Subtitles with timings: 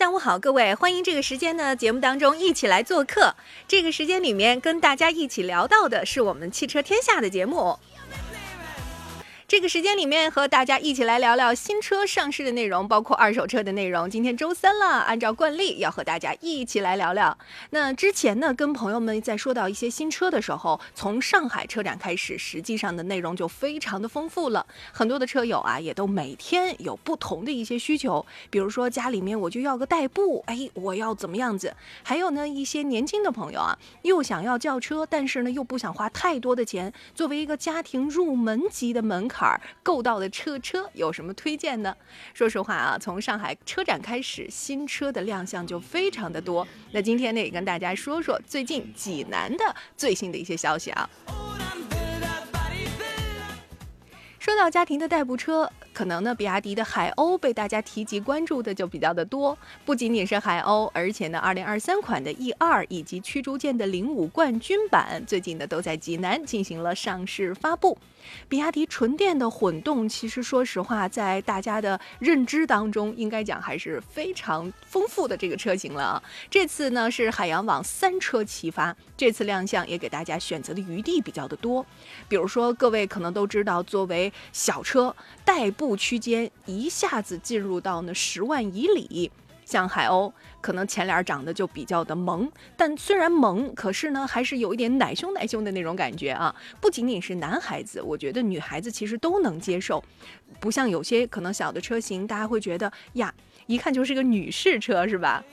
[0.00, 3.34] 下午好，各位，欢迎这个时间呢，节目当中一起来做客。
[3.68, 7.78] 这个时间里面跟大家一起聊到的是我们汽车天下的节目。
[9.50, 14.08] 这个时间里面和大家一起来聊聊新车上市的内容，包括二手车的内容。
[14.08, 17.36] 今天周三了，按照惯例要和大家一起来聊聊。
[17.70, 24.64] 那之前呢，跟朋友们在说到一些新车的时候，从上海车展开始，实际上的内容就非常的丰富了。
[24.92, 31.74] 很多的车友啊，也都每天有不同的一些需求，比如说家里面我就要个代步，哎，我要怎么样子？
[32.04, 41.94] 还有呢，一些年轻的朋友啊，又想要轿车，但是呢又不想花太多的钱，作为一个家庭入门级的门槛儿，购到的车车有什么推荐呢？
[42.34, 46.66] 说实话啊，从上海车展开始，新车的亮相就非常的多。
[46.92, 51.08] 那今天呢，也跟大家说说最近济南的最新的一些消息啊。
[54.38, 59.58] 说到家庭的代步车，可能呢，比亚迪的海鸥被大家提及关注的就比较的多。
[59.84, 67.98] 不仅仅是海鸥，而且呢，二零二三款的 E 二以及驱逐舰的零五冠军版，最近呢都在济南进行了上市发布。
[68.48, 76.22] 比亚迪纯电的混动，其实说实话，在大家的认知当中，应该讲还是非常丰富的这个车型了啊。
[76.50, 81.84] 这次呢是海洋网三车齐发，这次亮相也给大家选择的余地比较的多。
[82.28, 89.30] 比如说，各位可能都知道，作为小车代步区间，一下子进入到呢十万以里。
[89.62, 96.52] 像海鸥，可能前脸长得就比较的萌，但虽然萌，可是呢，还是有一点奶凶奶凶的那种感觉啊。
[96.80, 100.02] 不仅仅是男孩子，我觉得女孩子其实都能接受，
[100.58, 103.32] 不像有些可能小的车型，大家会觉得呀，
[103.66, 105.44] 一看就是个女士车，是吧？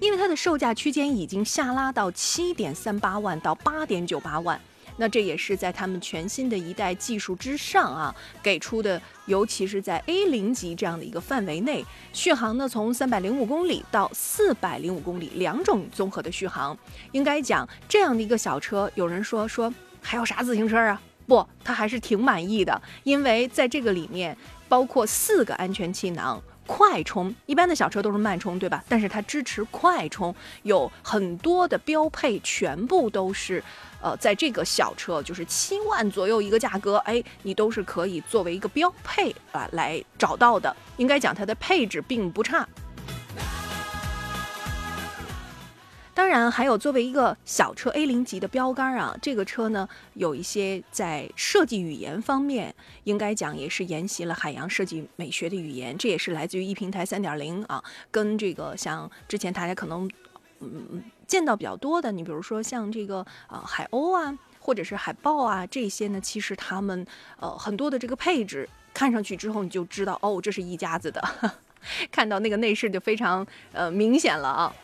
[0.00, 4.60] 因为它的售价区间已经下拉到七点三八万到八点九八万。
[4.96, 16.76] 那这也是在他们全新的一代技术之上啊，给出的，尤其是在 A 零级这样的一个范围内，续航呢从三百零五公里到四百零五公里两种综合的续航。
[17.12, 21.00] 应该讲这样的一个小车，有人说说还有啥自行车啊？
[21.26, 24.36] 不，他还是挺满意的，因为在这个里面
[24.68, 26.42] 包括四个安全气囊。
[26.66, 28.84] 快充，一般的小车都是慢充，对吧？
[28.88, 30.34] 但是它支持快充，
[30.64, 33.62] 有很多的标配，全部都是，
[34.02, 40.74] 呃，在这个小车就是七万左右一个价格，哎，你都是可以作为一个标配啊来找到的。
[40.96, 42.66] 应该讲它的配置并不差。
[46.16, 60.10] 当然，还有作为一个小车 A 零级的标杆啊，这个车呢有一些在设计语言方面，应该讲也是沿袭了海洋设计美学的语言，这也是来自于 E 平台三点零啊，跟这个像之前大家可能
[60.60, 63.18] 嗯见到比较多的，你比如说像这个
[63.50, 67.06] 呃海鸥啊，或者是海豹啊这些呢，其实他们
[67.38, 71.22] 呃很多的这个配置看上去之后，你就知道哦，这是一家子的，
[72.10, 74.74] 看到那个内饰就非常呃明显了啊。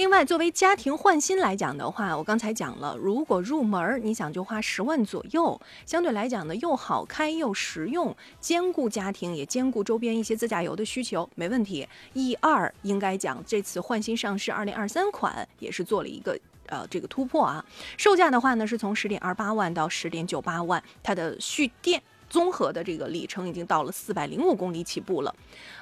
[0.00, 11.86] 另外，作为家庭换新来讲的话，我刚才讲了，如果入门你想就花十万左右，相对来讲呢又好开又实用，兼顾家庭也兼顾周边一些自驾游的需求，没问题。
[12.14, 16.34] E 二应该讲这次换新上市，二零二三款也是做了一个
[16.68, 17.62] 呃这个突破啊，
[17.98, 22.02] 售价的话呢是从十点二八万到十点九八万，它的蓄电。
[22.30, 25.34] 综合的这个里程已经到了四百零五公里起步了。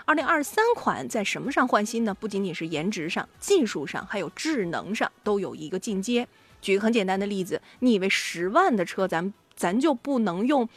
[0.07, 2.15] 二零二三款在什么上换新呢？
[2.15, 6.27] 不仅仅是颜值上、技术上，还有智能上都有一个进阶。
[6.61, 10.69] 举个很简单的例子，你以为十万的车咱咱就不能用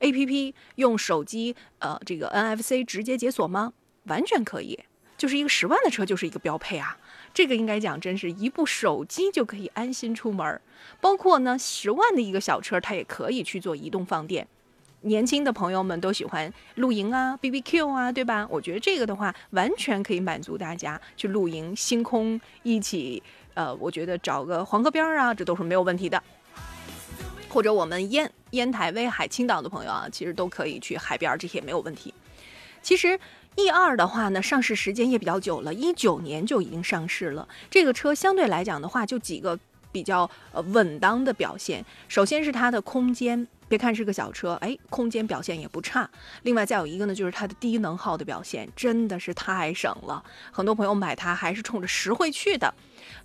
[0.00, 3.72] A P P 用手机呃这个 N F C 直接解锁吗？
[4.04, 4.80] 完全可以。
[5.16, 6.98] 就是一个十万的车就是一个标配啊。
[7.32, 10.60] 这个应该讲，真是一部手机就可以安心出门儿。
[11.00, 14.48] 包括呢，十万的一个小车，它也可以去做移动放电。
[15.02, 18.46] 年轻的朋友们都喜欢露营啊、BBQ 啊，对吧？
[18.50, 23.22] 我觉得这个的话，完全可以满足大家去露营、星空一起。
[23.54, 26.22] 呃，我觉得找个黄河边儿啊，这都是没有问题的。
[27.48, 32.14] 或者我们烟烟台、威海、青岛的朋友啊，其实都可以去海边，这些没有问题。
[32.82, 33.18] 其实
[33.56, 37.48] E 二的话呢，上市时间也比较久了，一九年就已经上市了。
[37.70, 39.58] 这个车相对来讲的话，就几个
[39.90, 41.84] 比较呃稳当的表现。
[42.06, 43.48] 首先是它的空间。
[43.70, 46.10] 别看是个小车，哎，空间表现也不差。
[46.42, 50.20] 另外再有一个呢，就是它的低能耗的表现真的是太省了。
[50.50, 52.74] 很多朋友买它还是冲着实惠去的。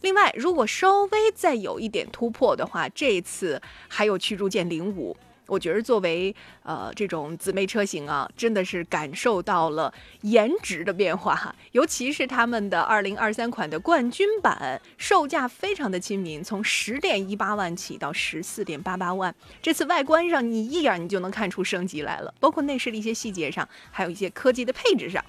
[0.02, 5.18] 另外，如果稍微再有一点突破的话，这次还有驱逐舰零五。
[5.48, 19.34] 我觉得作为呃这种姊妹车型啊，真的是感受到了颜值的变化哈，尤其是他们的二零二三款的冠军版，售价非常的亲民，从十点一八万起到十四点八八万。
[19.62, 25.24] 这次外观上你一眼你就能看出升级来了，包括内饰的一些细节上，还有一些科技的配置上，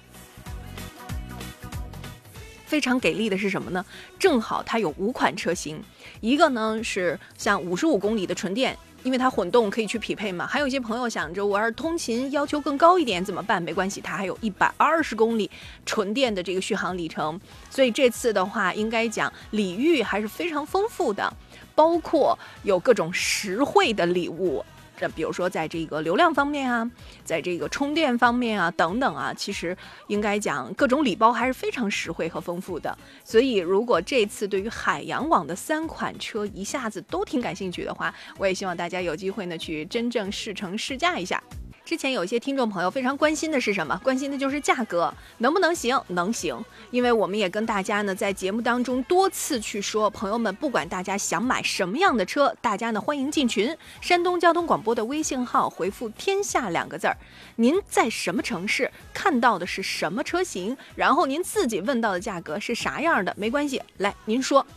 [2.65, 3.85] 非常给力的是什么呢？
[4.17, 5.83] 正好它有五款车型，
[6.21, 8.77] 一个呢是像五十五公里的纯电。
[9.07, 13.63] 因为它混动可以去匹配嘛，还有一些朋友想着我要是通勤要求更高一点怎么办？
[13.63, 15.49] 没关系，它还有一百二十公里
[15.85, 17.39] 纯电的这个续航里程，
[17.69, 21.33] 所以这次的话应该讲礼遇还是非常丰富的，
[21.73, 24.65] 包括有各种实惠的礼物。
[24.97, 26.89] 这比如说，在这个流量方面啊，
[27.23, 29.77] 在这个充电方面啊，等等啊，其实
[30.07, 32.97] 应该讲各种礼包还是非常实惠和丰富的。
[33.23, 41.41] 所以，如果这次对于海洋网的三款车一下子都挺感兴趣的话，我也希望大家有机会呢去真正试乘试驾一下。
[41.87, 43.97] 之前有一些听众朋友非常关心的是什么？
[44.03, 45.97] 关心的就是价格能不能行？
[46.09, 46.61] 能行，
[46.91, 53.73] 因为我们也跟大家呢在节目当中多次去说，朋友们不管大家想买什么样的车，大家呢欢迎进群。
[54.01, 57.15] 山东交通广播的微信号回复“天下”两个字儿，
[57.55, 64.67] 您在什么城市看到的是什么车型，然后您自己问到的价格是啥样的，没关系，来您说，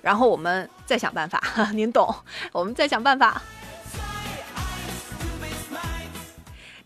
[0.00, 1.42] 然后我们再想办法，
[1.74, 2.14] 您懂，
[2.52, 3.42] 我们再想办法。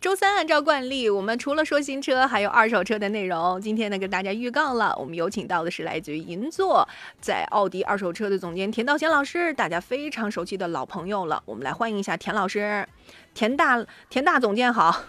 [0.04, 3.58] 周三按照惯例，我们除了说新车，还有二手车的内容。
[3.58, 6.86] 今天呢，跟大家预告了，我们有请到的是来自于银座，
[7.22, 11.42] 在奥迪二手车的总监田道贤老师，大家非常熟悉的老朋友了。
[11.46, 12.86] 我们来欢迎一下田老师，
[13.32, 15.04] 田大田大总监好。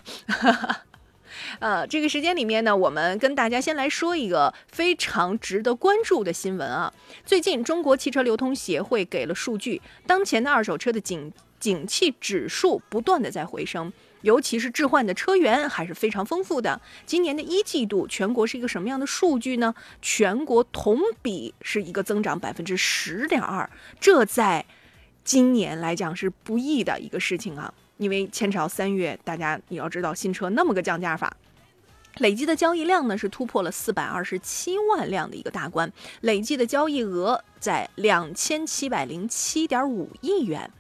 [1.60, 6.94] 呃，这个时间里面呢，我们跟大家先来说一个非常值得关注的新闻啊。
[7.26, 13.92] 最近，中国汽车流通协会给了数据，当前的二手车的景景气指数不断的在回升。
[14.26, 16.82] 尤其是置换的车源还是非常丰富的。
[17.06, 19.76] 今年的一季度，全国是一个什么样的数据呢？
[20.02, 23.70] 全国同比是一个增长百分之十点二，
[24.00, 24.66] 这在
[25.24, 27.72] 今年来讲是不易的一个事情啊。
[27.98, 31.38] 因为牵扯到三月，大家你要知道新车那么个降价法，
[32.18, 40.72] 累计的交易量呢是突破了四百二十七万辆的一个大关，累计的交易额在两千七百零七点五亿元。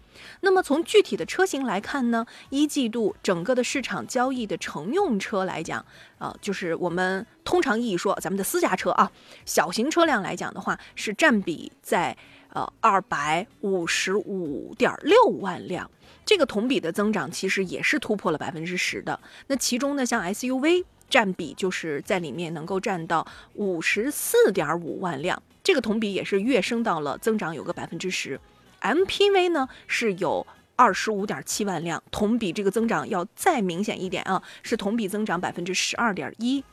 [0.42, 5.86] 那么从具体的车型来看呢，一季度整个的市场交易的乘用车来讲，
[6.18, 9.12] 呃，就是我们通常意义说咱们的私家车啊，
[9.46, 12.16] 小型车辆来讲的话，是占比在
[12.54, 15.90] 呃二百五十五点六万辆，
[16.26, 19.20] 这个同比的增长其实也是突破了百分之十的。
[19.48, 28.40] 那其中呢，像 SUV 占比就是在里面能够占到五十四点五万辆，这个同比也是跃升到了增长有个百分之十。
[28.82, 36.64] MPV 呢是有二十五点七万辆，同比这个增长要再明显一点啊，是同比增长百分之十二点一。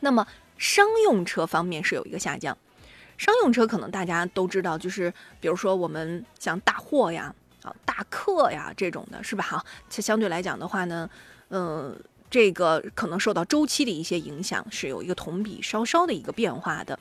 [0.00, 2.56] 那么商用车方面是有一个下降，
[3.16, 9.44] 商用车可能大家都知道，就是比如说我们像大货呀、啊大客呀这种的，是吧？
[9.44, 11.10] 哈，它相对来讲的话呢，
[11.50, 11.98] 嗯，
[12.30, 16.98] 这个可能受到周期的一些影响，是有一个同比稍稍的一个变化的。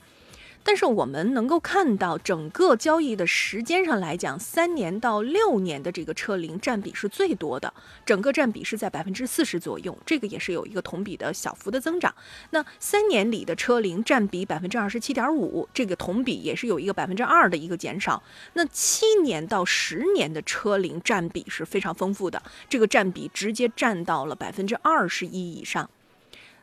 [0.68, 7.74] 但是我们能够看到，整个交易的时间上来讲，三年到六年的这个车龄占比是最多的，
[8.06, 12.14] 整个占比是在百分之四十左右，这个也是有一个同比的小幅的增长。
[12.50, 18.22] 那三年里的车龄占比百分之二十七点五，这个同比也是有一个百分之二的一个减少。
[18.52, 25.90] 那七年到十年的车龄占比是非常丰富的，这个占比直接占到了百分之二十一以上。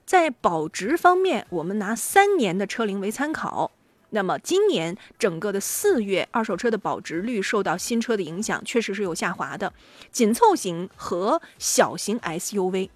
[0.05, 3.73] 在保值方面，我们拿三年的车龄为参考。
[4.15, 9.73] 那么今年整个的四月，二手车的保值率受到新车的影响，确实是有下滑的。
[10.13, 12.89] 紧凑型和小型 SUV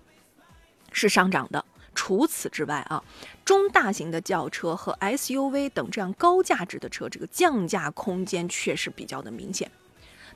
[0.92, 3.02] 是上涨的，除此之外啊，
[3.44, 9.68] 中大型的轿车和 SUV 等这样高价值的车，这个降价空间确实比较的明显。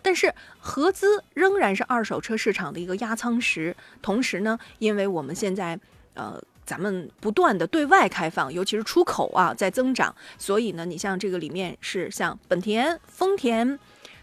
[0.02, 3.76] 但是合资仍然是二手车市场的一个压舱石。
[4.02, 5.78] 同时呢，因为我们现在
[6.14, 13.78] 呃咱们不断的对外开放，尤其是出口啊在增长，所以呢，你像这个里面是像本田、丰田，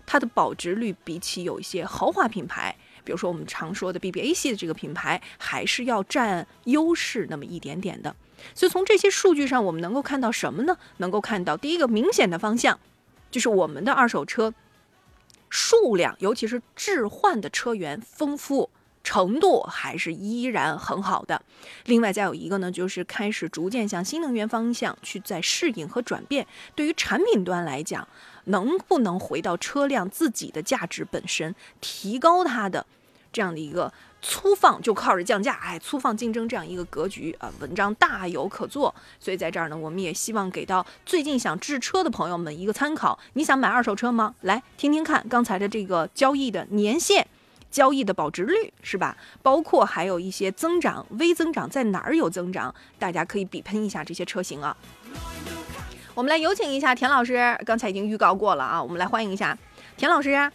[0.06, 2.76] 它的保值率比起有一些豪华品牌。
[3.04, 8.16] 比如说我们常说的 BBA 系的这个品牌，还是要占优势那么一点点的。
[8.54, 10.78] 所以从这些数据上，我们能够看到什么呢？
[10.98, 12.80] 能够看到第一个明显的方向，
[13.32, 14.54] 就是我们的二手车
[15.50, 18.70] 数量，尤其是置换的车源丰富
[19.04, 21.42] 程度还是依然很好的。
[21.86, 26.46] 另外再有一个呢，就是开始逐渐向新能源方向去在适应和转变。
[26.76, 28.08] 对于产品端来讲，
[28.46, 32.86] 能不能回到车辆自己的价值本身，提高它的？
[33.32, 38.94] 这样的一个粗放就靠着降价，哎，粗放竞争这样一个格局啊，文章大有可做。
[39.20, 43.20] 所以在这儿呢，我们也希望给到最近想置车的朋友们一个参考。
[43.34, 44.34] 你想买二手车吗？
[44.42, 47.28] 来听听看刚才的这个交易的年限、
[47.70, 49.16] 交易的保值率是吧？
[49.42, 54.76] 包括还有一些增长、微增长在哪儿有增长，大家可以比喷一下这些车型啊。
[56.16, 59.58] 我们来有请一下田老师，刚才已经预告过了啊，我们来欢迎一下
[59.96, 60.52] 田老师。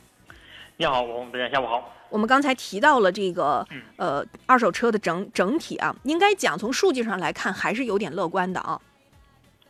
[0.76, 1.90] 你好，我大家下午好。
[2.11, 3.66] 我们刚才提到了这个
[3.97, 8.80] 呃二手车的整整体啊，应该讲从数据上来看还是有点乐观的啊。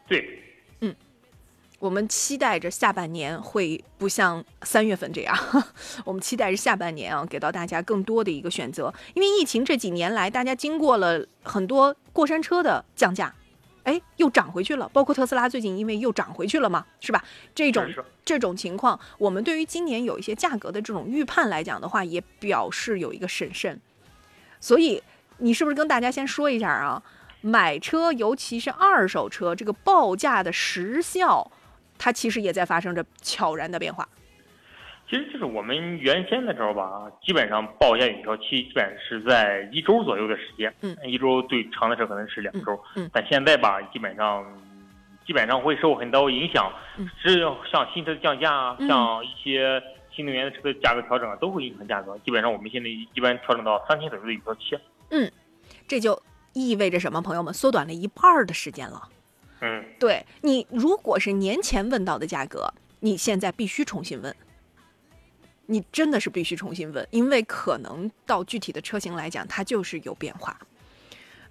[0.06, 0.42] 对，
[0.80, 0.94] 嗯，
[1.84, 5.36] 我们期待着下半年会不像三月份这样，
[6.06, 13.34] 我们期待着下半年啊给到大家更多的一个选择，因为疫情这几年来，大家经过了很多过山车的降价。
[13.82, 14.88] 哎，又涨回去了。
[14.94, 17.22] 包括特斯拉最近因为又涨回去了嘛，是吧？
[17.54, 17.86] 这种
[18.24, 23.78] 这种情况，我们对于今年有一些价格的这种预判来讲的话，也表示有一个审慎。
[24.58, 25.02] 所以，
[25.36, 27.02] 你是不是跟大家先说一下啊？
[27.42, 31.52] 买车，尤其是二手车，这个报价的时效，
[31.98, 34.08] 它其实也在发生着悄然的变化。
[35.08, 44.42] 其实就是我们原先的时候吧，基本上报价有效期基本是在一周左右的时间，嗯，一周最长的车可能是两周，嗯，但现在吧，基本上
[45.26, 46.72] 基本上会受很多影响，
[47.22, 52.16] 只有像新车的降价啊，像一些新能源的车的价格调整啊，都会影响价格。
[52.24, 54.78] 基本上我们现在一般调整到三天左右的有效期。
[55.10, 55.30] 嗯，
[55.86, 56.20] 这就
[56.54, 57.20] 意味着什么？
[57.20, 59.10] 朋友们，缩短了一半的时间了。
[59.64, 64.34] 嗯，对你如果是年前问到的价格，你现在必须重新问。
[65.66, 70.54] 你真的是必须重新问，因为可能到具体的车型来讲，它就是有变化。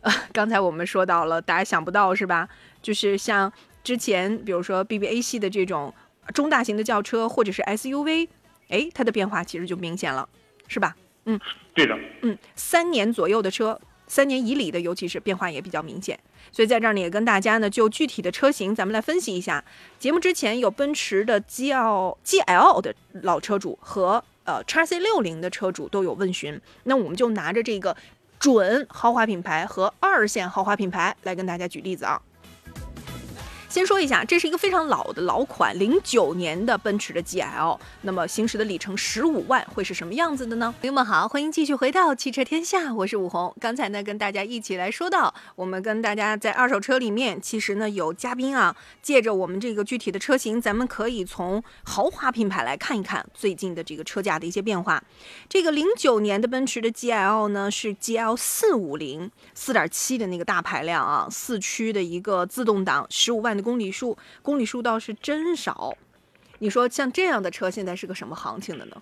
[0.01, 2.47] 呃，刚才我们说到了，大家想不到是吧？
[2.83, 3.51] 就是像
[3.83, 5.91] 之前，比如说 BBA 系的这种
[6.35, 8.29] 中大型的轿车或者是 SUV，
[8.69, 10.29] 哎，它的变化其实就明显了，
[10.67, 10.95] 是吧？
[11.25, 11.39] 嗯，
[11.73, 11.97] 对的。
[12.21, 13.81] 嗯，三年左右的车。
[14.07, 16.19] 三年以里的，尤其是变化也比较明显，
[16.51, 19.63] 所以在这儿呢，也跟大家呢就具体的车型，咱们来分析一下。
[19.97, 22.93] 节目之前有奔驰的 G L G L 的
[23.23, 27.95] 老车主和呃 x C 六零的车主都有问询，那我们就拿着这个
[28.39, 32.21] 准豪华品牌和二线豪华品牌来跟大家举例子啊。
[33.73, 40.71] 先说一下，这是一个非常老的老款，零九年的奔驰的 GL，那么行驶的里程十五万，会是什么样子的呢？
[40.79, 43.51] 朋友们好，欢迎继续回到汽车天下，我是武红。
[43.59, 55.03] 刚才呢，跟大家一起来说到，我们跟大家在二手车里面，其实呢有嘉宾啊，借着我们这个具体的车型，咱们可以从豪华品牌来看一看最近的这个车价的一些变化。
[55.49, 63.62] 这个零九年的奔驰的 GL 呢，是 GL 四五零，四点七的那个大排量啊，四驱的一个自动挡，十五万的。
[63.63, 65.97] 公里数，公里数倒是真少。
[66.59, 69.01] 你说像这样的车，现在是个什么行情的呢？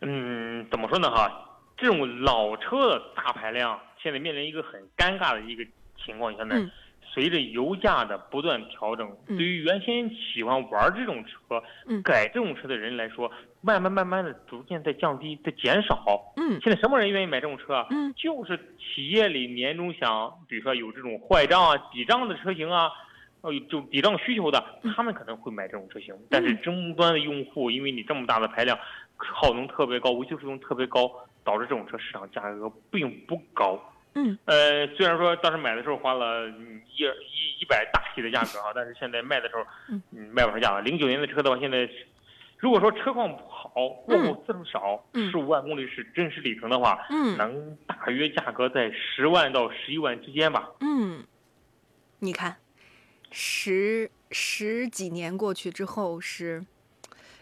[0.00, 1.10] 嗯，怎么说呢？
[1.10, 5.64] 哈，这种老车的大排量，现在面临一个很尴尬的一个
[6.04, 6.34] 情况。
[6.36, 6.56] 现在
[7.02, 11.62] 随着油价的不断调整，对于原先喜欢玩这种车、
[12.02, 13.30] 改这种车的人来说，
[13.64, 16.32] 慢慢慢慢的逐渐在降低，在减少。
[16.36, 17.86] 嗯，现在什么人愿意买这种车？
[17.90, 22.90] 嗯，就是企业里年终想，比如说有这种坏账啊、抵账的车型啊。
[23.40, 24.64] 哦，就抵账需求的，
[24.96, 28.78] 他们可能会买这种车型，但是终端的用户，因为你这么大的排量，
[29.18, 31.12] 耗能特别高，维修费用特别高，
[31.44, 33.78] 导致这种车市场价格并不高。
[34.14, 40.00] 嗯，呃，虽然说当时买的时候花了一一一百大几的价格啊，但是现在卖的时候，嗯，
[40.32, 40.80] 卖不上价了。
[40.80, 41.86] 零九年的车的话，现在
[42.58, 43.70] 如果说车况不好，
[44.06, 50.70] 过户次数少，十五万公里是真实里程的话，嗯，能大约价格在十万到十一万之间吧。
[50.80, 51.24] 嗯，
[52.18, 52.56] 你看。
[53.36, 56.64] 十十几年过去之后，是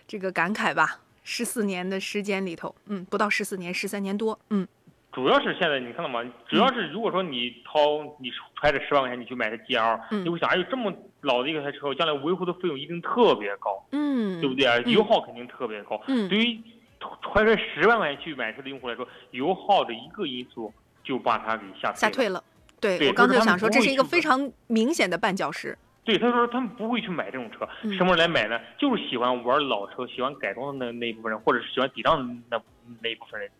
[0.08, 1.02] 这个感慨吧？
[1.22, 4.66] 十四年的时间里头，嗯，不到十四年，十三年多，嗯，
[5.12, 6.22] 主要是现在你看到吗？
[6.48, 7.80] 主要是如果说你掏
[8.18, 14.78] 你揣着十万块钱你去买台 GL，、嗯你会想，哎呦这么老的一个台车，将来维护的费用一定特别高，嗯，对不对啊？
[14.84, 16.00] 嗯油耗肯定特别高。
[16.06, 16.60] 嗯对于
[17.20, 20.72] 揣着十万块钱去买车的用户来说，油耗的一个因素
[21.04, 21.94] 就把它给吓退了。
[21.96, 22.44] 吓退了。
[22.80, 25.76] 对对我刚就是他们就想说，这是一个非常明显的绊脚石。
[26.04, 28.58] 对，他说他们不会去买这种车，嗯什么人来买呢？
[28.78, 32.60] 就是喜欢玩老车、喜欢改装的那那一部分人，或者是喜欢抵账的那
[33.00, 33.50] 那一部分人。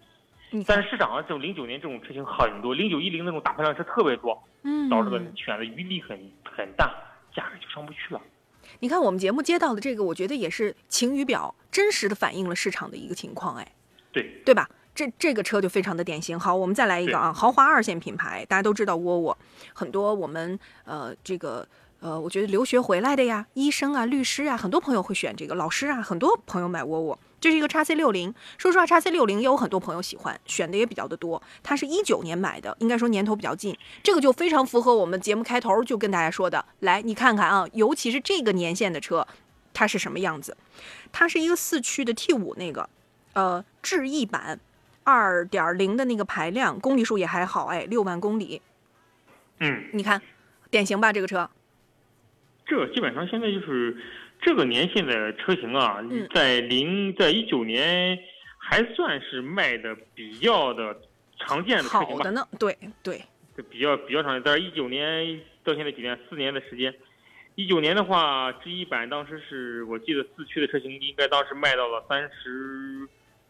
[0.66, 6.92] 但是市场上这种零九年这种车型很多，零九一零那种大排量车特别多，嗯，导致的选的余地很很大，
[7.34, 8.20] 价格就上不去了。
[8.80, 13.72] 你看我们节目接到的这个，我觉得也是晴雨表，真实的反映了市场的一个情况，哎，
[14.12, 14.68] 对，对吧？
[14.94, 16.38] 这这个车就非常的典型。
[16.38, 19.38] 好，我们再来一个啊，豪华二线品牌，大家都知道沃尔沃，
[19.72, 21.66] 很多我们呃这个
[22.00, 27.18] 呃，我觉得留学回来的呀，医生啊、律师啊，很多朋友会选这个，老师啊，很多朋友买沃尔沃。
[27.42, 31.42] 这是一个 x C 六零，说实话，x C 六零也有很多朋友喜欢，选的也比较的多。
[31.60, 36.64] 它是一九年买的，应该说年头比较近，这个就非常符合我们节目开头就跟大家说的。
[36.78, 39.26] 来，你看看啊，尤其是这个年限的车，
[39.74, 40.56] 它是什么样子？
[41.10, 42.88] 它是一个四驱的 T 五那个，
[43.32, 44.60] 呃，智逸版，
[45.02, 48.62] 二点零的那个排量，公里数也还好，哎，六万公里。
[49.58, 50.22] 嗯，你看，
[50.70, 51.12] 典型吧？
[51.12, 51.50] 这个车，
[52.66, 53.96] 这基本上现在就是
[54.42, 58.18] 这个年限的车型啊，嗯在零在一九年
[58.58, 61.00] 还算是卖的比较的
[61.38, 63.22] 常见的车型吧好的，呢，对对，
[63.56, 64.42] 这比较比较常见。
[64.44, 66.92] 但是一九年到现在几年，四年的时间。
[67.54, 73.06] 一九年的话，，G 一版当时是我记得四驱的车型，应该当时卖到了三十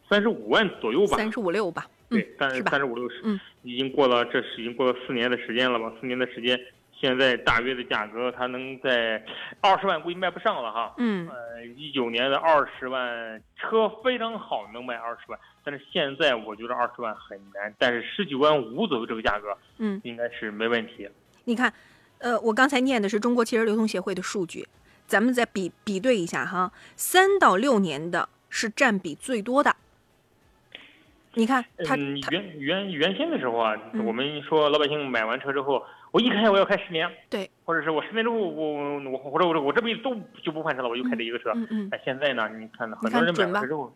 [0.09, 1.15] 三十五万左右吧。
[1.15, 2.79] 三十五六吧，嗯对，，三是吧三？
[2.81, 5.89] 十五六十，嗯，已经过了，这是已经过了四年的时间了吧？
[6.01, 6.59] 四年的时间，
[7.03, 9.21] 现在大约的价格，它能在
[9.59, 10.93] 二十万估计卖不上了哈。
[10.95, 21.09] 嗯呃，一九年的二十万车非常好，能卖二十万，但是现在我觉得二十万很难，但是十九万五左右这个价格嗯，应该是没问题。
[21.43, 21.73] 你看，
[22.19, 24.65] 呃，我刚才念的是中国汽车流通协会的数据，
[25.05, 29.75] 咱们再比比对一下哈，三到六年的是占比最多的。
[31.33, 41.51] 你看，它嗯，原原原先的时候啊，嗯我们说老百姓买完车之后，我一开我要开十年，对，或者是我十年之后我我或者我我这辈子都就不换车了，我就开这一个车。
[41.71, 42.47] 嗯现在呢？
[42.49, 43.91] 你看很你看多人买准吧了之后，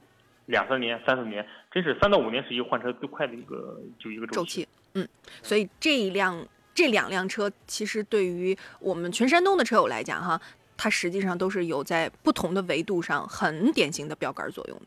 [0.48, 4.64] 两三年、三四年，真是三到五年是一个换车最快的一个就一个周期。
[4.64, 5.08] 期，嗯，
[5.44, 10.42] 所以这一辆这两辆车，其实对于我们全山东的车友来讲哈，
[10.76, 14.86] 它实际上都是有在不同的维度上很典型的标杆作用的，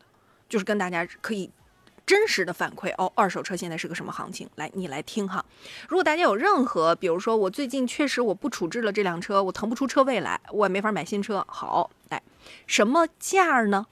[0.49, 1.49] 就是跟大家可以。
[2.11, 4.45] 真实的反馈哦，二手车现在是个什么行情？
[4.57, 5.45] 来，你来听哈。
[5.87, 11.41] 如果大家有任何，比如说我最近确实我不处置了这辆车，我腾不出车位来，我也没法买新车。
[11.47, 12.21] 好，来，
[12.67, 13.87] 什么价儿呢？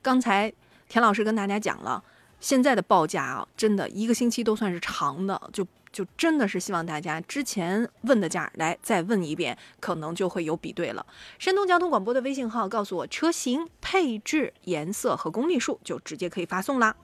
[0.00, 0.52] 刚才
[0.88, 2.04] 田老师跟大家讲了，
[2.38, 11.04] 现在的报价啊，真的一个星期都算是长的，就就真的是希望大家之前问的价来再问一遍，可能就会有比对了。
[11.40, 16.94] 山东交通广播的微信号告诉我车型、配置、颜色和公里数，就直接可以发送啦。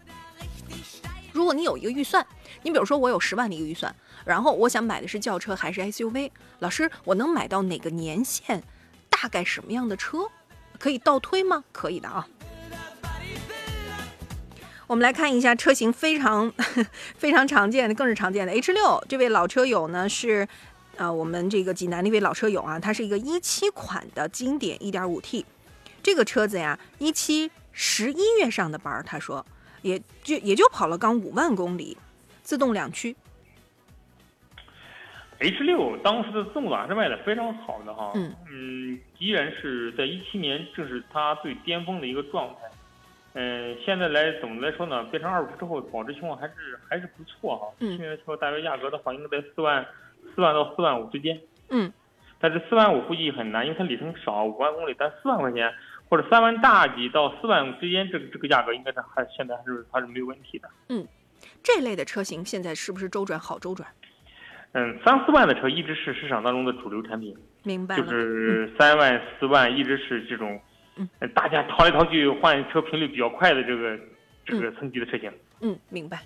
[1.32, 2.26] 如果你有一个预算，
[2.62, 8.62] 你比如说我有十万的一个预算，然后我想买的是轿车还是 SUV，老师我能买到哪个年限？
[9.08, 10.28] 大概什么样的车？
[10.78, 11.64] 可以倒推吗？
[11.72, 12.26] 可以的啊。
[14.88, 16.52] 我们来看一下车型非常
[17.16, 19.02] 非常常见的，更是常见的 H 六。
[19.08, 20.46] 这位老车友呢是，
[20.96, 25.44] 呃，我们这个济南的一位老车友啊，它是一个一七款的经典 1.5T，
[26.02, 29.46] 这个车子呀，一七十一月上的班儿，他说
[29.82, 31.96] 也就也就跑了刚五万公里，
[32.42, 33.14] 自动两驱。
[35.38, 42.70] H 六当时的自动挡是卖的非常好的哈，嗯嗯，依然是在一七年正是它最巅峰的一个状态。
[43.34, 47.66] 嗯，现在来总的来说呢，变成二手车之后，保值情况还是还是不错哈。
[47.80, 49.84] 嗯现在说大约价格的话，应该在四万
[50.32, 51.40] 四万到四万五之间。
[51.70, 51.92] 嗯，
[52.38, 55.72] 但是四万五估计很难，因为它里程少，五万公里，但四万块钱
[56.12, 60.68] 或者三万大几到四万之间，这个这个价格应该是还现在还是还是没有问题的。
[60.90, 61.08] 嗯
[61.62, 63.88] 这类的车型现在是不是周转好周转？
[64.72, 67.34] 嗯，三四万的车一直是市场当中的主流产品。
[67.62, 68.04] 明白就。
[68.04, 70.60] 是三万四万一直是这种
[71.34, 73.98] 大家淘来淘去换车频率比较快的这个
[74.44, 75.32] 这个层级的车型。
[75.62, 76.20] 嗯，明白。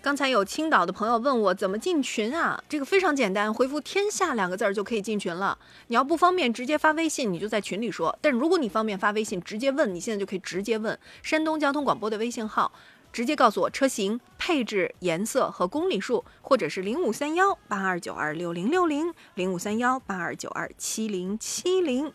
[0.00, 2.62] 刚才有青岛的朋友问我怎么进群啊？
[2.68, 5.58] 这个非常简单，回复“天下”两个字儿就可以进群了。
[5.88, 12.70] 你要不方便直接发微信，你就在群里说；但如果你方便发微信直接问，你现在就可以直接问山东交通广播的微信号，
[13.12, 22.12] 直接告诉我车型、配置、颜色和公里数，或者是零五三幺八二九二六零六零零五三幺八二九二七零七零。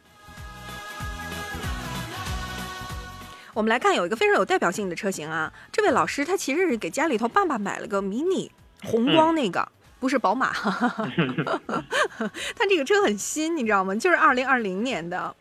[3.54, 8.52] 我们来看有一个非常有代表性的车型啊，这位老师他其实是给家里头爸爸买了个迷你
[8.84, 9.68] 红光那个，
[10.00, 10.52] 不是宝马，
[12.56, 13.96] 他这个车很新，你知道吗？
[13.96, 15.36] 就是二零二零年的。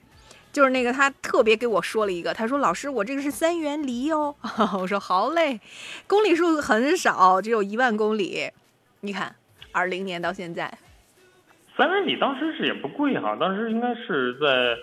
[0.52, 4.36] 就是那个，他特别给我说了一个，他说：“老师，我这个是三元锂哦。
[4.78, 5.58] ”我说：“好嘞，
[6.06, 8.50] 公里数很少，只有一万公里。
[9.00, 9.34] 你看，
[9.72, 10.70] 二零年到现在，
[11.74, 14.76] 三元锂当时是也不贵哈，当时应该是在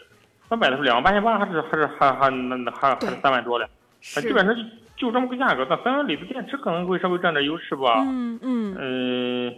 [0.50, 3.70] 三百的时候两万八千八，还是还是还还那那还还是三万多的，
[4.02, 4.62] 基本上就
[4.98, 5.66] 就这么个价格。
[5.70, 8.04] 但三元锂的电池可能会稍微占点优势吧。
[8.06, 9.56] 嗯嗯嗯。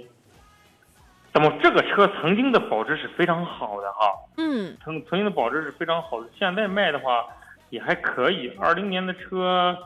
[1.34, 7.26] 那么这个车曾经的保值是非常好的哈，嗯，曾曾经的保值是非常好的，现在卖的话
[7.70, 8.50] 也还可以。
[8.60, 9.78] 二零年的车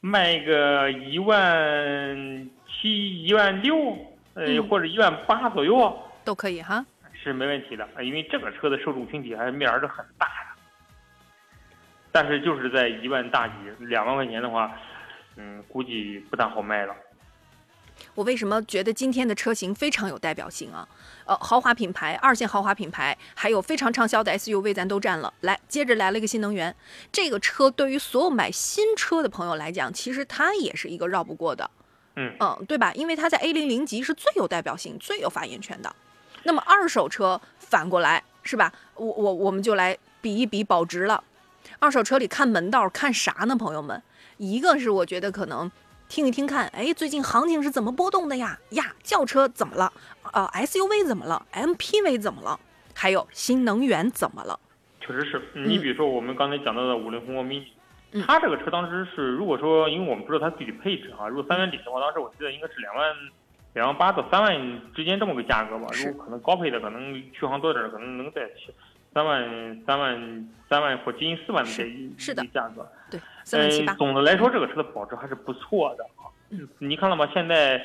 [0.00, 3.76] 卖个一万七、一万六，
[4.34, 7.84] 呃，或者一万八左右都可以哈，是没问题的。
[8.00, 10.51] 因为这个车的受众群体还是面儿是很大的，
[12.12, 14.70] 但是就是在一万大几、两万块钱的话，
[15.36, 16.94] 嗯，估计不大好卖了。
[18.14, 20.86] 我为什么觉得今天的车型非常有代表性啊？
[21.24, 25.32] 呃，豪华品牌、二线豪华品牌，还有非常畅销的 SUV，咱都占了。
[25.40, 26.74] 来，接着来了一个新能源，
[27.10, 31.70] 这个车对于所有买新车的朋友来讲，其实它也是一个绕不过的，
[32.16, 32.92] 嗯嗯，对吧？
[32.94, 35.94] 因为它在 A 零零级是最有代表性、最有发言权的。
[36.42, 38.72] 那么二手车反过来是吧？
[38.96, 41.22] 我我我们就来比一比保值了。
[41.82, 43.56] 二手车里看门道看啥呢？
[43.56, 44.00] 朋友们，
[44.36, 45.68] 一个是我觉得可能。
[46.08, 48.56] 听一听看，哎，最近行情是怎么波动的呀？
[48.70, 49.92] 呀，轿车怎么了？
[50.32, 52.60] 呃，SUV 怎么了？MPV 怎么了？
[52.94, 54.56] 还有新能源怎么了？
[55.00, 57.66] 确实是你比如说我们刚才讲到的五菱宏光 mini，
[58.24, 63.12] 它这个车当时是如果说，因为我们不知道它具体配置啊，如果三元锂的话，当时我记得应该是两万
[63.72, 65.88] 两万八到三万之间这么个价格吧。
[65.94, 68.48] 如果可能高配的可能续航多点，可能能在
[69.14, 72.86] 三万三万三万或接近四万的这一是的价格。
[73.10, 73.20] 对。
[73.52, 76.30] 嗯，总的来说，这个车的保值还是不错的啊。
[76.78, 77.28] 你看了吗？
[77.34, 77.84] 现在，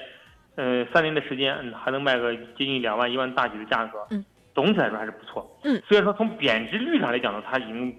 [0.55, 4.05] 呃，三年的时间，嗯，还能卖个接近两万、一万大几的价格。
[4.11, 5.59] 嗯，总体来说还是不错。
[5.63, 7.95] 嗯，虽然说从贬值率上来讲呢，它已经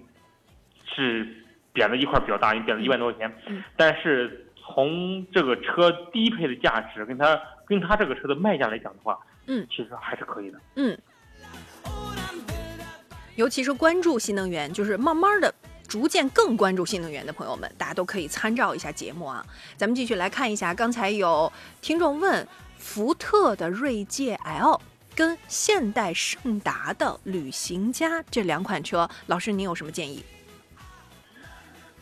[0.84, 1.26] 是
[1.72, 3.36] 贬了一块比较大，已经贬了一万多块钱。
[3.48, 10.60] 嗯，但是从这个车低配的价值跟它跟它这个车的卖价来讲的话，嗯，其实还是可以的。
[10.76, 10.96] 嗯，
[13.38, 15.54] 尤其是关注新能源，就是慢慢的。
[15.88, 19.46] 逐渐更关注新能源的朋友们，大家都可以参照一下节目啊。
[19.76, 22.46] 咱们继续来看一下，刚才有听众问，
[22.78, 24.80] 福特的锐界 L
[25.14, 30.24] 跟现代胜达的旅行家这两款车，老师您有什么建议？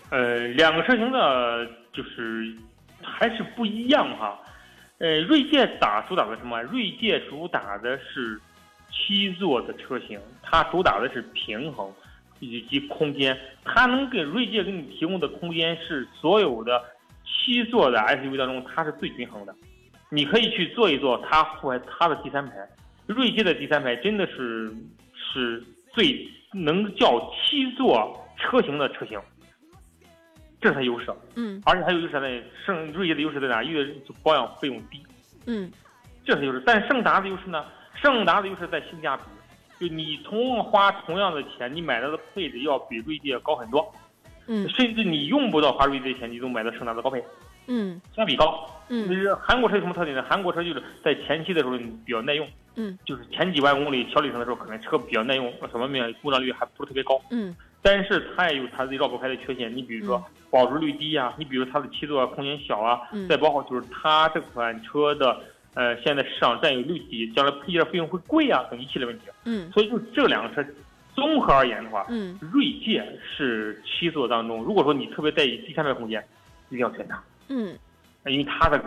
[0.08, 2.56] 呃，两个车型呢，就是
[3.02, 4.40] 还是不一样哈。
[4.98, 6.62] 呃，锐界打主打的什么？
[6.62, 8.40] 锐界主打的是
[8.96, 11.92] 七座的车型，它主打的是平衡。
[12.38, 16.84] 以及空间，它能给锐界给你提供的空间是所有的
[17.24, 19.54] 七座的 SUV 当中，它是最均衡的。
[20.10, 22.56] 你可以去坐一坐它或它的第三排，
[23.06, 24.70] 锐界的第三排真的是
[25.14, 29.18] 是最能叫七座车型的车型，
[30.60, 31.06] 这是它优势。
[31.36, 33.62] 嗯，而且还有优势在胜锐界的优势在哪？
[33.62, 35.02] 因为保养费用低。
[35.46, 35.72] 嗯，
[36.22, 36.62] 这是优势。
[36.66, 37.64] 但胜达的优势呢？
[38.00, 39.22] 胜达的优势在性价比。
[39.78, 43.92] 就你同样花同样的钱，你买到的配置要比锐界高很多，
[44.46, 47.22] 嗯，甚至你用不到花锐界的钱，你都买到胜达的高配，
[47.66, 50.24] 嗯，性价比高，嗯，是韩国车有什么特点呢？
[50.26, 65.38] 韩国车就是在前期的时候比较耐用，嗯，就是前几万公里小里程的时候，可能车比较耐用，什么面故障率还不是特别高，嗯，但是它也有它自己绕不开的缺陷，你比如说保值率低呀，你比如它的七座空间小啊，再包括就是它这款车的。
[65.76, 69.26] 呃，现在市场占有率低，将来配件费用会贵啊，等一系列问题。
[69.44, 70.66] 嗯，所以就这两个车
[71.14, 76.26] 综合而言的话，嗯，锐界是七座当中，如果说你特别在意第三排空间，
[76.70, 77.22] 一定要选它。
[77.48, 77.78] 嗯，
[78.24, 78.82] 因为它的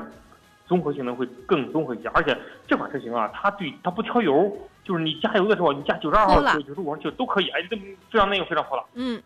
[0.67, 2.35] 综合性能会更综合一些，而且
[2.67, 4.51] 这款车型啊，它对它不挑油，
[4.83, 7.75] 就是你加油的时候，你加九十二号油、九十五号油都可以，哎，这
[8.09, 8.83] 非常耐用，非常好了。
[8.95, 9.21] 嗯，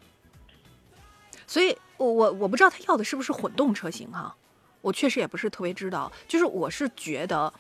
[1.48, 4.36] 所以我我我不知道他要的是不是混动车型哈。
[4.84, 7.52] 我确实也不是特别知道，就是我是觉得，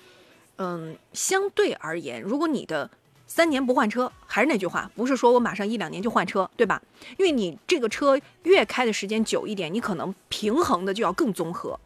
[0.57, 2.87] 嗯，相对而言，如果你的
[3.25, 6.81] 三年不换车，还是那句话，不是说我马上一两年就换车，对吧？
[7.17, 11.79] 因为你这个车越开的时间久一点，你可能平衡的就要更综合。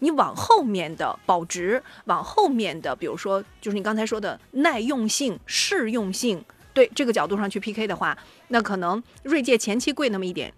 [0.00, 6.44] 你往后面的保值，往后面的，比如说就是你刚才说的耐用性、适用性，
[6.74, 8.18] 对这个角度上去 PK 的话，
[8.48, 10.52] 那可能锐界前期贵那么一点，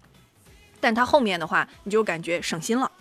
[0.79, 2.91] 但它后面的话，你就感觉省心了。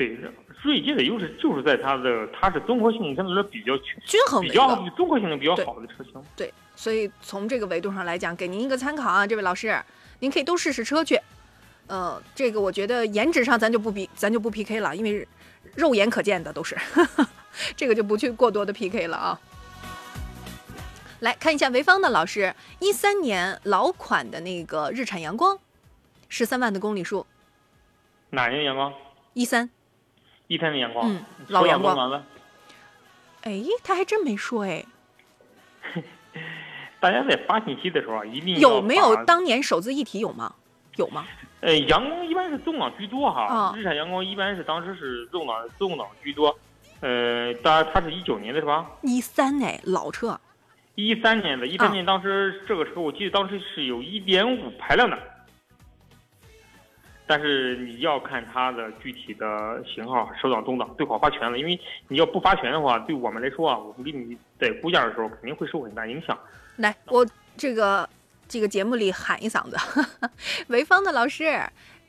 [0.00, 0.16] 对，
[0.62, 6.14] 锐界的优势就是在它的，它是综合性相对来说比较均衡，比较综合性能比较好的车型。
[6.34, 9.78] 对，所以从这个维度上来讲，给您一个参考啊，这位老师，
[10.20, 11.20] 您可以都试试车去。
[11.86, 15.28] 呃，这个我觉得颜值上咱就不比，咱就不 PK 了，因为
[15.74, 16.74] 肉眼可见的都是，
[17.76, 19.38] 这个就不去过多的 PK 了啊。
[21.18, 25.58] 来看一下潍坊的老师，一三年老款的那个日产阳光，
[26.30, 27.26] 十三万的公里数，
[28.30, 28.90] 哪年阳光？
[29.34, 29.70] 一三，
[30.50, 31.08] 一天的阳光。
[31.08, 32.24] 嗯老阳光完了
[33.42, 34.84] 哎，他还真没说哎，
[36.98, 40.52] 大家在发信息的时候啊，一定要有没有当年首字一体有吗？
[40.96, 41.24] 有吗？
[41.62, 46.58] 呃，阳光一般是自动挡居多哈，啊日产阳光一般是当时是自动挡自动挡居多，
[47.00, 48.90] 呃，当然它是一九年的是吧？
[49.02, 50.38] 一三哎，老车，
[50.96, 55.16] 一三年的，一三啊年当时这个车我记得当时是有一点五排量的，
[57.30, 66.36] 但是你要看它的具体的型号，手挡、动挡最好发全了，因为你要不发全的话，对我们来说啊，我们给你在估价的时候肯定会受很大影响。
[66.78, 67.24] 来，我
[67.56, 68.08] 这个
[68.48, 69.76] 这个节目里喊一嗓子，
[70.68, 71.44] 潍坊的老师，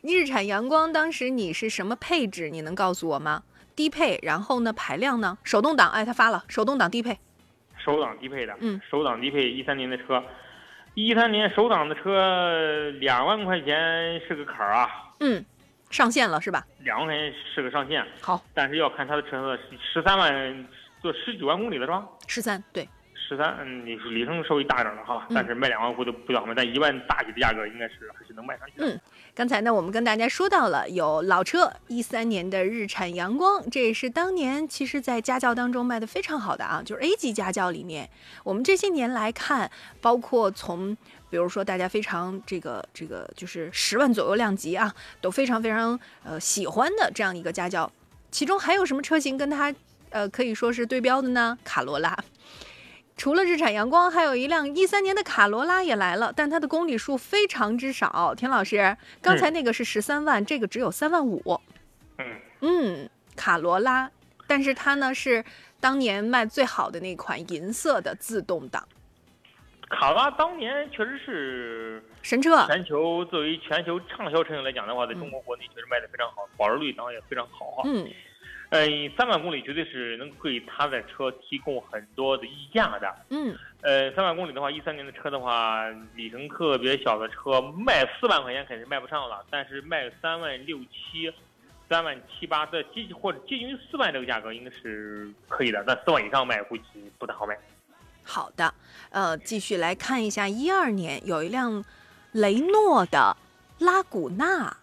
[0.01, 2.49] 日产阳光当时你是什么配置？
[2.49, 3.43] 你能告诉我吗？
[3.75, 5.37] 低配，然后呢排量呢？
[5.43, 7.19] 手动挡，哎，他发了，手动挡低配，
[7.77, 10.23] 手挡低配的，嗯，手挡低配一三年的车，
[10.95, 14.89] 一三年手挡的车两万块钱是个坎儿啊，
[15.21, 15.45] 嗯，
[15.89, 16.65] 上线了是吧？
[16.79, 20.67] 两万块钱是个上限，好，但是要看它的车子十三万，
[21.01, 22.05] 就十九万公里了是吧？
[22.27, 25.35] 十三，对，十三，嗯，你是里程稍微大一点了哈，嗯。
[25.35, 28.87] 但是卖两万不都不要卖，但一万大几的价格应该是还是能卖上去的。
[28.87, 28.99] 嗯
[29.33, 38.09] 刚才呢，我们跟大家说到了有老车，一三年的日产阳光，这也是当年其实在家轿当中卖的非常好的啊，就是 A 级家轿里面，
[38.43, 40.97] 我们这些年来看，包括从
[41.31, 47.91] 比如说大家非常这个这个就是十万左右量级啊，都非常非常呃喜欢的这样一个家轿，
[48.29, 49.73] 其中还有什么车型跟它
[50.09, 51.57] 呃可以说是对标的呢？
[51.63, 52.15] 卡罗拉。
[53.17, 58.33] 除了日产阳光，还有一辆一三年的卡罗拉也来了，但它的公里数非常之少。
[58.35, 61.61] 田老师，刚才那个是十三万，这个只有三万五。
[62.17, 62.25] 嗯，
[62.61, 64.09] 嗯，卡罗拉，
[64.47, 65.45] 但是它呢是
[65.79, 68.87] 当年卖最好的那款银色的自动挡
[69.91, 72.65] 卡罗拉当年确实是神车。
[72.67, 77.83] 全球作为全球畅销车型来讲的话，在中国国内确实卖的非常好，保值率当然也非常好哈。
[77.85, 78.09] 嗯
[78.71, 83.13] 呃，三万公里绝对是能给他的车提供很多的溢价的。
[83.29, 91.29] 嗯，呃，三万公里的话，一三年的车的话，里程特别小的车，卖四万块钱肯定卖不上了，但是卖三万六七、
[91.89, 96.83] 三万七八的接近或者接近于四万这个价格应该是可以的，但四万以上卖估计
[97.19, 97.57] 不太好卖。
[98.31, 98.73] 好的。
[99.09, 101.83] 呃，继续来看一下，一二年有一辆
[102.31, 103.35] 雷诺的
[103.79, 104.77] 拉古纳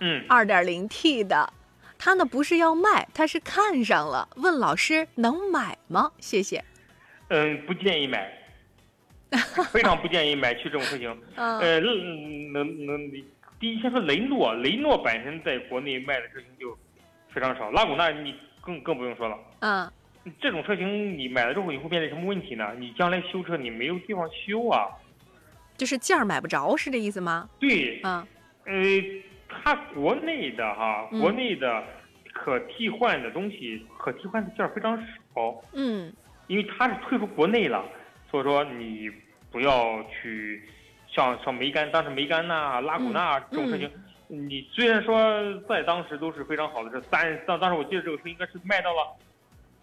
[0.00, 1.52] 嗯，二点零 T 的，
[1.96, 6.10] 他呢不是要卖，他是看上了，问老师能买吗？
[6.18, 6.64] 谢谢。
[7.28, 8.32] 嗯，不建议买，
[9.70, 11.16] 非常不建议买去这种车型。
[11.36, 13.10] 嗯呃，能能能，
[13.60, 16.76] 第一先说雷诺，雷诺本身在国内卖的车型就
[17.32, 19.36] 非常少，拉古纳你更更不用说了。
[19.60, 19.92] 嗯
[20.40, 22.74] 这种车型你买了之后，你会面临什么问题呢？
[22.78, 24.88] 你将来修车你没有地方修啊。
[25.76, 27.48] 就是件儿买不着，是这意思吗？
[27.60, 28.26] 对，嗯
[28.64, 28.74] 呃，
[29.48, 31.84] 它国内的哈，嗯国内的
[32.32, 36.12] 可替换的东西，可替换的件儿非常少，嗯
[36.48, 37.84] 因为它是退出国内了，
[38.30, 39.10] 所以说你
[39.50, 40.62] 不要去
[41.06, 43.90] 像像梅干，当时梅干呐、拉古纳这种车型。
[44.26, 49.16] 你虽然说在当时都是非常好的车，三当当时我记得这个车应该是卖到了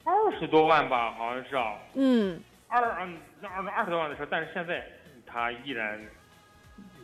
[0.06, 4.86] 二十多万吧，好像是啊，嗯，二嗯二二十多万的车，但是现在
[5.26, 6.00] 它依然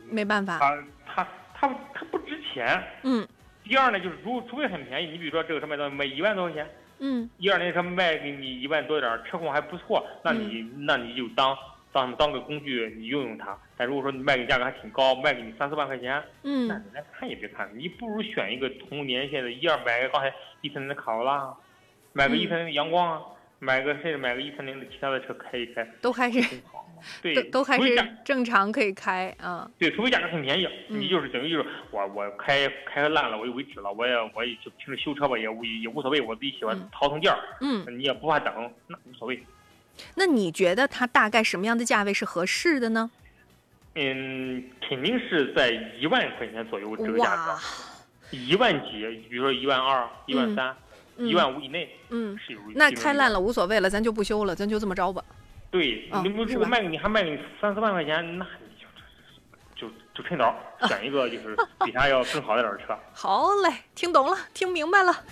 [0.08, 0.58] 没办法。
[0.58, 2.82] 它它它它不值钱。
[3.02, 3.26] 嗯。
[3.64, 6.68] 第二呢，就是如除非很便宜，你比如说这个车卖到卖一万多块钱，
[7.00, 7.28] 嗯。
[7.38, 11.56] 一二年车卖给你一万多点儿，车况还不错，那你、那你就当
[11.92, 13.56] 当当个工具你用用它。
[13.76, 16.68] 但如果说你卖给价格还挺高，卖给你三四万块钱，嗯。
[16.68, 21.52] 那嗯你连看也别看，你不如选一个同年限的一二，百刚才一三年的卡罗拉，
[22.12, 23.20] 买个嗯一三零的阳光啊，
[23.58, 26.40] 买个甚至买个一三零的其他的车开一开， 都还是。
[27.20, 29.68] 对，都都还是正常可以开啊。
[29.76, 38.54] 对，除非价格很便宜，嗯你就是等于就是我我开开烂了我就为止了，我也我也就平时修车吧也无也无所谓，我自己喜欢嗯淘腾件儿，嗯，你也不怕等，
[38.86, 39.42] 那无所谓。
[40.14, 43.10] 那你觉得它大概什么样的价位是合适的呢？
[43.96, 50.76] 嗯，肯定是在一万块钱左右这个价格，，一万几，比如说一万二、一万三、嗯
[51.16, 52.60] 一万五以内嗯，是有。
[52.74, 55.22] 那开烂了无所谓了，咱就不修了，咱就这么着吧。
[55.70, 58.66] 对，啊你如果卖给你还卖给你三四万块钱，那你
[59.78, 60.54] 就就就趁早
[60.86, 62.98] 选一个就是比它要更好一点的车。
[63.12, 65.24] 好嘞，听懂了，听明白了。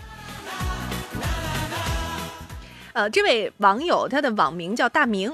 [2.93, 5.33] 呃，这位网友他的网名叫大明，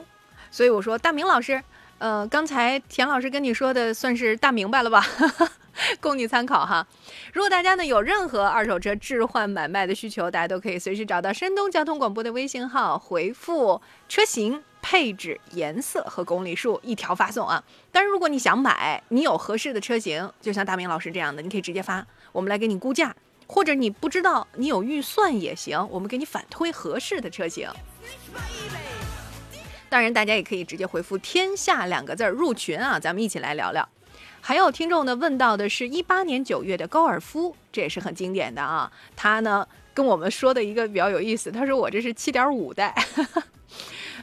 [0.51, 1.63] 所以我说大明老师，
[1.99, 5.03] 呃，刚才田老师跟你说的算是大明白了吧？
[6.01, 6.87] 供你参考哈。
[7.33, 17.63] 如果大家呢有任何二手车置换买卖的需求，大家都可以随时找到山东交通广播的微信号，回复车型、配置、颜色和公里数一条发送啊。
[17.93, 23.15] 当然，如果你想买，你有合适的车型，就像大明老师这样的，你可以直接发，我们来给你估价。
[23.49, 27.69] 或者你不知道，你有预算也行，我们给你反推合适的车型。
[29.89, 33.89] 当然，大家也可以直接回复“天下”两个字入群啊，咱们一起来聊聊。
[34.47, 38.89] 还有听众呢问到的是一八年九月的高尔夫，这也是很经典的啊。
[39.17, 42.95] 他呢跟我们说的一个比较有意思，他说我这是七点五代，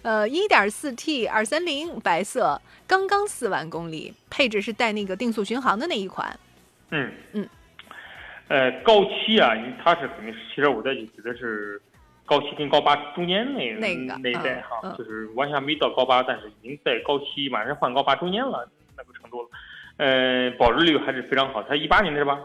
[0.01, 6.39] 呃，一点四 T 二三零白色，刚刚四万公里，配置是带那个定速巡航的那一款。
[6.91, 7.49] 嗯嗯。
[8.47, 9.51] 呃，高七啊，
[9.83, 11.81] 它是肯定是七点五代，就指的是
[12.25, 19.49] 高七跟高八中间那那个那一代哈，嗯就是完全没到高八，但是已经在高七马上换高八中间了那个程度了。
[19.97, 22.39] 呃，保值率还是非常好，它一八年的是吧？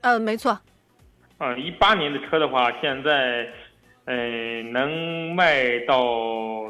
[0.00, 0.58] 呃，没错，
[1.38, 3.48] 啊，一八年的车的话，现在，
[4.04, 5.98] 呃，能卖到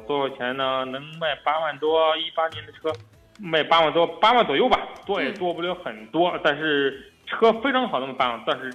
[0.07, 0.85] 多少钱呢？
[0.87, 2.93] 能卖八万多，一八年的车，
[3.41, 8.73] 卖八万多，八万左右吧，多也嗯多不了很多，但是车非常好，那么八万，但是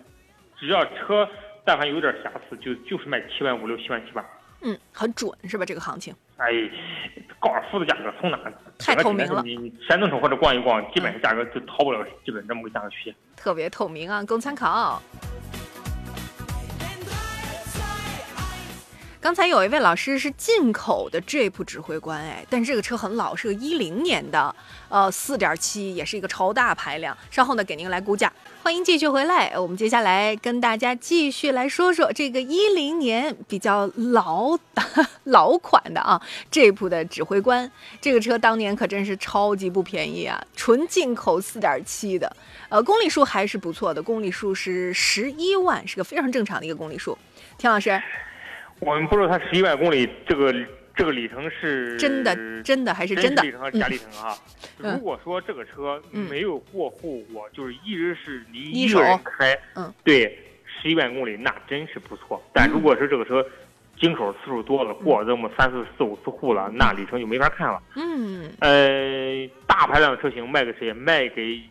[0.59, 1.27] 只要车
[1.63, 4.25] 但凡有点瑕疵，就就是卖七万五六、七万七八。
[4.63, 5.65] 嗯，很准是吧？
[5.65, 6.15] 这个行情。
[6.37, 6.47] 哎，
[7.39, 8.39] 高尔夫的价格从哪？
[8.79, 13.15] 太透明了你你山东省或者逛一逛，基本上价格就逃不了基本这么个价格区间。
[13.35, 15.01] 特别透明啊，供参考。
[19.21, 24.53] 刚才有一位老师是进口的 Jeep 指挥官，哎，但是这个车很老，是个一零年的，
[24.89, 27.15] 呃，四点七，也是一个超大排量。
[27.31, 28.31] 稍后呢，给您来估价。
[28.63, 34.57] 欢迎继续回来，我们接下来跟大家继续来说说这个一零年比较老
[35.25, 37.69] 老款的啊，Jeep 的指挥官。
[37.99, 42.33] 这个车当年可真是超级不便宜啊，纯进口四点七的，
[42.69, 47.17] 呃，公里数还是不错的，公里数是十一万，是个非常正常的一个公里数。
[47.57, 48.01] 田老师，
[48.79, 50.55] 我们不知道它十一万公里这个
[50.95, 53.51] 这个里程是真的真的还是真的真里？
[53.51, 54.37] 程还是假里程啊？
[54.79, 62.43] 嗯如果说这个车嗯没有过户，我就是一直是你一手一个人开，嗯，对，十一万公里那真是不错。
[62.53, 63.45] 但如果是这个车
[63.99, 67.81] 经手次数多了，过这么三四四五次户了，那里程就没法看了。
[67.95, 70.91] 嗯，呃，大排量的车型卖给谁？
[70.93, 71.61] 卖给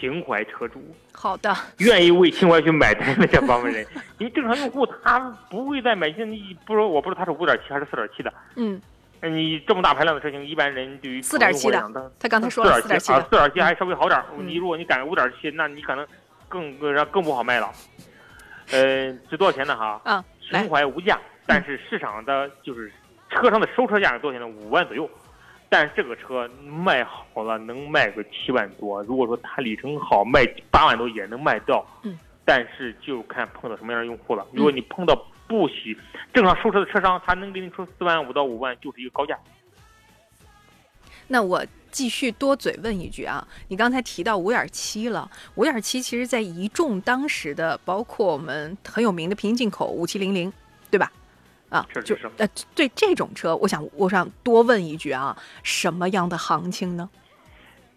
[0.00, 0.82] 情怀车主。
[1.12, 3.86] 好的，愿意为情怀去买单的这帮人，
[4.18, 6.08] 因为正常用户他不会再买。
[6.12, 8.32] 现在你不说，我不知道他是五点七还是四点七的。
[8.56, 8.80] 嗯，
[9.20, 14.20] 呃你这么大排量的车型，一般人对于四点七的，他刚才说了四点七啊，4.7四点七还稍微好点。
[14.36, 16.06] 嗯你如果你赶五点七，那你可能
[16.48, 17.70] 更更更不好卖了。
[18.70, 19.76] 呃，值多少钱呢？
[19.76, 22.92] 哈，啊，情，怀无价，但是市场的就是
[23.30, 24.54] 车上的收车价是多少钱呢？
[24.60, 25.08] 五万左右。
[25.76, 29.02] 但是这个车卖好了，能卖个七万多。
[29.02, 31.84] 如果说它里程好，卖八万多也能卖掉。
[32.04, 32.16] 嗯。
[32.44, 34.46] 但是就看碰到什么样的用户了。
[34.52, 35.96] 如果你碰到不喜
[36.32, 39.36] 正常收车的车商，他能给你出四万五到五万，就是一个高价。
[41.26, 50.52] 那我继续多嘴问一句啊，你刚才提到五点七了，五点七其实在一众当时的，包括我们很有名的平行进口五七零零，
[50.88, 51.10] 对吧？
[51.74, 57.10] 啊，是就是呃，对这种车，我想我想多问一句啊，什么样的行情呢？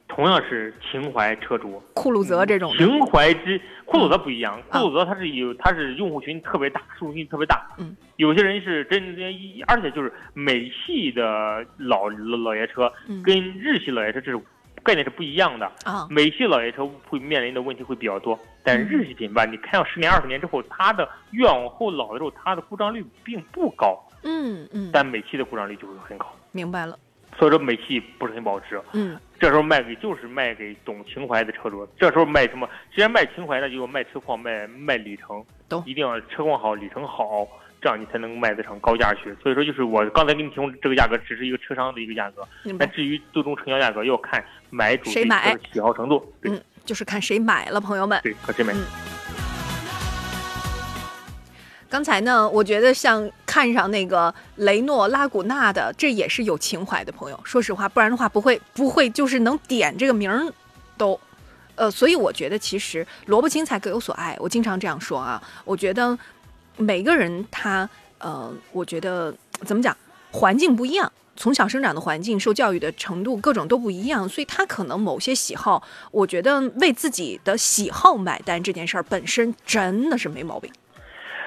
[0.08, 7.68] 同样是情怀车主，酷路泽这种的，情怀之酷路泽不一样，啊酷路泽它是有它是用户群特别大，受众群特别大。
[7.78, 14.42] 嗯，有些人是真一，而且就是美系的老老老爷车嗯跟日系老爷车这种
[14.88, 15.70] 概念是不一样的。
[15.84, 26.34] 啊，美系老爷车会面临的问题会比较多，但日系品牌你开上十年二十年之后，它的越往后老的时候，它的故障率并不高，嗯嗯，但美系的故障率就会很高。
[26.54, 26.98] 明白了，
[27.38, 28.82] 所以说美系不是很保值。
[28.94, 31.88] 嗯这时候卖给就是卖给懂情怀的车主。
[32.00, 32.68] 这时候卖什么？
[32.96, 37.48] 既然卖情怀，那就卖车况、卖卖里程懂，一定要车况好、里程好，
[37.82, 39.36] 这样你才能卖得上高价去。
[39.42, 42.48] 所以说，就是我刚才给你提供这个价格，只是一个车商的一个价格。
[42.64, 46.34] 明白，那至于最终成交价格，要看买主谁买的喜好程度。
[46.42, 48.20] 对嗯，就是看谁买了，朋友们。
[48.24, 48.74] 对，看谁买。
[48.74, 48.84] 嗯
[51.90, 57.40] 刚才呢，我觉得像看上那个雷诺拉古纳的，这也是有情怀的朋友。
[57.46, 60.52] 说实话，不然的话不会不会就是能点这个名儿
[60.98, 61.18] 都，
[61.76, 64.36] 呃，所以我觉得其实萝卜青菜各有所爱。
[64.38, 66.20] 我经常这样说啊，我觉得
[66.78, 69.34] 每个人他呃，我觉得
[69.66, 69.96] 怎么讲，
[70.32, 71.12] 环境不一样。
[71.36, 80.72] 从小生长的环境、受教育的程度，各种都不一样，所以他可能某些喜好，我觉得为自己的喜好买单这件事儿本身真的是没毛病。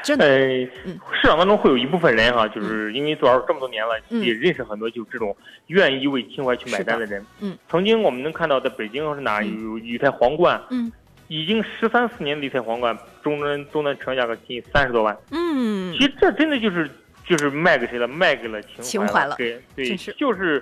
[0.03, 7.27] 真的，呃嗯，市场当中会有一部分人哈，就是因为做这么多年了，嗯也认识很多就这种愿意为情怀去买单的人。
[7.41, 10.91] 嗯，曾经我们能看到，在北京是哪有有一台皇冠，嗯
[11.31, 15.17] 已经十三四年的一台皇冠，终端终端成交价格近三十多万。
[15.31, 16.91] 嗯其，实这真的就是
[17.25, 18.09] 就是卖给谁了？
[18.09, 20.61] 卖给了情情怀了对对就是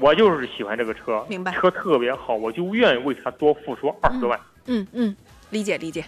[0.00, 4.40] 我就是喜欢这个车，明白车特别好，我就愿意为它多付出二十多万。
[4.66, 5.16] 嗯嗯，
[5.50, 6.04] 理解理解。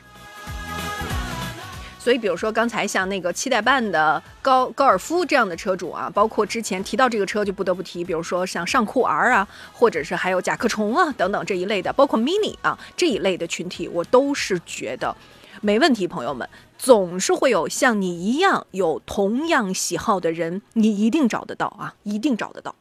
[2.07, 15.17] 所以，比如说刚才像那个七代半的高高尔夫这样的车主啊，包括之前提到这个车，就不得不提，比如说像尚酷 R 啊，或者是还有甲壳虫啊等等这一类的，包括 Mini 啊这一类的群体，我都是觉得
[15.61, 16.07] 没问题。
[16.07, 16.49] 朋友们，
[16.79, 22.77] 总是会有像你一样有同样喜好的人，你一定找得到啊，一定找得到。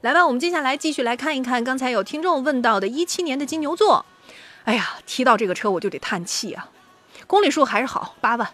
[0.00, 4.06] 来吧，我们接下来继续来看一看刚才有听众问到的一七年的金牛座。
[4.64, 6.70] 哎呀，提到这个车我就得叹气啊，
[7.28, 8.48] 公里数还是好，八万。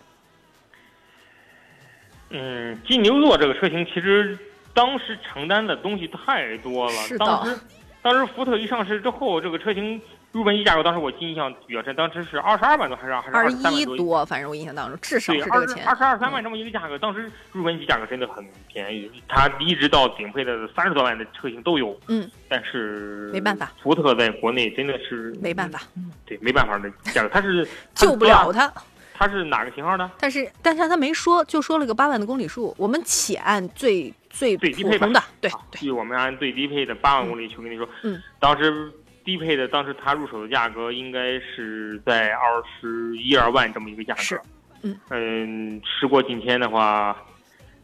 [2.30, 4.36] 嗯，金牛座这个车型其实
[4.74, 6.92] 当时承担的东西太多了。
[6.92, 7.60] 是的当时，
[8.02, 10.02] 当时福特一上市之后，这个车型
[10.35, 13.57] 入门级价格，当时我印象比较深，当时是二十二万多还是还是二十？
[13.72, 15.87] 一多，反正我印象当中至少对，是这个钱。
[15.87, 21.97] 二十二三万这么一个价格，当时入门级价格真的很便宜，它一直到顶配的三十多万的车型都有。
[22.09, 25.80] 嗯，但是没办法，福特在国内真的是没办法，
[26.26, 27.64] 对，没办法的价格，它是
[27.95, 28.72] 救不了它。
[29.16, 30.11] 它是哪个型号的？
[30.18, 32.74] 但是，但是他没说，就说了个八万的公里数。
[32.76, 38.93] 我们且按最最最低配吧普通的，对啊对，对，我们按最低配的八万公里去跟你说，嗯，当时
[39.24, 44.40] 低配的，当时它入手的价格应该是在二十一二万这么一个价格，是，
[44.82, 44.96] 嗯。
[45.10, 47.16] 嗯，时过境迁的话，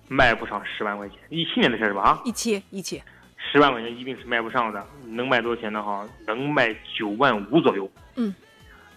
[0.09, 2.03] 卖不上十万块钱，一七年的事是吧？
[2.03, 3.03] 啊，一七一七，
[3.37, 8.35] 十万块钱一定是卖不上的，能卖多少钱的哈，能卖九万五左右，嗯，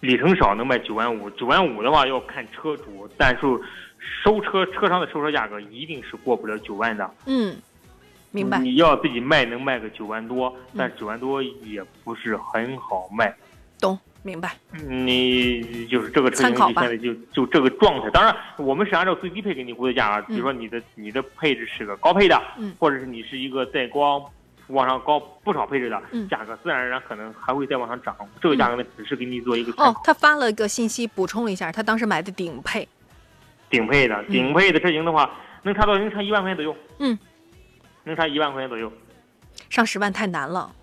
[0.01, 3.41] 里程少能卖九万五，九万五的话要看车主，但是
[4.23, 7.09] 收车车商的收车价格一定是过不了九万的。
[7.25, 7.55] 嗯，
[8.33, 8.59] 明白。
[8.59, 13.33] 你要自己卖能卖个九万多，嗯但是九万多也不是很好卖。
[13.79, 14.55] 懂，明白。
[14.87, 18.09] 你就是这个车型参考吧就现在就就这个状态。
[18.09, 20.21] 当然，我们是按照最低配给你估的价啊。
[20.21, 24.29] 比嗯如说你的你的配置是个高配的，嗯或者是你是一个再高
[24.67, 28.15] 往上高不少配置的，嗯价格自然而然可能还会再往上涨。
[28.41, 32.87] 这个价格呢，只是给你做一个参哦。，他发了个信息补充了一下，他当时买的顶配。
[33.69, 35.29] 顶配的顶配的车型的话，
[35.63, 36.75] 能差到能差一万块钱左右。
[36.99, 37.17] 嗯，
[38.03, 38.91] 能差一万块钱左右。
[39.69, 40.73] 上十万太难了。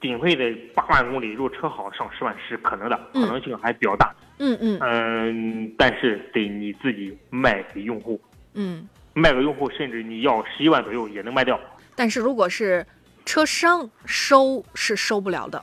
[0.00, 0.44] 顶配的
[0.74, 4.14] 八万公里，如果车好上十万是可能的，嗯可能性还比较大。
[4.38, 8.20] 嗯嗯嗯，但是得你自己卖给用户，
[8.54, 8.88] 嗯。
[9.12, 11.58] 卖给用户，甚至你要十一万左右也能卖掉。
[11.96, 12.86] 但是如果是
[13.26, 15.62] 车商收是收不了的。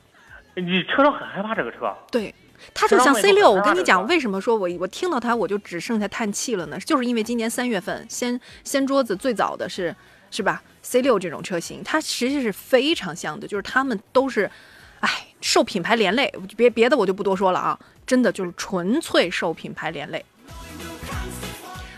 [0.55, 2.35] 你车商很害怕这个车，对，
[2.73, 6.77] 它就像 C 六，我跟你讲，为什么说我我听到它我就只剩下叹气了呢？
[6.79, 9.95] 就是因为今年三月份掀掀桌子最早的是
[10.29, 14.49] 是吧 C 六这种车型，它实际是非常像的，就是他们都是，
[14.99, 20.23] 哎，受品牌连累，别别的我就不多说了啊，真的就是纯粹受品牌连累。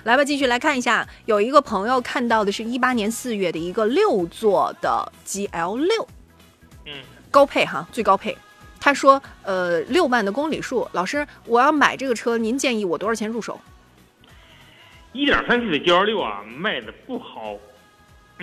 [0.06, 6.08] 来吧，继续来看一下，有一个朋友看到的是一八年四月的一个六座的 GL 六，
[6.86, 6.94] 嗯，
[7.30, 8.36] 高配哈，最高配。
[8.80, 13.60] 他说，呃，六万的公里数，老师，我要买这个车，您建议我多少钱入手？
[15.12, 17.56] 一点三 T 的 G L 六啊，卖的不好，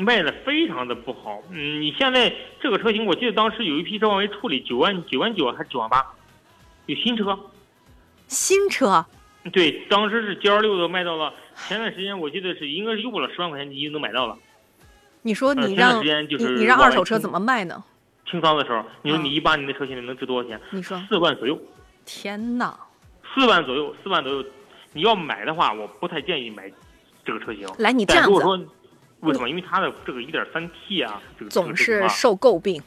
[0.03, 1.43] 卖的非常的不好。
[1.51, 6.05] 嗯，你现在这个车型，我记得当时有一批车往外处理九万九万九还是九万八，
[6.87, 7.39] 有新车。
[8.29, 9.07] 新车，
[9.53, 11.33] 对，当时是 G L 六的卖到了，
[11.69, 14.37] 前段时间我记得是应该是又过了十万块钱，你就能买到了。
[15.23, 17.85] 你说你让、时间就是你你让二手车怎么卖呢？
[18.29, 20.61] 清仓的时候，你说嗯你一八年的车现在能值多少钱？
[20.71, 21.57] 你说，四万左右，
[22.05, 22.77] 天哪！
[23.33, 24.45] 四万左右，四万左右。
[24.93, 26.69] 你要买的话，我不太建议买
[27.25, 27.69] 这个车型。
[27.79, 28.57] 来，你这样子如果说
[29.27, 29.49] 为什么？
[29.49, 32.83] 因为它的这个一点三 T 啊，这个总是受诟病。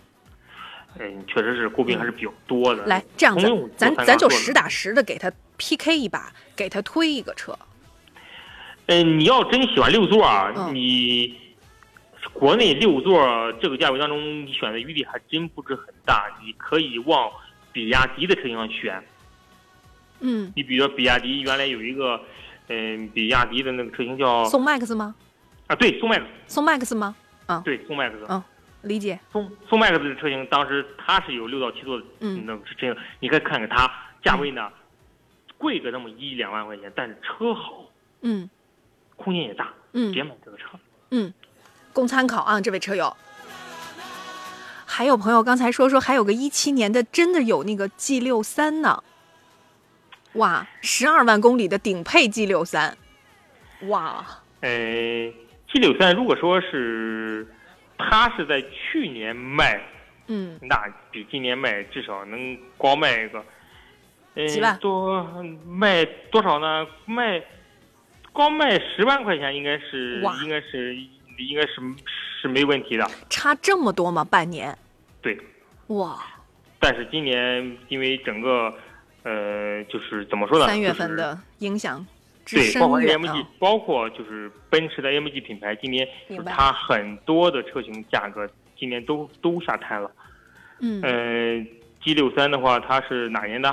[0.97, 2.83] 嗯，确实是诟病还是比较多的。
[2.85, 7.57] 来，这样子，咱咱就实打实的给他 PK 一把，给他推一个车。
[8.87, 11.37] 嗯，你要真喜欢六座啊，嗯你
[12.33, 16.25] 国内六座这个价位当中，你选的余地还真不是很大。
[16.43, 17.29] 你可以往
[17.71, 19.01] 比亚迪的车型上选。
[20.21, 22.19] 嗯，你比如说比亚迪原来有一个，
[22.67, 25.13] 嗯，比亚迪的那个车型叫宋 MAX 吗？
[25.69, 27.15] 啊，对，宋 MAX，宋 MAX 吗？
[27.63, 28.43] 对，宋 MAX，嗯
[28.81, 29.19] 理解。
[29.31, 32.97] 宋宋 MAX 的车型当时它是有六到七座的，嗯那个是这样。
[33.19, 33.87] 你可以看看它
[34.23, 34.67] 价位呢，
[35.59, 37.85] 贵个那么一两万块钱，但是车好，
[38.21, 38.49] 嗯
[39.15, 40.65] 空间也大，嗯别买这个车。
[41.11, 41.31] 嗯，
[41.93, 43.15] 供参考啊，这位车友。
[44.87, 49.03] 还有朋友刚才说说还有个一七年的，真的有那个 G 六三呢。
[50.33, 52.97] 哇，十二万公里的顶配 G 六三，
[53.87, 54.25] 哇，
[54.61, 54.69] 呃
[55.71, 57.47] ，G 六三如果说是
[57.97, 59.81] 它是在去年卖，
[60.27, 60.75] 嗯，那
[61.11, 63.43] 比今年卖至少能光卖一个，
[64.35, 65.23] 呃，多
[65.65, 66.87] 卖多少呢？
[67.05, 67.43] 卖
[68.31, 70.95] 光卖十万块钱，应该是应该是
[71.37, 71.81] 应该是
[72.41, 74.23] 是没问题的，差这么多吗？
[74.23, 74.77] 半年，
[75.21, 75.39] 对。
[75.87, 76.23] 哇，
[76.79, 78.71] 但是今年因为整个，
[79.23, 80.67] 呃，就是怎么说呢？
[80.67, 82.18] 三月份的影响之
[82.51, 90.11] 对，包括 AMG，啊，包括就是奔驰的 AMG 品牌，今年就是它很多的车型价格今年都都下探了。
[90.79, 91.65] 嗯，呃
[92.01, 93.69] ，G 六三的话，它是哪年的？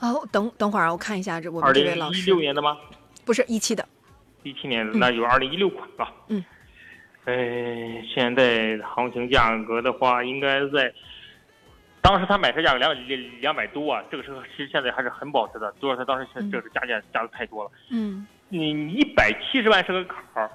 [0.00, 2.76] 哦，等等会儿啊，我看一下这我二们这位老师零一六，年的吗？
[3.24, 3.86] 不是一七的，
[4.42, 6.12] 一七年的，嗯那就是二零一六款吧。
[6.28, 6.44] 嗯。
[7.24, 7.34] 呃，
[8.12, 10.92] 现在行情价格的话，应该在
[12.02, 17.70] 当时他买车价格两两两百多啊，这个车其实现在还是很保值的，主要他当时现这个加价加的太多了。
[17.90, 20.50] 嗯，你一百七十万是个坎儿，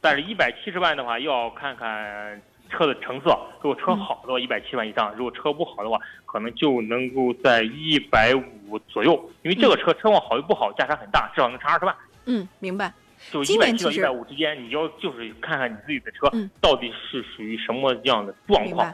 [0.00, 2.40] 但是一百七十万的话要看看
[2.70, 3.36] 车的成色。
[3.60, 9.12] 如果车好的话，一百七万以上；如果车不好的话，可能就能够在一百五左右。
[9.42, 11.94] 因为这个车车况好与不好价差很大，至少能差二十万。
[12.26, 12.92] 嗯，明白。
[13.30, 18.92] 就一百七到一百五之间，你要就是看看你自己的车嗯到底是属于什么样的状况。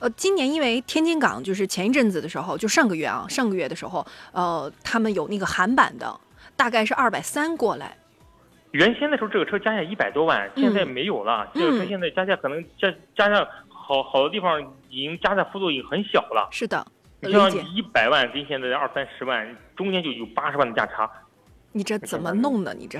[0.00, 6.18] 呃，今年因为天津港就是前一阵子的时候，就上个月啊，上个月的时候，呃，他们有那个韩版的，
[6.56, 7.96] 大概是二百三过来。
[8.72, 11.46] 原先的时候这个车加价一百多万，现在没有了。
[11.54, 16.48] 这个车嗯现在加价可能加加价好好的地方已经加价幅度已经很小了。
[16.50, 16.86] 是的，
[17.20, 17.50] 你像。
[17.74, 21.10] 一百万跟现在的二三十万中间就有八十万的价差，
[21.72, 22.72] 你这怎么弄呢？
[22.72, 22.98] 你这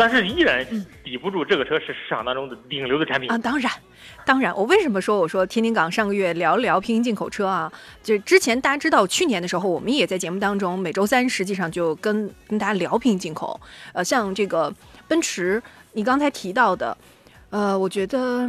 [0.00, 3.30] 但是依然嗯抵不住这个车是市场当中的顶流的产品。
[3.30, 3.70] 啊，当然，
[4.24, 7.70] 当然，我为什么说我说天津港上个月聊一聊平行进口车啊？
[8.02, 13.60] 就之前大家知道，去年的时候，我们也在节目当中每周三实际上就跟跟大家聊平行进口。
[13.92, 14.72] 呃，像这个
[15.06, 16.96] 奔驰，你刚才提到的，
[17.50, 18.48] 呃，我觉得，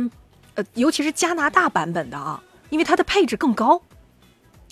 [0.56, 3.82] 呃，尤其是加拿大版本的啊，因为它的配置更高。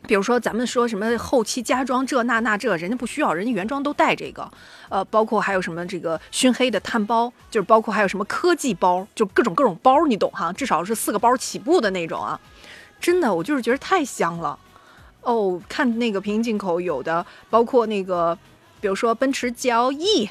[0.07, 4.49] 比如说，咱们说什么后期加装这那那这，人家不需要，人家原装都带这个。
[4.87, 10.53] 呃，包括还有什么这个熏黑的碳包，就是包括还有什么科技包，就各种各种包，你懂哈？
[10.53, 12.39] 至少是四个包起步的那种啊。
[13.01, 14.57] 真的，我就是觉得太香了。
[15.21, 18.37] 哦，看那个平行进口有的，包括那个，
[18.79, 20.29] 比如说奔驰 GLE、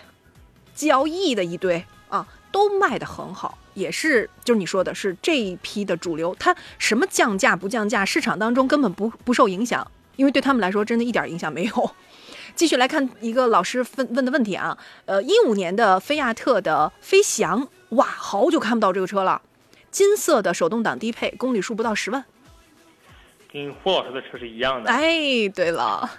[0.75, 11.91] GLE 的一堆啊，都卖的很好，也是就是你说的是这一批的主流，它什么降价不降价，市场当中根本不不受影响，因为对他们来说真的一点影响没有。
[12.55, 19.41] 继续来看一个老师问问的问题啊，呃，一五年的菲亚特的飞翔，哇，好久看不到这个车了，
[19.93, 22.25] 金色的手动挡低配，公里数不到十万。
[23.51, 24.91] 跟胡老师的车是一样的。
[24.91, 26.11] 哎，对了，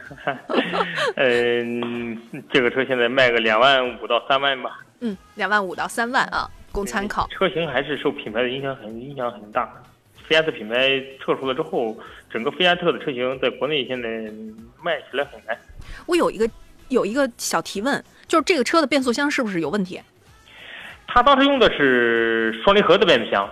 [1.16, 2.20] 嗯，
[2.52, 4.80] 这个车现在卖个两万五到三万吧。
[5.02, 7.28] 嗯，两万五到三万啊，供参考。
[7.30, 9.70] 车型还是受品牌的影响很影响很大。
[10.28, 11.98] 菲亚特品牌撤出了之后，
[12.30, 14.08] 整个菲亚特的车型在国内现在
[14.84, 15.58] 卖起来很难。
[16.06, 16.50] 我有一个
[16.90, 20.00] 有一个小提问，就是这个车的变速箱是不是有问题？
[21.08, 23.50] 他当时用的是双离合的变速箱。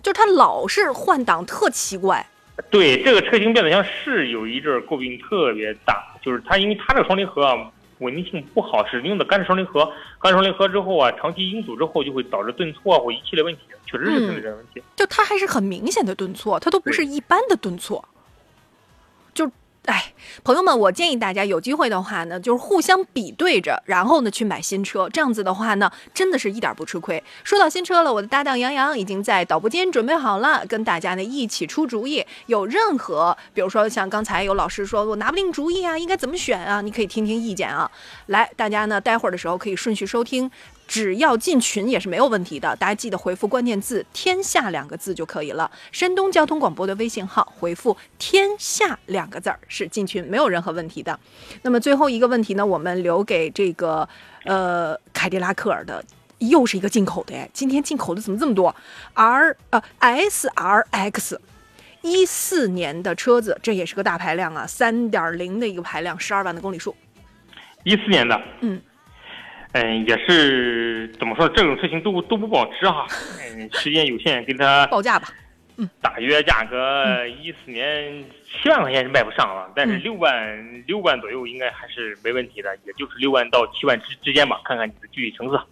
[0.00, 2.24] 就是它老是换挡，特奇怪。
[2.70, 7.56] 对，这个车型变速箱是有一阵儿诟病特别大，就是它因为它这个双离合啊
[7.98, 9.84] 稳定性不好，使用的干式双离合，
[10.20, 14.82] 干式双离合之后啊，长期拥堵之后就会导致顿挫啊或一系列问题，确实是存在这个问题。
[14.96, 18.04] 就它还是很明显的顿挫，它都不是一般的顿挫。
[19.86, 20.12] 哎，
[20.44, 27.22] 朋友们，我建议大家有机会的话呢，就是互相比对着，然后呢去买新车，这样子的话呢，真的是一点不吃亏。
[27.42, 32.22] 说到新车了，我的搭档杨洋已经在导播间准备好了，跟大家呢一起出主意。
[32.46, 36.82] 有任何，比如说像刚才有老师说我拿不定主意啊，应该怎么选啊？
[36.82, 37.90] 你可以听听意见啊。
[38.26, 40.50] 来，大家呢待会儿的时候可以顺序收听。
[40.88, 45.70] 只要进群也是没有问题的，大家记得回复关键字“天下”两个字就可以了。
[45.92, 51.20] 山东交通广播的微信号回复“天下”两个字儿是进群，没有任何问题的。
[51.62, 54.08] 那么最后一个问题呢，我们留给这个
[54.44, 56.02] 呃凯迪拉克尔的，
[56.38, 58.74] 又是一个进口的哎，今天进口的怎么这么多
[59.14, 61.40] ？R 呃 S R X。
[62.00, 66.94] 一四年的车子，这也是个大排量啊，三点零的一个排量，十二万的公里数。
[67.82, 68.80] 一四年的，嗯，
[69.72, 73.06] 嗯，也是怎么说，这种事情都都不保值哈。
[73.54, 75.28] 嗯，时间有限，给他报价吧。
[75.76, 85.64] 嗯大约价格一四年七万块钱是卖不上了，但是嗯六万六万左右应该还是没问题的，也就是六万到七万之之间吧，看看你的具体成色。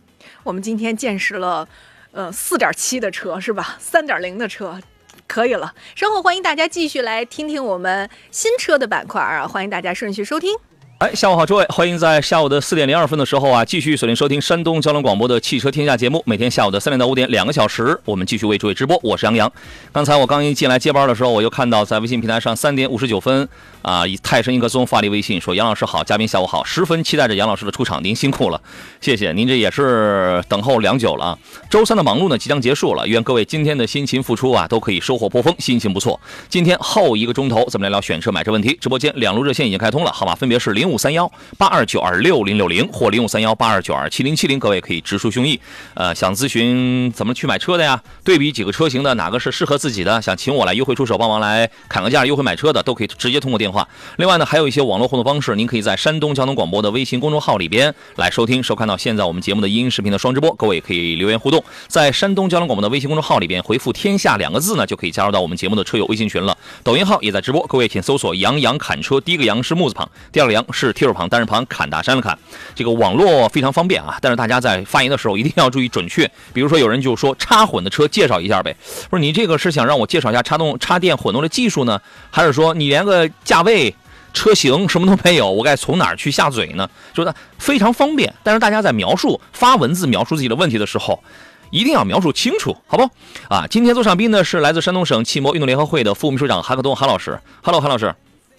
[0.45, 1.69] 我们今天见识了，
[2.13, 3.77] 呃，四点七的车是吧？
[3.79, 4.81] 三点零的车。
[5.27, 9.45] 可以了，稍后欢迎大家继续来听听我们新车的板块啊！
[9.45, 10.57] 欢迎大家顺序收听。
[10.99, 16.23] 哎，下午好，诸位，欢迎在下午的四点零二分的时候啊，继续锁定收听山东交通广播的汽车天下节目。
[16.25, 18.99] 每天下午的三点到五点，两个小时，我们继续为诸位直播。
[19.03, 19.53] 我是杨洋。
[19.93, 23.47] 刚才我刚一进来接班的时候，我又看到在微信平台上三点五十九分
[23.83, 28.59] 啊，以泰山一棵松发来微信说：“杨老师好，嘉宾下午好，十分期待着杨老师的出场，您辛苦了，
[28.99, 31.39] 谢谢您，这也是等候良久了啊。
[31.69, 36.19] 周三的忙碌呢即将结束了，愿各位今天的辛勤付出啊，都可以收获颇丰，心情不错。
[36.49, 38.75] 今天后一个钟头，咱们来聊选车买车问题。
[38.81, 41.67] 直播间两路热线已经开通了，号码分别是零五三幺八。
[41.77, 45.59] 二九二六零六零或零五三幺八二九二七零七零，各位可以直抒胸臆。
[45.93, 48.01] 呃，想咨询怎么去买车的呀？
[48.25, 50.23] 对比几个车型的，哪个是适合自己的？
[50.23, 53.87] 想请我来优惠出手，帮忙来砍个价，优惠买车的，都可以直接通过电话。
[54.17, 60.55] 另外呢，还有一些网络互动方式，您可以在山东交通广播的微信公众号里边来收听、收看到现在我们节目的音视频的双直播。
[60.55, 66.57] 各位也可以留言互动，在山东交通广播的微信公众号里边回复“天下”两个字呢，就可以加入到我们节目的车友微信群了。
[66.83, 71.57] 抖音号也在直播，各位请搜索“杨洋砍车”，第一个“杨”是木字旁，第二个“杨”是提手旁，单人旁。
[71.69, 72.39] 砍大山的砍，
[72.75, 76.31] 这个网络非常方便啊，但是大家在发言的时候一定要注意准确。
[76.53, 78.77] 比如说有人就说插混的车介绍一下呗，
[79.09, 81.99] 不是你这个是想让我介绍一下插动插电混动的技术呢，
[82.31, 83.95] 还是说你连个价位、
[84.35, 86.89] 车型什么都没有，我该从哪儿去下嘴呢？
[87.15, 91.23] 就是非常方便，但是大家在描述发文字描述自己的问题的时候，
[91.71, 93.11] 一定要描述清楚，好不？
[93.49, 98.15] 啊，今天做上宾呢是来自山东省汽摩运动联合会的副秘书长韩克东韩老师，Hello 韩老师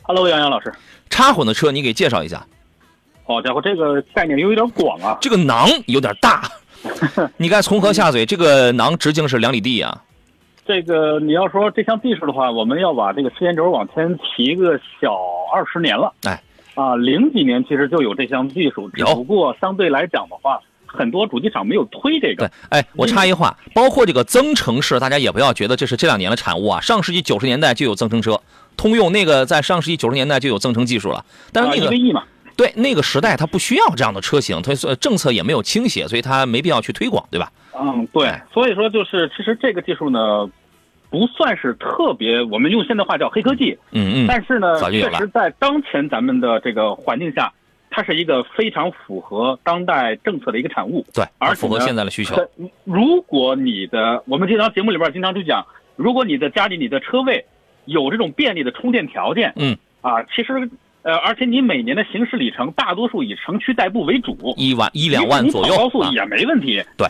[0.08, 0.74] ，Hello 杨洋老师，
[1.10, 2.46] 插混的车你给介绍一下。
[3.26, 5.18] 好家伙，这个概念又有点广啊！
[5.20, 6.50] 这个囊有点大，
[7.36, 8.26] 你该从何下嘴？
[8.26, 10.02] 这个囊直径是两里地啊。
[10.66, 15.14] 这个你要说这项技术的话，我们要把这个时间轴往前提个小
[15.54, 16.14] 二十年了。
[16.24, 16.42] 哎，
[16.76, 22.48] 啊，零几年其实就有这项技术，只不过相对来讲的话，很多主机厂没有推这个。
[22.48, 26.80] 对，哎，我插一话，包括这个增程式，大家也不要觉得这是这两年的产物啊。
[26.80, 28.40] 上世纪九十年代就有增程车，
[28.78, 32.24] 通用那个在上世纪九十年代就有增程技术了，但是那个。
[32.56, 37.52] 对那个时代，它不需要这样的车型，它政策也没有倾斜，所以它没必要去推广，对吧？
[37.80, 38.34] 嗯，对。
[38.52, 40.50] 所以说，就是其实这个技术呢，
[41.12, 43.78] 不算是特别，我们用现代话叫黑科技。
[43.92, 44.28] 嗯嗯。
[44.28, 47.54] 但是呢，确实在当前咱们的这个环境下，
[47.92, 51.06] 它是一个非常符合当代政策的一个产物。
[51.14, 52.36] 对，而符合现在的需求。
[52.86, 55.64] 如果你的，我们经常节目里边经常就讲，
[55.96, 57.46] 如果你的家里你的车位
[57.88, 60.70] 有这种便利的充电条件，嗯，啊，其实。
[61.04, 66.84] 呃，而且你每年的行驶里程大多数以城区代步为主，一万一两万左右，高速也没问题。
[66.98, 67.08] 对，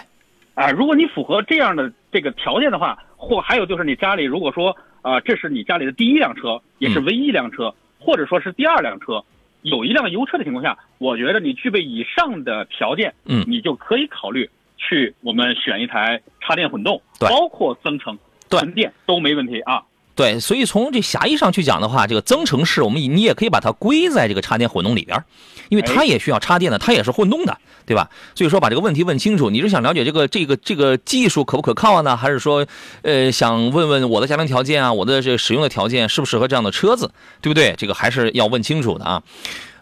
[0.54, 9.24] 啊，如果你符合这样的这个条件的话，或还有就是你家里如果说啊，这是你家里的第一辆车，也是唯一一辆车，或者说是第二辆车，
[9.64, 14.48] 有一辆油车的情况下，我觉得你具备以上的条件，嗯，你就可以考虑
[14.78, 19.82] 去我们选一台插电混动，对，包括增程、纯电都没问题啊。
[20.18, 25.24] 对，所以从这狭义上去讲的话，这个增程式，我们你也可以把它归在这个插电混动里边，
[25.70, 27.56] 因为它也需要插电的，它也是混动的，
[27.86, 28.10] 对吧？
[28.34, 32.66] 所以说把这个问题问清楚，你是想了解这个这个这个技术可不可靠呢，还是说，
[33.04, 37.76] 呃，想问问我的家庭条件啊，我的这使用的条件适不适合这样的车子，对不对？
[37.78, 39.22] 这个还是要问清楚的啊。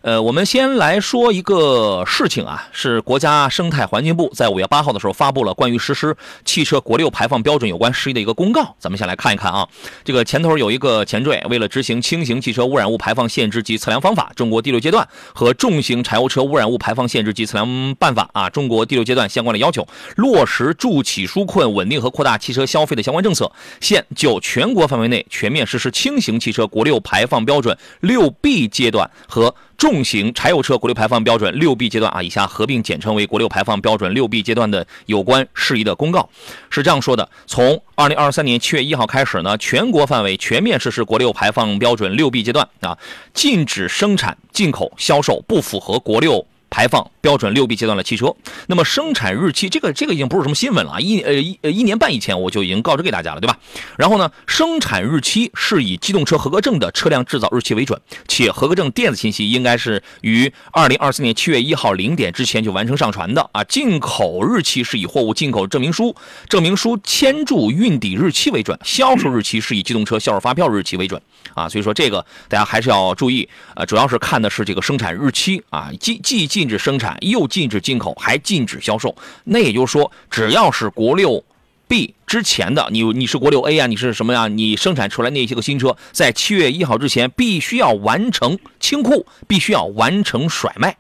[0.06, 8.76] 呃，我们先来说一个事情啊，是国家生态环境部在五月八号的时候发布了关于实施汽车国六排放标准有关事宜的一个公告。
[8.78, 9.68] 咱们先来看一看啊，
[10.03, 19.88] 这个前头有一个前缀，为了执行轻型汽车污染物排放限制及测量方法（中国第六阶段）和重型柴油车污染物排放限制及测量办法（啊，中国第六阶段）相关的要求，
[20.18, 23.51] 落实助企纾困、稳定和扩大汽车消费的相关政策，
[23.82, 29.56] 现就全国范围内全面实施轻型汽车国六排放标准六 B 阶段和。
[29.78, 36.30] 重型柴油车国六排放标准六 B 阶段啊，以下合并简称为国六排放标准六 B 阶段的有关事宜的公告
[36.69, 42.97] 是这样说的：从二零二三年七月一号开始呢，全国范围全面实施国六排放标准六 B 阶段啊，
[43.34, 46.45] 禁止生产、进口、销售不符合国六。
[46.76, 48.36] 排放标准六 B 阶段的汽车，
[48.67, 53.57] 那么生产日期这个这个已经不是什么新闻了啊，一呃一呃一年半以前我就已经告知给大家了，对吧？
[53.97, 57.97] 然后呢，生产日期是以机动车合格证的车辆制造日期为准，
[58.28, 63.63] 且合格证电子信息应该是于二零二四年七月一号零点之前就完成上传的啊。
[63.63, 66.13] 进口日期是以货物进口证明书
[66.49, 71.21] 证明书签注运抵日期为准，销售日期是以机动车销售发票日期为准
[71.53, 71.69] 啊。
[71.69, 73.47] 所以说这个大家还是要注意，
[73.78, 76.64] 呃，主要是看的是这个生产日期啊，既既进。
[76.66, 79.16] 禁止生产，又禁止进口，还禁止销售。
[79.43, 81.43] 那也就是说，只要是国六
[81.88, 84.47] B 之前的，你你是国六 A 啊，你是什么呀？
[84.47, 90.97] 你生产出来那些个新车，在七月一号之前，必须要完成清库，必须要完成甩卖。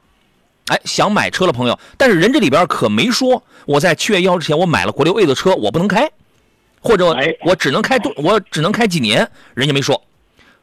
[0.67, 6.11] 哎，想买车的朋友，但是人这里边可没说，我在七月一号之前我买了国六 A 的车，我不能开，
[6.79, 9.99] 或者我只能开多，我只能开几年，人家没说。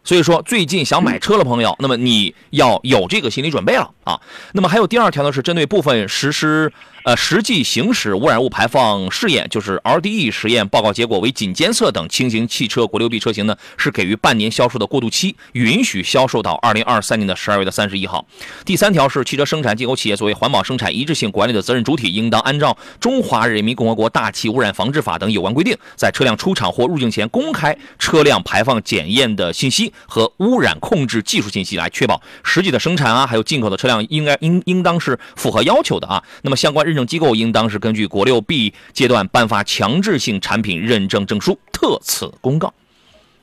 [0.04, 4.20] 所以说，最近想买车的朋友，那么你要有这个心理准备了啊。
[4.52, 6.72] 那么还有第二条呢，是针对部分实施
[7.04, 18.24] 呃实际行驶污染物排放试验，就是 RDE 实验报告结果为仅监测等轻型汽车国六 B 车型呢，是给予半年销售的过渡期，允许销售到二零二三年的十二月的三十一号。
[18.64, 29.92] 第三条是汽车生产进口企业作为环保生产一致性管理的责任主体，应当按照《中华人民共和国大气污染防治法》等有关规定，在车辆出厂或入境前公开车辆排放检验的信息。
[30.06, 36.22] 和污染控制技术信息来确保实际的生产啊，还有进口的车辆应该应应当是符合要求的啊。
[36.42, 41.58] 那么相关认证机构应当是根据国六 B 阶段颁发强制性产品认证证书。
[41.72, 42.72] 特此公告，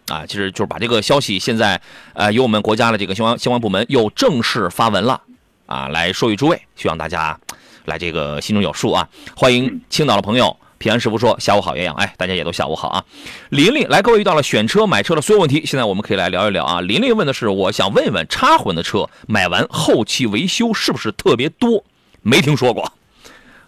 [0.07, 1.81] 啊，其实就是把这个消息现在
[2.13, 5.21] 呃由我们国家的这个相关相关部门又正式发文了
[5.65, 7.37] 啊，来说与诸位，希望大家
[7.83, 9.09] 来这个心中有数啊。
[9.35, 10.55] 欢迎青岛的朋友。
[10.79, 13.03] 平安师傅说：“下午好，岳阳，哎，大家也都下午好啊。”
[13.51, 16.79] 琳琳来，各位遇到了选车买车的所有问题，现在我们可以来聊一聊啊。
[16.79, 21.83] 琳琳问的是：我想问一问，插混的车买完后期维修是不是特别多？
[22.21, 22.89] 没听说过。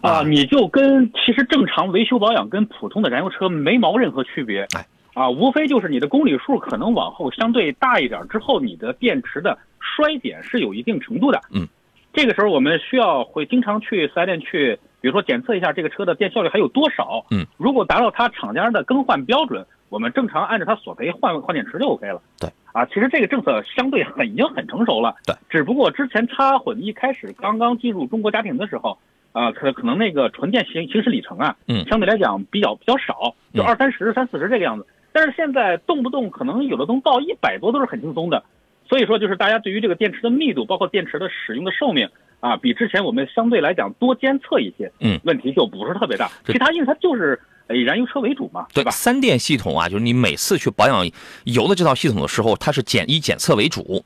[0.00, 4.66] 啊，你就跟其实正常维修保养跟普通的燃油车没毛任何区别。
[4.74, 11.38] 哎，啊，无非就是你的公里数可能往后相对大一点之后，你的电池的衰减是有一定程度的。
[11.50, 11.68] 嗯，
[12.14, 14.78] 这个时候我们需要会经常去四 S 店去。
[15.02, 22.22] 比如说检测一下这个车的电效率还有多少，嗯，如果达到它厂家的更换标准，我们正常按照它索赔换换电池就 OK 了。
[22.38, 25.16] 对，啊，其实这个政策相对很已经很成熟了。
[25.26, 28.96] 对，只不过之前插混一开始刚刚进入中国家庭的时候，
[29.32, 34.86] 啊，可可能那个纯电行行驶里程啊，嗯，相对来讲比较比较少，就二三十、三四十这个样子。
[35.12, 38.44] 但是现在动不动可能有的能到一百多都是很轻松的，
[38.88, 42.08] 所以说就是大家对于这个电池的密度，包括电池的使用的寿命。
[42.42, 46.28] 啊，比之前我们相对来讲多监测一些，嗯，问题就不是特别大。
[46.44, 47.40] 其他因为它就是
[47.70, 48.90] 以燃油车为主嘛，对吧？
[48.90, 51.08] 三电系统啊，就是你每次去保养
[51.44, 54.04] 油的这套系统的时候，它是检以检测为主，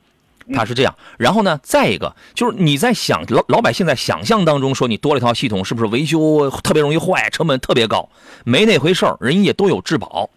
[0.52, 0.94] 它是这样。
[1.16, 8.10] 然后呢，再一个就是你在想老老百姓在想象当中说你多了一套系统，是不是维修特别容易坏，成本特别高？
[8.44, 10.28] 没那回事儿，人家都有质保。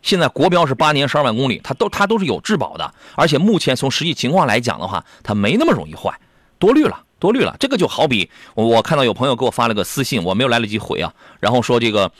[0.00, 6.16] 现在国标是八年十二万公里，它都它都是有质保的，而且目前从实际情况来讲的话，它没那么容易坏，
[6.60, 7.02] 多虑了。
[7.22, 12.10] 多虑了，这个就好比我我看到有朋友给我发了个私信，我没有来得及回啊，然后说这个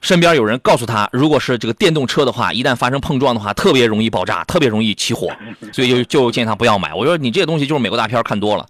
[0.00, 5.30] 身边有人告诉他，如果是这个电动车的话，一旦发生碰撞的话，特别容易爆炸，特别容易起火，
[5.70, 6.94] 所以就就建议他不要买。
[6.94, 8.64] 我说你这个东西就是美国大片看多了，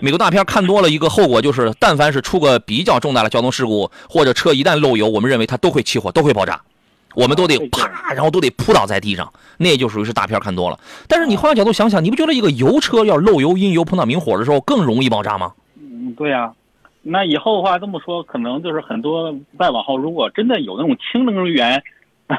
[0.00, 6.60] 美国大片看多了一个后果就是，但凡是出个比较重大的交通事故，或者车一旦漏油，我们认为它都会起火，都会爆炸。
[7.14, 10.78] 我们都得啪，然后都得扑倒在地上，那就属于是大片看多了。
[11.08, 15.52] 但是你换个角度想想，你不觉得一个油车要漏油、阴油碰到明火的时候更容易爆炸吗？
[15.80, 16.52] 嗯，对呀。
[17.02, 21.82] 那以后的话这么说，可能就是很多再往后，如果真的有那种氢能源。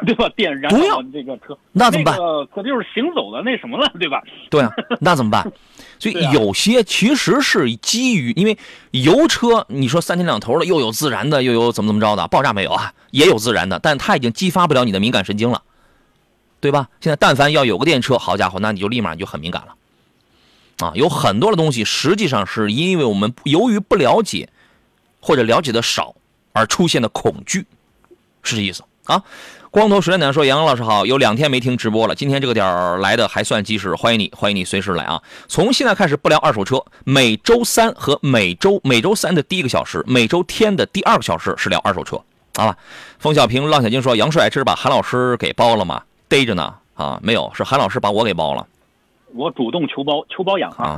[0.05, 0.29] 对吧？
[0.35, 2.17] 电燃料这个车，那怎么办？
[2.53, 4.21] 可就是行走的那什么了，对吧？
[4.49, 5.51] 对啊，那怎么办？
[5.99, 8.57] 所以有些其实是基于，因为
[8.91, 12.93] 油车，你说三天两头的，又有自燃的，又有怎么怎么着的，爆炸没有啊？
[13.11, 15.61] 也有自燃的，但它已经激发不了你的敏感神经了，
[16.59, 16.89] 对吧？
[16.99, 19.75] 现在但凡要有个电车，好家伙，那你就立马就很敏感了
[20.85, 20.91] 啊！
[20.95, 24.49] 有很多的东西，实际上是因为我们由于不了解
[25.21, 26.15] 或者了解的少
[26.51, 27.65] 而出现的恐惧，
[28.41, 29.23] 是这意思啊。
[29.71, 35.19] 光头水暖说：“杨老师好，有两天没听直播了，今天这个点儿来的还算及时，欢迎你，欢迎你随时来啊！
[35.47, 42.21] 从现在开始不聊二手车，每周三和每周每周三的第一个小时，每周天的第二个小时是聊二手车，
[42.55, 42.77] 好吧？”
[43.17, 46.03] 冯小平、浪小晶说：“杨帅，这是把韩老师给包了吗？
[46.27, 47.19] 逮着呢啊？
[47.23, 48.67] 没有，是韩老师把我给包了，
[49.33, 50.95] 我主动求包求包养啊！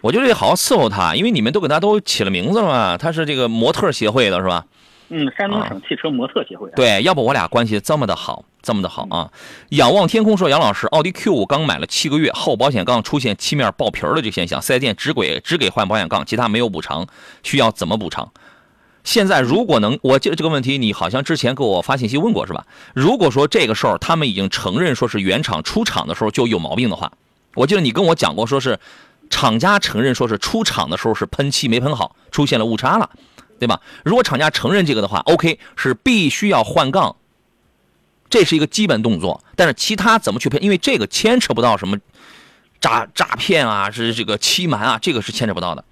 [0.00, 4.64] 我就得好好伺候他，因为你们都给他都起了名字了嘛，他是这个模特协会的是吧？”
[5.14, 6.70] 嗯，山东省汽车模特协会。
[6.74, 9.30] 对，要不我俩关系这么的好，这么的好啊！
[9.68, 17.06] 仰望天空说，杨老师，奥迪 Q 五刚买了七个月，后保险杠出现漆面爆皮儿的这现象，四 S 店只给只给换保险杠，其他没有补偿，
[17.42, 18.32] 需要怎么补偿？
[19.04, 22.64] 现在如果能，我记得这个问题，你好像之前给我发信息问过是吧？
[22.94, 27.12] 如果说这个事儿他们已经承认说是原厂出厂的时候就有毛病的话，
[27.54, 28.78] 我记得你跟我讲过，说是
[29.28, 33.10] 厂家承认说是出厂的时候是喷漆没喷好，出现了误差了。
[33.62, 33.80] 对吧？
[34.04, 37.14] 如果厂家承认这个的话，OK，是必须要换杠，
[38.28, 39.44] 这是一个基本动作。
[39.54, 40.58] 但是其他怎么去配？
[40.58, 41.96] 因为这个牵扯不到什么
[42.80, 45.84] 诈诈骗啊，是这个欺瞒啊，这个是牵扯不到的。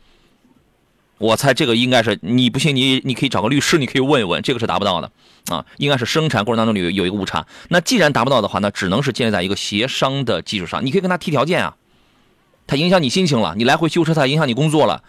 [1.18, 5.12] 我猜这个应该是，你不信你你可以找个律师，你可以问一问，这个是达不到的
[5.47, 5.64] 啊。
[5.77, 7.47] 应该是生产过程当中有有一个误差。
[7.68, 10.85] 那既然达不到的话，那只能是建立在一个协商的基础上。
[10.85, 11.77] 你可以跟他提条件啊，
[12.66, 15.05] 他影响你心情了，你来回修车，他影响你工作了。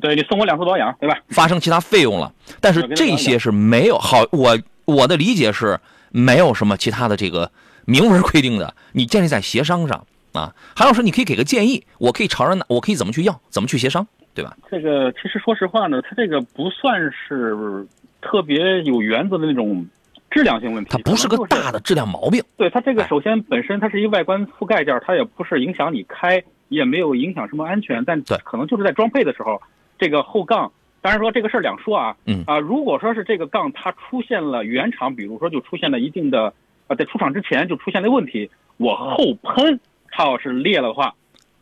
[0.00, 1.18] 对你送我两次保养，对吧？
[1.28, 5.78] 发生其他费用了，但是这些是没有好，我我的理解是
[6.10, 7.50] 没有什么其他的这个
[7.86, 10.54] 明文规定的，你建立在协商上啊。
[10.74, 14.56] 韩老师，你可以给个建议，我可以朝着哪，我可以怎么去要，怎么去协商，对吧？
[14.70, 17.86] 这个其实说实话呢，它这个不算是
[18.20, 19.86] 特别有原则的那种
[20.30, 22.42] 质量性问题，它不是个大的质量毛病。
[22.56, 29.60] 对它这个哎首先本身它是一个外观覆盖件，它也不是影响你开，也没有影响什么安全，但对可能就是在装配的时候，
[30.04, 32.44] 这个后杠，当然说这个事儿两说啊，嗯。
[32.46, 36.52] 啊，如果说是这个杠它出现了原厂，比如说就出现了一定的，
[36.88, 39.80] 啊，在出厂之前就出现了问题，我后喷
[40.10, 41.14] 它要是裂了的话，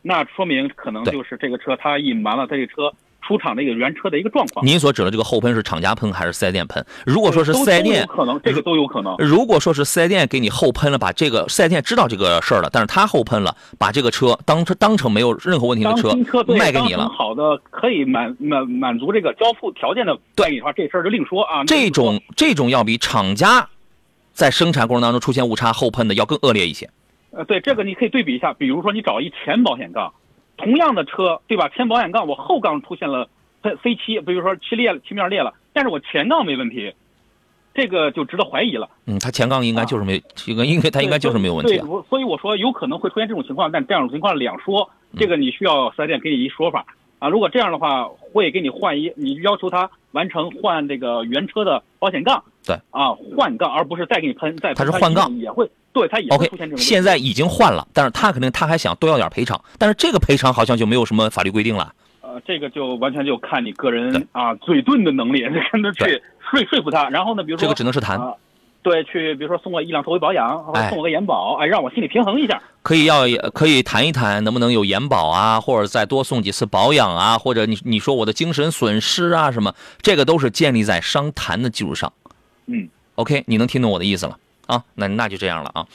[0.03, 2.93] 那说明可能就是这个车它隐瞒了它这个车
[3.27, 4.65] 出厂的一个原车的一个状况。
[4.67, 6.85] 您所指的这个后喷是厂家喷还是四 S 店喷？
[7.07, 9.17] 如果说是四 S 店，可能，这个都有可能。
[9.19, 16.13] 如果说是四 S 店给你后喷了，把这个四 S 店知道这个事儿了，但是他后喷了，把这个车当成当成没有任何问题的车
[16.49, 21.65] 卖给你了，好的可以满满满足这个交付条件的卖给你的话，这事儿就另说啊。
[21.65, 23.69] 这种这种要比厂家
[24.33, 26.89] 在生产过程当中出现误差后喷的要更恶劣一些。
[27.31, 30.13] 呃，对这个你可以对比一下，比如说你找一前保险杠，
[30.63, 31.69] 同样的车对吧？
[31.71, 33.29] 前保险杠我后杠出现了
[33.63, 36.95] 飞飞漆，比如说漆裂了，漆面裂了，但是我前杠没问题，
[37.75, 38.89] 这个就值得怀疑了。
[39.07, 41.83] 嗯，他前杠应该就是没，应该应该他应该就是没有问题啊。
[41.83, 46.87] 对我所以我说有可能会出现这种情况，但这种情况两说，嗯这个你需要四 S 店给你一说法
[47.23, 47.29] 啊。
[47.29, 56.83] 如果这样的话，会给你换一，你要求他完成换这个原车的保险杠，对啊，换杠，而不是再给你喷，再他是换杠也会对他也会 OK，出现这种问题。
[56.83, 61.95] 现在已经换了，但是他肯定他还想多要点赔偿，但是这个赔偿好像就没有什么法律规定了。
[62.23, 65.43] 呃，这个就完全就看你个人啊嘴遁的能力，
[65.73, 67.09] 跟他去说说服他。
[67.11, 68.35] 然后呢，比如说这个只能是谈，啊，
[68.83, 72.61] 对，去比如说送我一辆车维保养，或者哎送我个延保，哎，让我心里平衡一下。
[72.83, 73.23] 可以要
[73.55, 82.13] 可以谈一谈能不能有延保啊，或者再多送几次保养啊，或者你你说我的精神损失啊什么，这个都是建立在商谈的基础上。
[82.67, 84.83] 嗯，OK，你能听懂我的意思了啊？
[84.97, 85.87] 那那就这样了啊。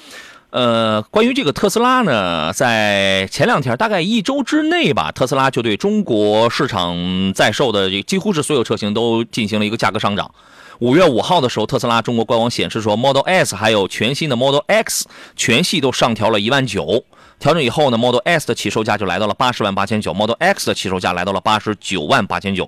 [0.50, 10.32] 呃，关于这个特斯拉呢，在前两天大概一周之内吧，特斯拉就对中国市场在售的这几乎是所有车型都进行了一个价格上涨。
[10.80, 17.04] 五月五号的时候，特斯拉中国官网显示说，Model S 还有全新的 Model X 全系都上调了一万九。
[17.40, 22.68] 调整以后呢，Model S 的起售价就来到了八十万八千九，Model X 的起售价来到了八十九万八千九。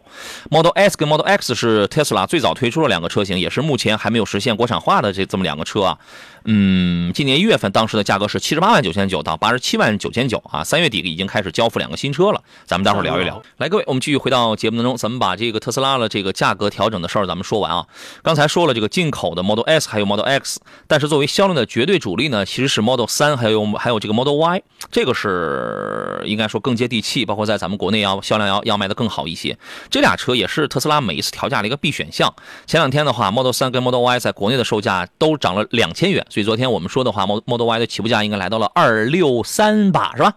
[0.51, 5.97] Model S 跟 Model X 是特斯拉最早推出的两个车型，也是目前还没有实现国产化的这这么两个车啊。
[6.45, 13.41] 嗯，今年一月份当时的价格是七十八万九千九到八十七万九千九啊，三月底已经开始交付两个新车了，咱们待会儿聊一聊。
[13.57, 17.85] 来，各位，我们继续回到节目当中，咱们把这个特斯拉的这个价格调整的事儿咱们说完啊。
[18.23, 24.61] 刚才说了这个进口的 Model S 还有 Model X，但是作为销量的绝对主力呢，其实是 Model 三还有还有这个 Model Y，
[24.91, 29.57] 这个是应该说更接地气，包括在咱们国内要销量要要卖的更好一些。
[29.89, 32.33] 这俩车也是特斯拉每一次调价的一个必选项。
[32.65, 40.33] 前两天的话，Model 三跟 Model Y 在国内的售价都涨了两千元，所以昨天我们说的话，Model Y 的起步价应该来到了二六三吧，是吧？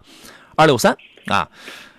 [0.55, 1.47] 二六三啊。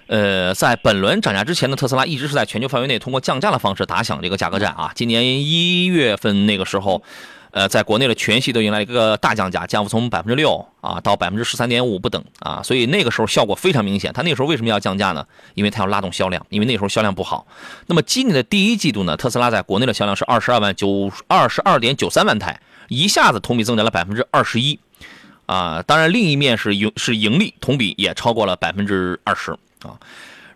[0.06, 4.92] 呃，在本轮涨价之前的特斯拉一直是在全球范围内通过降价的方式打响这个价格战啊。
[4.94, 7.02] 今年一月份那个时候，
[7.52, 14.12] 呃，在国内的全系都迎来一个大降价，降幅从百分之六啊到百分之十三点五不等啊，所以那个时候效果非常明显。
[14.12, 15.26] 它那个时候为什么要降价呢？
[15.54, 17.46] 因为它要拉动销量，因为那时候销量不好。
[17.86, 24.78] 那么今年的第一季度呢，特斯拉在国内的销量是二十二万九二十二点九三万台，一下子同比增长了百分之二十一。
[25.46, 29.50] 啊，当然，另一面是盈是盈利，同比也超过了百分之二十
[29.82, 30.00] 啊。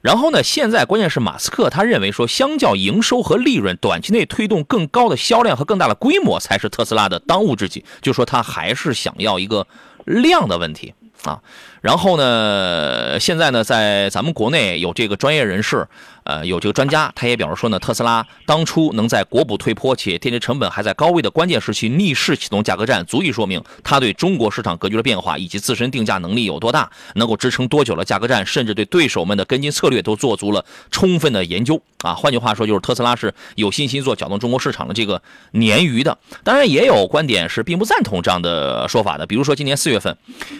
[0.00, 7.84] 然后呢，现在关键是马斯克他认为说，相较营收和利润，短期内推动更高的销量和更大的规模才是特斯拉的当务之急。
[8.00, 9.66] 就说他还是想要一个
[10.06, 11.42] 量的问题啊。
[11.82, 15.86] 然后呢，现在呢，在咱们国内有这个专业人士，
[16.28, 32.12] 呃，有这个专家，他也表示说呢，特斯拉当初能在国补退坡且电池成本还在高位的关键时期逆势启动价格战，足以说明他对中国市场格局的变化以及自身定价能力有多大，能够支撑多久的价格战，甚至对对手们的跟进策略都做足了充分的研究啊。
[32.12, 35.22] 换句话说，就是特斯拉是有信心做搅动中国市场的这个
[35.54, 36.18] 鲶鱼的。
[36.44, 40.14] 当然，也有观点是并不赞同这样的说法的，比如说今年四月份，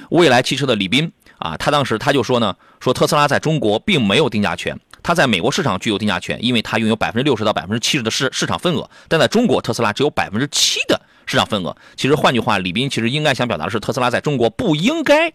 [0.09, 1.13] 蔚来汽车的李斌。
[1.39, 4.77] 啊，他当时他就说呢，说特斯拉在中国并没有定价权，
[5.09, 11.75] 他在美国市场具有定价权，因为他拥有百分之六十到百分之七十的市市场份额，但在中国特斯拉只有百分之七的市场份额。
[11.97, 15.33] 其实换句话，李斌其实应该想表达的是，特斯拉在中国不应该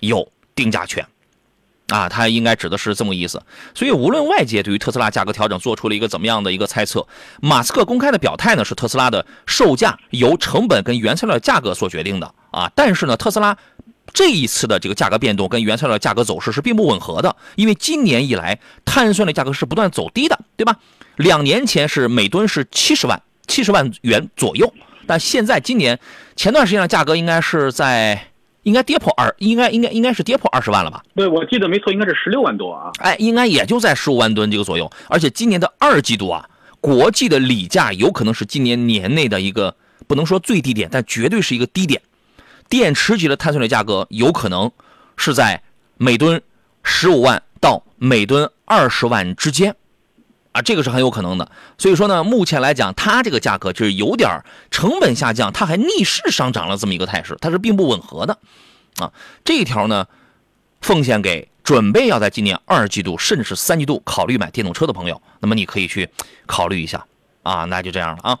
[0.00, 1.06] 有定价权。
[1.88, 3.42] 啊，他应该指的是这么个意思。
[3.74, 7.06] 所以无论外界对于特斯拉价格调整做出了一个怎么样的一个猜测，
[7.42, 12.72] 马斯克公开的表态呢是特斯拉的售价由成本跟原材料价格所决定的啊。
[12.74, 13.58] 但是呢，特斯拉。
[14.12, 20.76] 这一次的这个价格变动跟原材料价格走势是并不吻合的，因为今年以来碳酸的价格是不断走低的，对吧？
[21.16, 24.72] 两年前是每吨是七十万七十万元左右，
[25.06, 25.98] 但现在今年
[26.34, 28.28] 前段时间的价格应该是在
[28.62, 31.02] 应该跌破二，应该应该应该是跌破二十万了吧？
[31.14, 32.90] 对，我记得没错，应该是十六万多啊。
[32.98, 34.90] 哎，应该也就在十五万吨这个左右。
[35.08, 36.48] 而且今年的二季度啊，
[36.80, 39.76] 国际的锂价有可能是今年年内的一个
[40.06, 42.00] 不能说最低点，但绝对是一个低点。
[42.68, 44.70] 电池级的碳酸锂价格有可能
[45.16, 45.62] 是在
[45.96, 46.42] 每吨
[46.82, 49.76] 十五万到每吨二十万之间，
[50.52, 51.50] 啊，这个是很有可能的。
[51.78, 58.38] 所以说呢，目前来讲，它这个价格就是有点成本下降，它还逆势上涨了这么一个态势，它是并不吻合的，
[58.98, 59.12] 啊，
[59.44, 60.06] 这一条呢，
[60.80, 66.08] 奉献给准备要在今年二季度甚至是三季度考虑买电动车的朋友，那么你可以去
[66.46, 67.06] 考虑一下。
[67.46, 68.38] 啊，那就这样了啊。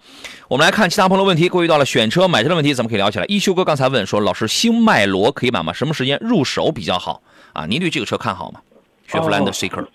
[0.48, 1.48] 我们来看其他朋友的问题。
[1.48, 3.24] 各位遇到了选车、买车的问题，咱们可以聊起来。
[3.26, 5.72] 一休哥刚才问说，老师，新迈罗可以买吗？
[5.72, 7.22] 什么时间入手比较好？
[7.52, 8.60] 啊，您对这个车看好吗？
[9.06, 9.86] 雪佛兰的 Seeker，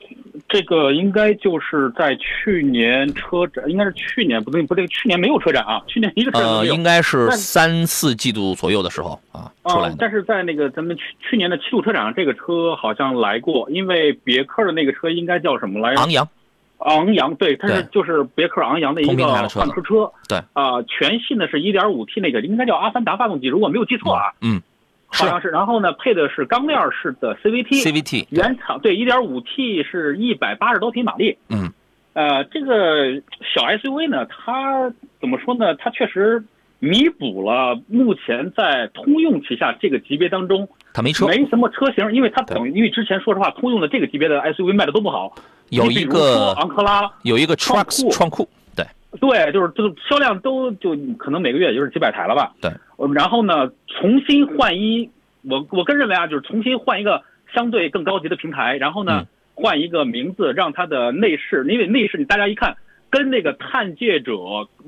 [0.48, 6.74] 这个应该就是在去年车展，应该是去年不对不对，去年没有车展啊，去年一个车展都呃，没有。
[6.74, 16.00] 应该是三四季度左右的时候啊出来但是在那个咱们去去年的七度车展上，这个车好像来过，因为别克的那个车应该叫什么来着？
[16.00, 16.26] 昂扬，
[16.82, 20.12] 昂扬，对，它是就是别克昂扬的一个换车车。
[20.28, 24.62] 对啊、全系的是 1.5T 那个，应该叫阿凡达发动机，如果没有记错啊，嗯，
[25.08, 25.50] 好像是。
[25.50, 27.84] 然后呢，配的是钢链式的 CVT。
[27.84, 31.38] CVT，原厂对 1.5T 是一百八十多匹马力。
[31.50, 31.72] 嗯，
[32.14, 33.22] 呃，这个
[33.54, 35.76] 小 SUV 呢，它怎么说呢？
[35.76, 36.44] 它确实
[36.80, 45.36] 弥补了目前在通用旗下这个级别当中它没车，没什么车型，因为它等于因为之前说实话，通用的这个级别的 SUV 卖的都不好。
[45.72, 48.86] 有一个昂克拉，有一个创 Trucks 酷创酷，对，
[49.20, 52.52] 对，就是这个销量都就可能每个月也就是几百台了吧。
[52.62, 55.10] 对呃，然后呢，重新换一，
[55.44, 62.78] 我我个人认为啊，就是重新换一个相对更高级的平台，然后呢嗯，换一个名字，让它的内饰，因为内饰你大家一看。
[63.10, 64.38] 跟那个探界者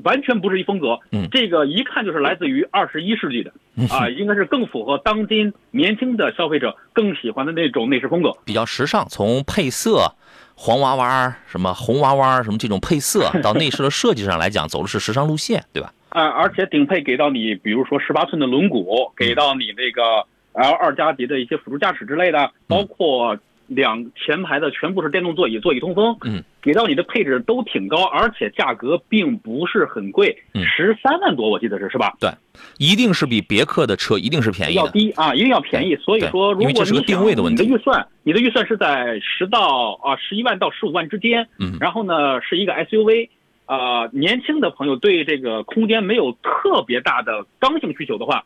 [0.02, 3.52] 完全不是一风格，嗯这个一看就是来自于二十一世纪的，
[3.94, 8.32] 啊，应该是更符合当今年轻的消费者更喜欢的那种内饰风格。
[8.46, 10.16] 比较时尚，从配色。
[10.56, 15.94] 黄娃娃、什么红娃娃、什么这种配色， 到内饰的设计上来讲，走的是时尚路线，对吧？
[16.10, 23.36] 啊，而且顶配给到你，比如说十八寸的轮毂，给到你那个 L 二加级的一些辅助驾驶之类的，包括
[23.76, 30.38] 两前排的全部是电动座椅，座椅通风，嗯，给到你的配置都挺高，而且价格并不是很贵。
[30.54, 32.14] 嗯，十三万多我记得是是吧？
[32.20, 32.30] 对。
[32.78, 34.88] 一定是比别克的车一定是便宜要。
[34.90, 35.96] 低啊，一定要便宜。
[35.96, 37.64] 所以说，如果你想定位的问题。
[37.64, 41.78] 你的预算，你的预算是在十到啊十一万到十五万之间，嗯。
[41.80, 43.30] 然后呢是一个 SUV，
[43.66, 48.44] 啊、年轻的朋友对这个空间没有特别大的刚性需求的话，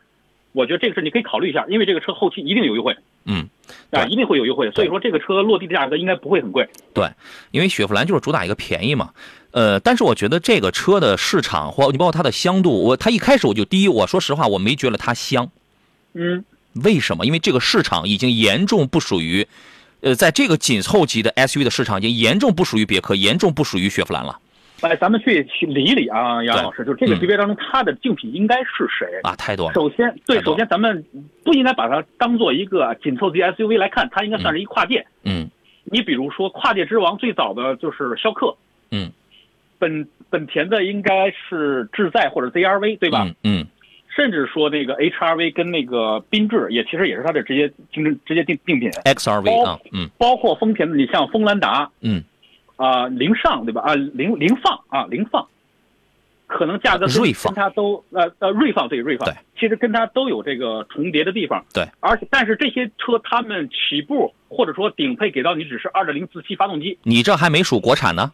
[0.58, 3.48] 我觉得这个事你可以考虑一下，因为这个车后期一定有优惠嗯，
[3.92, 4.72] 啊，对一定会有优惠。
[4.72, 6.68] 所以说这个车落地的价格应该不会很贵。
[6.96, 7.08] 对
[7.52, 9.12] 因为雪佛兰就是主打一个便宜嘛。
[9.52, 15.50] 呃，但是我觉得这个车的市场或你包括它的香度，我它一开始我就第一，我说实话我没觉得它香，
[16.14, 16.44] 嗯，
[16.84, 17.26] 为什么？
[17.26, 19.48] 因为这个市场已经严重不属于，
[20.02, 24.40] 呃，在这个紧凑级的 SUV 的市场已经严重不属于别克，严重不属于雪佛兰了
[24.82, 29.08] 来，咱们去去理一理啊，杨老师，就是这个嗯级别当中它的竞品应该是谁？
[29.24, 29.74] 啊，太多了。
[29.74, 31.04] 首先，对，首先咱们
[31.44, 35.06] 不应该把它当做一个紧凑级 SUV 来看，它应该算是一跨界。
[35.24, 35.50] 嗯
[35.90, 38.58] 你比如说，跨界之王最早的就是逍客，
[38.92, 39.10] 嗯，
[39.80, 43.24] 本本田的应该是智在或者 ZRV 对吧？
[43.26, 43.68] 嗯嗯
[44.16, 52.24] 甚至说那个 HRV 跟那个缤智也其实也是它的直接竞争直接竞竞品，，XRV 啊，嗯包括丰田的，你像锋兰达嗯，
[52.78, 53.82] 啊、凌尚对吧？
[53.82, 55.46] 啊，凌凌放啊，凌放，
[56.48, 61.66] 可能价格跟锐放跟它都呃呃锐放对锐放对，其实跟它都有这个重叠的地方。
[61.74, 68.32] 对，而且但是这些车它们起步或者说顶配给到你只是二点零自吸发动机你这还没数国产呢。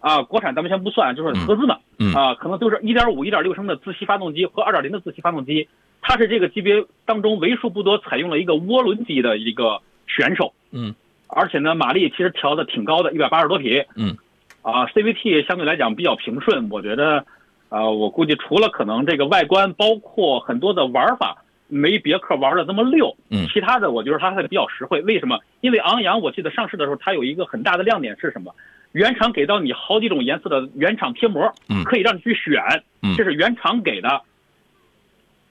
[0.00, 5.66] 啊，国产咱们先不算，就是合资的，嗯嗯啊，可能就是一点五、一、点六升的自吸发动机和二点零的自吸发动机，
[6.02, 10.52] 它是这个级别当中为数不多采用了一个涡轮机的一个选手。
[10.72, 10.94] 嗯
[11.34, 13.82] 而且呢，马力其实调的挺高的，一百八十多匹。
[13.96, 14.16] 嗯，
[14.62, 17.24] 啊，CVT 相对来讲比较平顺，我觉得，
[17.68, 25.02] 啊，我估计除了可能这个外观，包括很多的玩法没别克玩的那么溜，嗯其他的我觉得它还比较实惠。
[25.02, 25.38] 为什么？
[25.60, 28.54] 因为昂扬我记得上市的时候，它有一个很大的亮点是什么？
[28.92, 32.62] 原厂给到你好几种颜色的原厂贴膜，嗯可以让你去选，
[33.02, 34.22] 嗯这是原厂给的。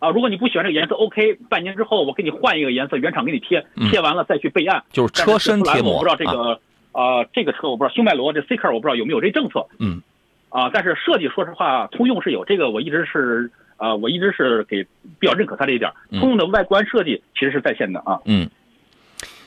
[0.03, 4.83] 啊，如果你不喜欢这个颜色，OK，半年之后我给你换一个颜色，原厂给你贴，嗯贴完了再去备案。
[4.91, 6.59] 就是车身贴膜我不知道这啊个
[6.91, 10.01] 呃这个车我不知道，星迈罗这 C 克我不知道有没有这政策嗯
[10.49, 14.83] 啊，但是设计说实话，通用是有这个，我一直是呃我一直是给
[15.19, 15.89] 比较认可它这一点
[16.19, 18.19] 通用的外观设计其实是在线的啊。
[18.25, 18.49] 嗯。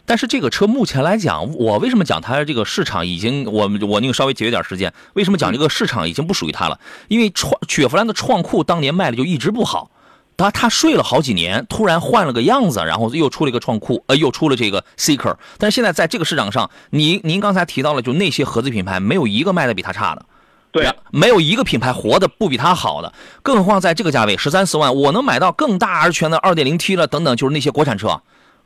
[0.06, 6.78] 但是这个车目前来讲，我为什么讲它这个市场已经，我我那个稍微节约点时间，为什么讲这个市场已经不属于它了？
[7.08, 9.90] 因为创雪佛兰的创酷当年卖的就一直不好，
[10.36, 20.24] 它它睡了好几年，突然换了个样子，然后又出了一个创酷，呃，又出了这个 Seeker，但是现在在这个市场上，您您刚才提到了，就那些合资品牌，没有一个卖的比它差的。
[20.72, 28.20] 对，没有一个品牌活的不比它好的，更何况在这个价位十三四万，我能买到更大而全的二点零 T 了，等等，就是那些国产车，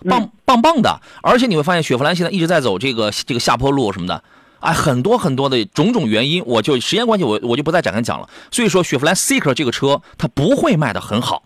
[0.09, 1.01] 棒棒棒的。
[1.23, 4.25] 而且你会发现，雪佛兰现在一直在走这个这个下坡路什么的，
[4.59, 8.29] 哎，很多很多的种种原因，我就时间关系，我我就不再展开讲了。
[8.51, 11.45] 所以说，雪佛兰 Seeker 这个车它不会卖的很好，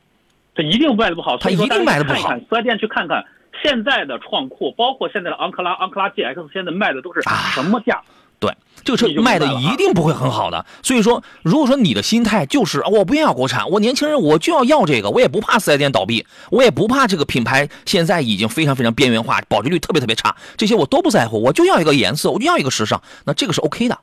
[0.54, 2.28] 它一定卖的不好，它一定卖的不好。
[2.48, 3.24] 四 S 店去看看
[3.62, 8.00] 现在的创酷，包括现在的昂克拉、昂克拉 GX，现在卖的都是什么价？
[8.40, 8.52] 对，
[8.84, 10.66] 这个车卖的一定不会很好的。
[10.82, 23.98] 所以说，如果说你的心态就是我不要国产，我年轻人我就要要这个，我也不怕四 S 店倒闭，我也不怕这个品牌现在已经非常非常边缘化，保值率特别特别差，这些我都不在乎，我就要一个颜色，我就要一个时尚，那这个是 OK 的。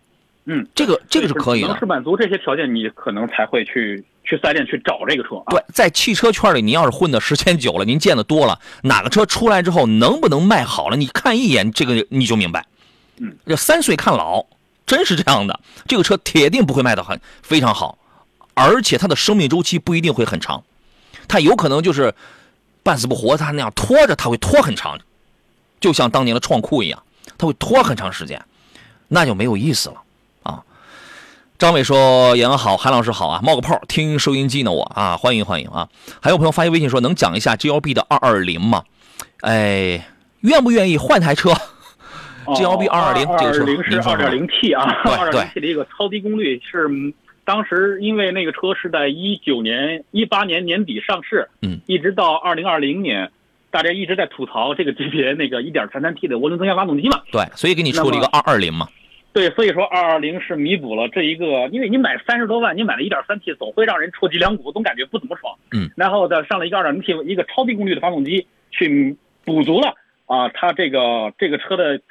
[0.45, 1.77] 嗯，这个这个是可以的。
[1.77, 5.37] 是满足这些条件，你可能才会去去四 S 店去找这个车。
[5.37, 12.65] 啊对，在汽车圈里，您要是混的时间久了，您见的多了，哪个车出来之后能不能卖好了，你看一眼这个你就明白。
[13.17, 14.45] 嗯，这三岁看老。
[14.83, 15.57] 真是这样的，
[15.87, 17.97] 这个车铁定不会卖的很非常好，
[18.53, 20.65] 而且它的生命周期不一定会很长，
[21.29, 22.13] 它有可能就是
[22.83, 24.99] 半死不活，它那样拖着，它会拖很长，
[25.79, 27.01] 就像当年的创酷一样，
[27.37, 28.43] 它会拖很长时间，
[29.07, 30.01] 那就没有意思了啊。
[31.61, 35.87] 张伟说：“杨好，韩老师好啊，冒个泡，听收音机呢我啊，欢迎欢迎啊。”
[36.19, 38.81] 还有朋友发一微信说：“能讲一下 GLB 的二二零吗？”
[39.41, 40.07] 哎，
[40.39, 41.51] 愿不愿意换台车
[42.55, 46.89] ？G L B 二二零，这个车是二点零 T 啊，二点零 T 的一个超低功率，是
[47.45, 53.29] 当时因为那个车是在一九年、一八年年底上市，嗯，一直到二零二零年，
[53.69, 58.87] 大家一直在吐槽这个级别那个一点三三 T 的涡轮增压发动机嘛，对，所以给你出了一个二二零嘛，
[59.33, 69.15] 对，所以说二二零是弥补了这一个，因为你买三十多万，你买了一点三 T，总会让人戳脊梁骨，总感觉不怎么爽，嗯，然后再上了一个二点零 T 一个超低功率的发动机，去
[69.45, 72.01] 补足了啊，它这个这个车的。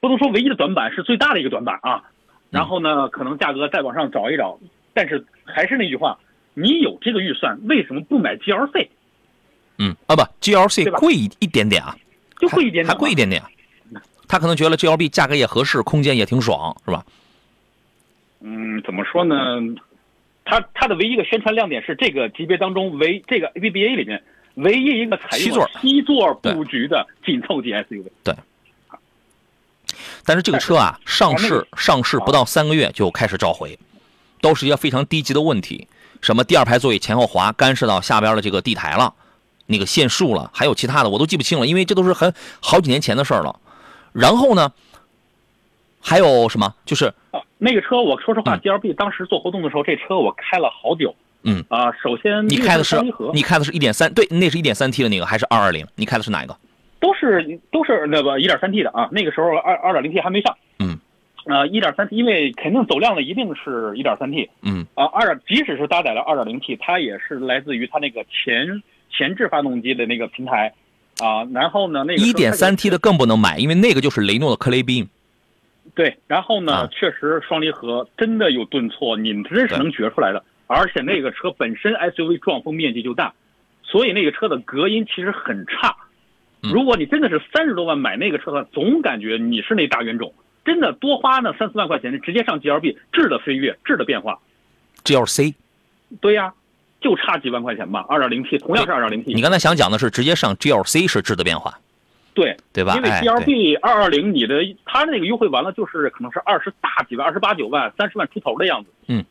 [0.00, 2.02] 不能说唯一的短板是最大的一个短板啊，
[2.50, 4.58] 然后呢，可能价格再往上找一找，
[4.92, 6.18] 但是还是那句话，
[6.54, 8.88] 你有这个预算，为什么不买 GLC？
[9.78, 11.94] 嗯啊不，GLC 贵一点点啊，
[12.40, 13.40] 就贵一点点，还贵一点点。
[14.32, 17.04] 他可能觉得 GLB 价格也合适，空间也挺爽，是吧？
[18.40, 19.36] 嗯，怎么说呢？
[20.42, 24.24] 它它的唯一一个宣传亮点是这个级别当中唯这个 ABBA 里面
[24.54, 28.06] 唯一一个采用七座布局的紧凑级 SUV。
[28.24, 28.34] 对。
[30.24, 33.78] 但是这个车啊，上市上市不到三个月就开始召回，
[34.40, 35.86] 都是一些非常低级的问题，
[36.22, 39.12] 什么第二排座椅前后滑，干涉到下边的这个地台了，
[39.66, 43.60] 那个限速了，还有其他的我都记不清了，因为这都是很好几年前的事儿了。
[44.12, 44.72] 然后呢，
[46.00, 46.74] 还有什么？
[46.84, 47.12] 就是
[47.58, 51.14] 那个车，我说实话，G L B 当时做活动的时候，这车我开了好久。
[51.44, 52.96] 嗯啊，首先你开的是
[53.34, 55.84] 你开的是一点三，对，那是一点三 T 的那个，还是二二零？
[55.96, 56.56] 你开的是哪一个？
[57.00, 60.56] 都是都是那个一点三 T 的啊，那个时候二二点零 T 还没上。
[60.78, 60.96] 嗯，
[61.46, 64.48] 呃，一点三 T，因为肯定走量的一定是一点三 T。
[64.62, 70.72] 嗯，啊，二即使是搭载了二点零 T，它也是来自于它那个前前置发动机的那个平台，
[71.22, 75.08] 啊，然后呢，那个一点三 T 的更不能买，因为那个就是雷诺的克雷宾。
[75.94, 80.42] 对，然后呢，确实双离合真的有顿挫，你真是能觉出来的。
[80.66, 83.34] 而且那个车本身 SUV 撞风面积就大，
[83.82, 85.94] 所以那个车的隔音其实很差。
[86.60, 90.32] 如果你真的是三十多万买那个车的话，总感觉你是那大冤种，
[90.64, 94.38] 真的多花那三四万块钱，直接上 G L B 质的飞跃，质的变化。
[95.04, 95.54] G L C，
[96.20, 96.54] 对呀，
[97.02, 98.04] 就差几万块钱吧。
[98.08, 99.34] 二点零 T 同样是二点零 T。
[99.34, 101.78] 你刚才想讲的是直接上 G L C 是质的变化，
[102.34, 102.94] 对对吧？
[102.96, 108.90] 因为 G L B 二二零你的它那个优惠完了就是可能是二十大几万，二十八九万，三十万出头的样子。
[109.08, 109.24] 嗯。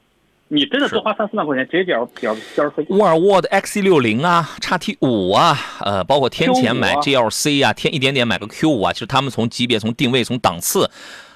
[0.54, 2.86] 你真的多花三四万块钱，直接交交交费。
[2.90, 10.92] 沃尔沃的 XC 六零啊，叉 T 五啊，呃，包括天前买 GLC 啊，天一点点买个 Q 五啊，其实他们从级别、从定位、从档次，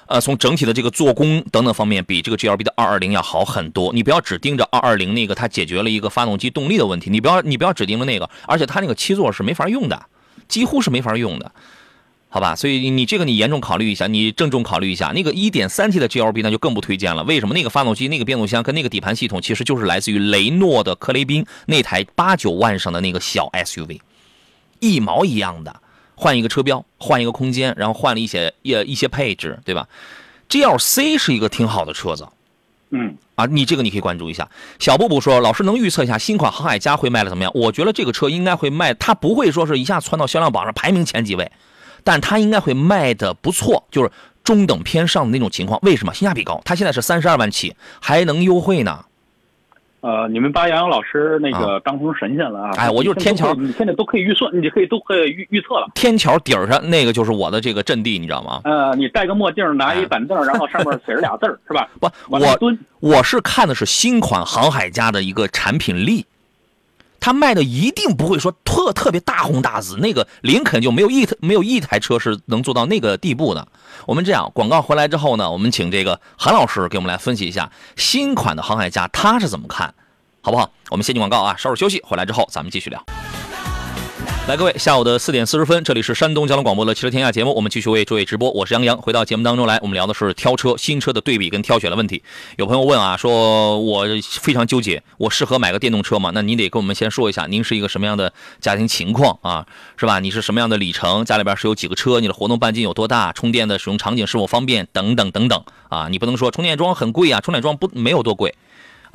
[0.08, 3.92] 呃，从整体的这个做工等等方面，比这个 GLB 的二二零要好很多。
[3.92, 10.06] 你不要只盯着二二零那个，它解决了一个发动机动力的问题，你不要你不要只盯着那个，而且它那个七座是没法用的，
[10.48, 11.50] 几乎是没法用的。
[12.28, 15.12] 好吧，所以你这个你严重考虑一下，你郑重考虑一下。
[15.14, 17.24] 那个 1.3T 的 GLB 那就更不推荐了。
[17.24, 17.54] 为什么？
[17.54, 24.00] 那个发动机、那个变速箱跟那个底盘系统，其实就是来自于雷诺的克雷宾那台八九万上的那个小 SUV，
[24.80, 25.80] 一毛一样的，
[26.16, 29.86] 换一个车标，换一个空间，然后换了一些一一些配置，对吧
[30.48, 32.26] ？GLC 是一个挺好的车子，
[32.90, 34.48] 嗯，啊，你这个你可以关注一下。
[34.78, 37.52] 小布布说，老师能预测一下新款航海家会卖的怎么样？
[37.54, 41.52] 我觉得这个车应该会卖，它不会说是一下窜到销量榜上排名前几位。
[42.04, 44.12] 但它应该会卖的不错，就是
[44.44, 45.80] 中等偏上的那种情况。
[45.82, 46.14] 为什么？
[46.14, 49.05] 性价比高，它现在是三十二万起，还能优惠呢。
[50.06, 52.70] 呃，你们把杨洋老师那个当成神仙了啊！
[52.78, 55.90] 哎我就是天桥你现在都可以预算，你可以都可以预预测了。
[55.96, 58.60] 天桥顶儿上那个就是我的这个阵地，你知道吗？
[58.62, 61.88] 呃，你戴个墨镜，拿一板凳，然后上面写着俩字儿，是吧？
[61.98, 62.78] 不，我蹲。
[63.00, 66.24] 我是看的是新款航海家的一个产品力，
[67.20, 73.66] 他卖的一定不会说特特别大红大紫，那个林肯就没有一没有一台车是能做到那个地步的。
[74.06, 79.92] 我们这样，广告回来之后呢，我们请这个韩老师给我们来分析一下新款的航海家他是怎么看，
[80.40, 80.70] 好不好？
[80.90, 83.04] 我们先进广告啊，稍事休息，回来之后咱们继续聊。
[84.48, 88.48] 来，各位，下午的四点四十分，这里是山东交通广播的汽车天下节目，我们继续为诸位直播。
[88.52, 92.22] 我是杨洋，回到节目当中来，我们聊的是挑车、新车的对比跟挑选的问题。
[92.56, 96.30] 有朋友问啊，说我非常纠结，我适合买个电动车吗？
[96.32, 99.66] 那您得跟我们先说一下，您是一个什么样的家庭情况啊？
[99.96, 100.20] 是吧？
[100.20, 101.24] 你是什么样的里程？
[101.24, 102.20] 家里边是有几个车？
[102.20, 103.32] 你的活动半径有多大？
[103.32, 104.86] 充电的使用场景是否方便？
[104.92, 106.06] 等等等等啊！
[106.08, 108.54] 你不能说充电桩很贵啊，充电桩不没有多贵。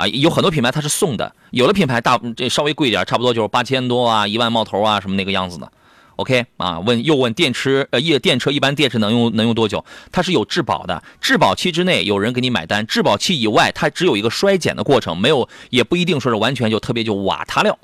[0.02, 5.72] 啊，有很多品牌它是送的，有的品牌大这稍微贵一点，差不多就是八千多啊，一万冒头啊，什么那个样子的。
[6.16, 9.86] OK 啊，问又问电池呃，一电车一般电池能用能用多久？
[10.12, 17.78] 它是有质保的，质保期之内有人给你买单，质保期以外它只有一个衰减的过程，没有也不一定说是完全就特别就瓦塌了，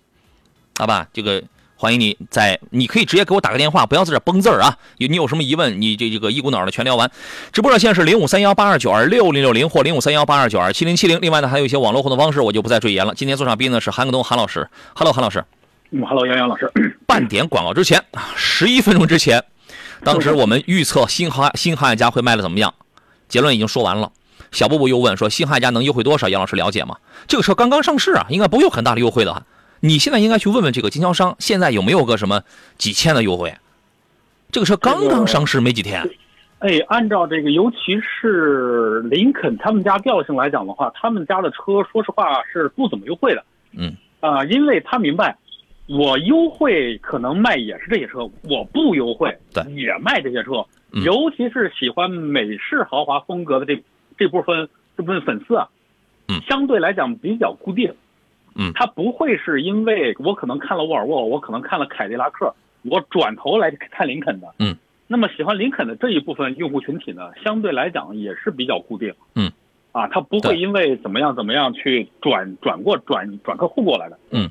[0.77, 1.07] 好吧？
[1.13, 1.43] 这个
[1.79, 4.75] 欢迎你在，你可以直接给我打个电话，不要在这崩字儿啊！
[4.97, 7.09] 有你有什么疑问，你这这个一股脑的全聊完。
[7.53, 11.21] 直播热线是零五三幺八二九二六零六零或零五三幺八二九二七零七零。
[11.21, 13.13] 另外呢，还有一些网络互动方式，我就不再赘言了。
[13.15, 15.45] 今天坐上宾呢是韩克东韩老师，Hello 韩老师。
[15.91, 16.67] 嗯，Hello，杨洋老师。
[17.05, 19.43] 半点广告之前啊，十一分钟之前，
[20.03, 22.73] 当时我们预测新航新航海家会卖的怎么样，
[23.29, 24.11] 结论已经说完了。
[24.51, 26.27] 小布布又问说新航海家能优惠多少？
[26.27, 26.97] 杨老师了解吗？
[27.27, 29.43] 这个车刚刚上市啊，应该不会有很大的优惠的哈。
[29.79, 32.41] 你现在应该去问问这个经销商，现在有没有个什么
[32.77, 33.53] 几千的优惠？
[34.51, 36.01] 这个车刚刚上市没几天。
[36.59, 43.43] 哎，按照这个，尤其是林肯他们家调性来讲的话，他们家的车，说实话是不怎么优惠的。
[43.73, 43.95] 嗯。
[44.19, 45.37] 啊、因为他明白，
[45.87, 50.65] 我优惠可能卖也是这些车，我不优惠对也卖这些车。
[50.91, 53.83] 嗯尤其是喜欢美式豪华风格的这
[54.17, 55.67] 这部分这部分粉丝啊，
[56.29, 57.93] 嗯相对来讲比较固定。
[58.57, 62.53] 嗯他不会是因为我可能看了沃尔沃，我可能看了凯迪拉克，
[62.83, 64.47] 我转头来看林肯的。
[64.59, 64.75] 嗯。
[65.07, 69.13] 那么喜欢林肯的这一部分用户群体呢，相对来讲也是比较固定。
[69.35, 69.51] 嗯。
[69.91, 74.19] 啊，他不会因为怎么样怎么样去转转过转转客户过来的。
[74.31, 74.49] 嗯。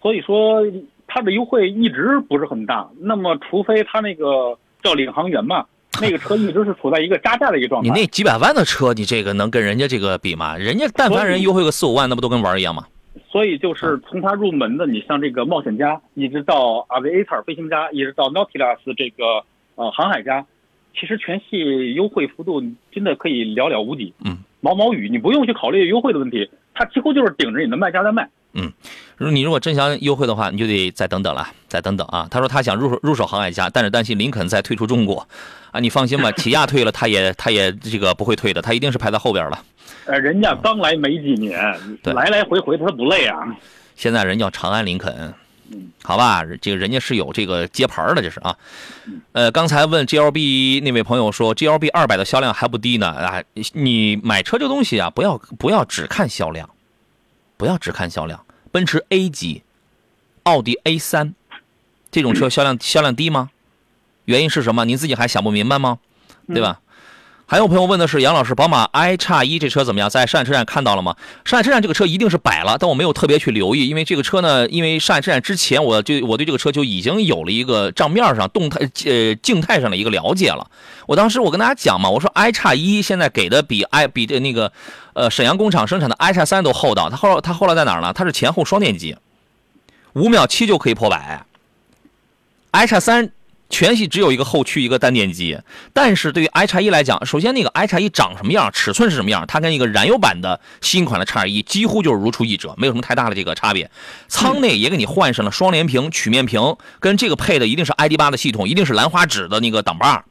[0.00, 0.62] 所以说
[1.06, 2.88] 它的优惠一直不是很大。
[2.98, 5.66] 那么除非他那个叫领航员嘛，
[6.00, 7.88] 那个车一直是处在一个加价的一个状态。
[7.88, 10.56] 你那几百万的车，你这个能跟人家这个比吗？
[10.56, 12.86] 人家但凡人优惠个四五万，那不都跟玩儿一样吗？
[13.30, 19.44] 所以就是从它入门的，你像这个冒险家，一直到 Aviator 飞行家，一直到 Nautilus 这个
[19.74, 20.44] 呃航海家，
[20.98, 24.14] 其实全系优惠幅度真的可以寥寥无几。
[24.24, 28.28] 嗯，毛毛雨，你不用去考虑优惠的问题，它几乎就是顶着你的卖家在卖。
[28.52, 28.72] 如果
[29.30, 32.26] 你如果真想优惠的话，你就得再等等了，再等等啊！
[32.30, 35.26] 他说他想入手入手航海家，但是担心林肯再退出中国，
[35.70, 39.64] 啊，你放心吧，起亚退了，他也他也这个不会退的，他一定是排在后边了。
[40.06, 41.58] 呃，人家刚来没几年，
[42.02, 43.38] 对来来回回他不累啊。
[43.94, 45.32] 现在人叫长安林肯，
[45.70, 48.56] 嗯好吧，这个人家是有这个接盘的，这是啊。
[49.32, 53.42] 呃，刚才问 GLB 那位朋友说，GLB 二百的销量还不低呢啊！
[53.72, 56.68] 你买车这东西啊，不要不要只看销量，
[57.56, 58.38] 不要只看销量。
[58.72, 59.62] 奔驰 A 级、
[60.42, 61.34] 奥迪 A 三
[62.10, 63.50] 这种车销量销量低吗？
[64.24, 64.84] 原因是什么？
[64.84, 65.98] 您自己还想不明白吗？
[66.48, 66.80] 对吧？
[67.52, 70.08] 还有朋友问的是杨老师，宝马 i 叉一这车怎么样？
[70.08, 71.14] 在上海车展看到了吗？
[71.44, 80.66] 上海车展这个车一定是摆了，但我没有特别去留意，因为这个车呢，因为上海车展之前，我就我对这个车就已经有了一个账面上动态呃静态上的一个了解了。
[81.06, 84.72] 我当时我跟大家讲嘛，我说 i 叉一现在给的比 i 比这那个
[85.12, 88.14] 呃沈阳工厂生产的 i 叉三都厚道，它后它后来在哪儿呢？
[88.14, 89.14] 它是前后双电机，
[90.14, 91.44] 五秒七就可以破百。
[92.70, 93.30] i 叉三
[93.72, 95.58] 全系只有一个后驱一个单电机，
[95.94, 103.90] 但是对于 ix 一来讲，首先那个 ix 一长什么样，尺寸是什么样，它跟一个燃油版的新款的叉一几乎就是如出一辙，没有什么太大的这个差别。
[104.28, 110.22] 舱内也给你换上了双联屏、曲面屏，跟这个配的一定是 ID 八的系统，一定是兰花指的那个挡把，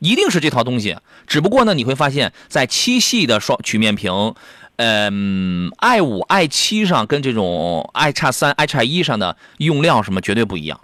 [0.00, 0.98] 一定是这套东西。
[1.26, 4.34] 只不过呢，你会发现在七系的双曲面屏。
[4.76, 10.80] 嗯，i 五、i 七上跟这种 i 叉三、i 叉一上的用料什么绝对不一样。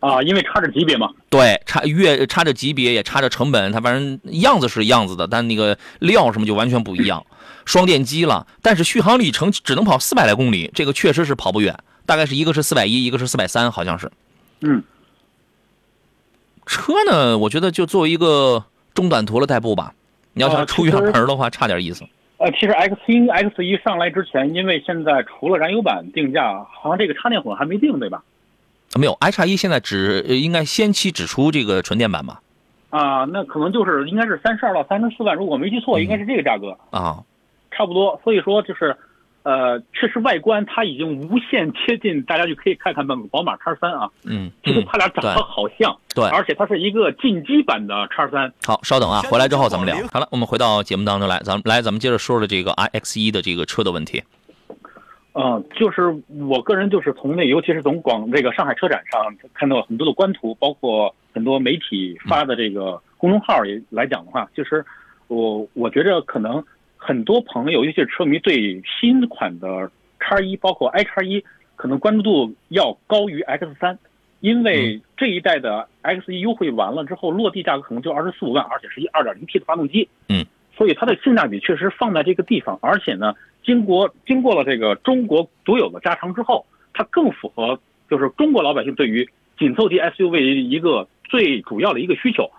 [0.00, 1.10] 啊，因为差着级别嘛。
[1.28, 7.24] 对，差越差着级别也差着成本，它反正样子是样子的，但那个料什么就完全不一样。
[7.66, 14.10] 双电机了，但是续航里程只能跑四百来公里，这个确实是跑不远，大概是一个是四百一，一个是四百三，好像是。
[14.62, 14.82] 嗯，
[16.66, 18.64] 车呢，我觉得就作为一个
[18.94, 19.92] 中短途的代步吧。
[20.32, 22.04] 你要想出远门的话，差点意思。
[22.38, 28.22] 呃，其实 X 一 X 一上来之前，因为现在除了燃油版定价，好像这个插电混还没定，对吧？
[28.98, 32.40] 没有，i 叉一现在只应该先期只出这个纯电版吧？
[32.90, 37.22] 啊，那可能就是应该是三十二到三十四万，如果没记错，应该是这个价格啊，
[37.70, 38.20] 差不多。
[38.24, 38.96] 所以说就是。
[39.42, 44.06] 呃，确实外观它已经无限贴近，大家就可以看看本宝马叉三啊。
[44.22, 45.96] 嗯，其实它俩长得好像。
[46.14, 48.52] 对，而且它是一个进击版的叉三。
[48.66, 49.96] 好，稍等啊，回来之后咱们聊。
[50.12, 54.22] 好了，我们回到节目当中来，咱们来，咱们接着说说这个 iX 一的这个车的问题。
[55.32, 56.14] 嗯，就是
[56.48, 64.84] 我个人就是从那，尤其是从广这个上海车展上看到很多的官图，包括很多媒体发的这个公众号也来讲的话，就是
[65.28, 66.64] 我我觉着可能。
[67.02, 69.90] 很多朋友，尤其是车迷，对新款的
[70.20, 71.42] 叉一，包括 i 叉一，
[71.74, 73.98] 可能关注度要高于 X 三，
[74.40, 80.06] 因为这一代的 X 一优惠完了之后，落地价格可能就二十四五万，而且是一二点零 T 的发动机。
[80.28, 80.44] 嗯，
[80.76, 87.78] 所以它的性价比确实放在这个地方，而且呢，经过经过了这个中国独有的加长之后，它更符合
[88.08, 89.28] 就是中国老百姓对于
[89.58, 92.50] 紧凑级 SUV 一个最主要的一个需求，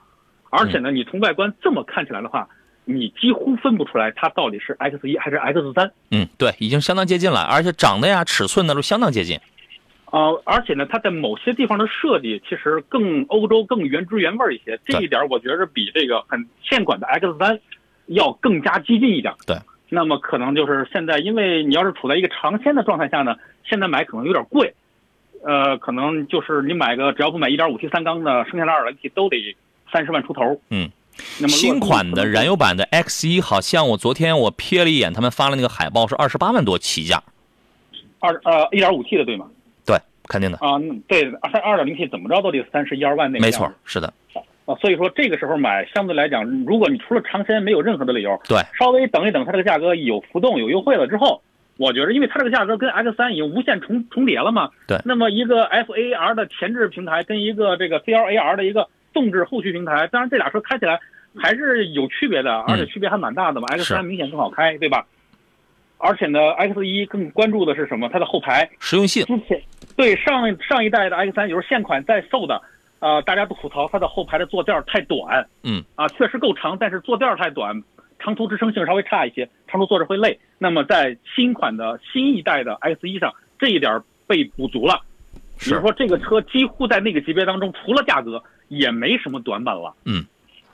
[0.50, 2.48] 而且呢，你从外观这么看起来的话。
[2.84, 5.92] 你几乎分不出来它到底是 X 一还是 X 三。
[6.10, 9.40] 嗯，对，已经相当接近了，而且长得呀、尺寸呢都相当接近。
[10.06, 14.80] 呃，而且呢，它在某些地方的设计其实更欧洲、更原汁原味一些。
[14.84, 17.60] 这一点我觉着比这个很现款的 X 三
[18.08, 19.32] 要更加激进一点。
[19.46, 19.56] 对。
[19.94, 23.36] 那么可能就是现在，因为你要是处在一个尝鲜的状态下呢，
[23.66, 24.74] 现在买可能有点贵。
[25.44, 29.38] 呃，可能就是你买个只要不买 1.5T 三缸的，剩下的 2.0T 都得
[29.92, 30.62] 三十万出头。
[30.70, 30.90] 嗯。
[31.40, 37.22] 那么新款的燃油版的 X 一好像我昨天我瞥了一眼，他们发了那个海报是二十八万多起价，
[38.20, 39.46] 二呃一点五 T 的对吗？
[39.86, 39.98] 对，
[40.28, 43.46] 肯定的啊，对，二二点零 T 怎么着都得三十一二万那个。
[43.46, 44.12] 没错，是的。
[44.66, 51.42] 啊，所以说这个时候买，相对来讲，如果你除了尝鲜没有任何的理由，对，稍微等一等，它这个价格有浮动有优惠了之后，
[51.78, 61.00] 我觉得，因为它这个价格跟 X 三已经无限重重叠了嘛，对，那么一个 F A R 的前置平台跟一个这个 C L A R 的一个动置后驱平台，当然这俩车开起来。
[61.34, 63.68] 还是有区别的，而且区别还蛮大的嘛。
[63.70, 65.08] X 三明显更好开，对吧？
[65.98, 68.10] 而且呢，X 一更关注的是什么？
[68.10, 69.24] 它的后排实用性。
[69.24, 69.62] 之前
[69.96, 72.62] 对上上一代的 X 三，就是现款在售的，
[73.02, 75.46] 呃，大家都吐槽它的后排的坐垫太短。
[75.64, 75.84] 嗯。
[75.96, 77.84] 啊，确实够长，但是坐垫太短，
[78.20, 80.40] 长途支撑性稍微差一些，长途坐着会累。
[80.60, 85.02] 那么在新款的新一代的 X 一上，这一点被补足了。
[85.60, 89.94] 比如说这个车几乎在那个级别当中，除了价格也没什么短板了。
[90.06, 90.24] 嗯。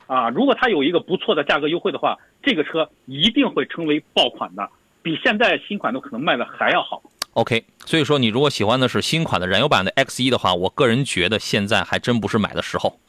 [0.06, 4.70] 啊，如果它有一个不错的价格优惠的话，这个车一定会成为爆款的，
[5.02, 7.02] 比现在新款都可能卖的还要好。
[7.38, 13.00] OK，所以说你如果喜欢的是新款的燃油版的 X 一的话，我个人觉得现在还真不是买的时候，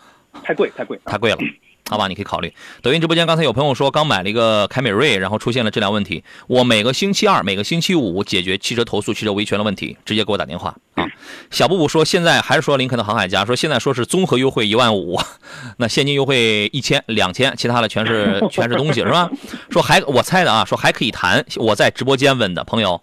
[0.44, 1.38] 太贵，太贵，太贵了。
[1.88, 2.52] 好吧，你可以考虑。
[2.82, 6.22] 抖音直播间刚才有朋友说刚买了一个凯美瑞，然后出现了质量问题。
[6.46, 11.06] 我每个星期二、每个星期五解决汽车投诉、汽车维权的问题，直接给我打电话啊。
[11.50, 15.18] 小布布说现在还是说林肯的航海家，说现在说是综合优惠一万五，
[15.78, 19.30] 那现金优惠一千、两千，其他的全是全是东西是吧？
[19.70, 21.42] 说还我猜的啊，说还可以谈。
[21.56, 23.00] 我在直播间问的朋友，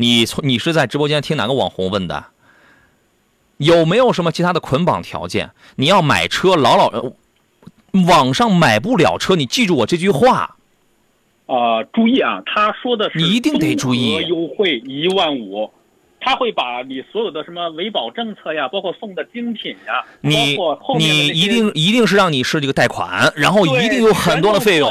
[0.00, 2.26] 你从你是在直播间听哪个网红问的？
[3.56, 5.50] 有没有什么其他的捆绑条件？
[5.74, 7.12] 你要买车老老。
[8.06, 10.56] 网上买不了车，你记住我这句话。
[11.46, 15.72] 啊，注意啊，他说的是你一定得注意优惠一万五，
[16.20, 20.56] 他会把你所有的什么维保政策呀，包括送的精品呀，你
[20.96, 24.88] 你一定一定是让你是这个贷款，然后一定有很多的费用。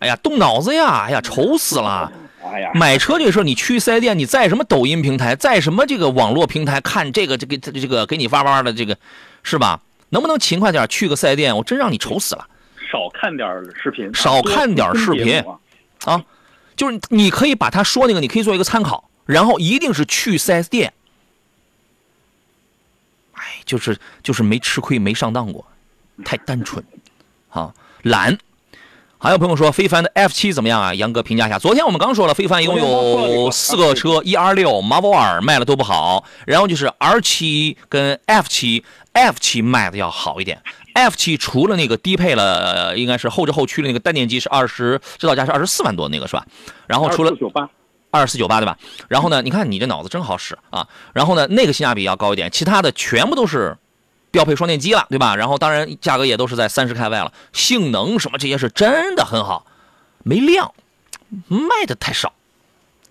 [0.00, 1.04] 哎呀，动脑子呀！
[1.06, 2.10] 哎呀，愁死了！
[2.44, 8.96] 哎呀，买车这事儿，你去四 S 店，你在什么抖音平台，在什么这个网络平台看这个这个这个给你发发的这个，
[9.42, 9.80] 是吧？
[10.10, 11.56] 能不能勤快点去个四 S 店？
[11.56, 12.46] 我真让你愁死了。
[12.90, 13.48] 少看点
[13.82, 15.42] 视频，少看点视频
[16.04, 16.22] 啊！
[16.76, 20.92] 就是你可以把他说那个，你可以做一个参考，然后一定是去四 S 店。
[23.32, 25.66] 哎，就是就是没吃亏，没上当过，
[26.24, 26.84] 太单纯，
[27.48, 28.38] 啊，懒。
[29.24, 30.92] 还有朋友说非凡的 F 七怎么样啊？
[30.92, 31.58] 杨哥评价一下。
[31.58, 38.84] 昨天我们刚说了，非凡一共有四个车，一 R 六、Marvel 二卖的都不好，然后就是 R 七跟 F 七
[39.14, 40.60] ，F 七卖的要好一点。
[40.92, 46.44] F 七除了那个低配了，应该是后置后驱的那个单电机是二十，指导价是二十四万多那个是吧？
[46.86, 47.30] 然后除了
[48.10, 48.76] 二十四九八对吧？
[49.08, 50.86] 然后呢，你看你这脑子真好使啊！
[51.14, 53.74] 然后呢，那个性价比要高一点，其他的全部都是。
[54.34, 55.36] 标配双电机了，对吧？
[55.36, 59.64] 然后当然价格也都是在三十开外了，性能什么这些是真的很好，
[60.24, 60.74] 没量，
[61.48, 62.32] 卖的太少，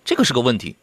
[0.04, 0.76] 这个是个问题。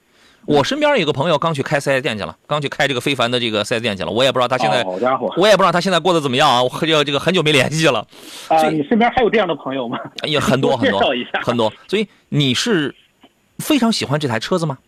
[0.47, 8.07] 我身边有个朋友刚去开四 S 店去了，刚去开这个非凡的这个四 S 店去了，我也不知道他现在，好家伙我也不知道他现在过得怎么样啊，我很这个这个很久没联系了，
[8.47, 8.67] 啊！
[8.69, 9.99] 你身边还有这样的朋友吗？
[10.23, 12.95] 也很多很多 介绍一下很多，所以你是
[13.59, 14.79] 非常喜欢这台车子吗？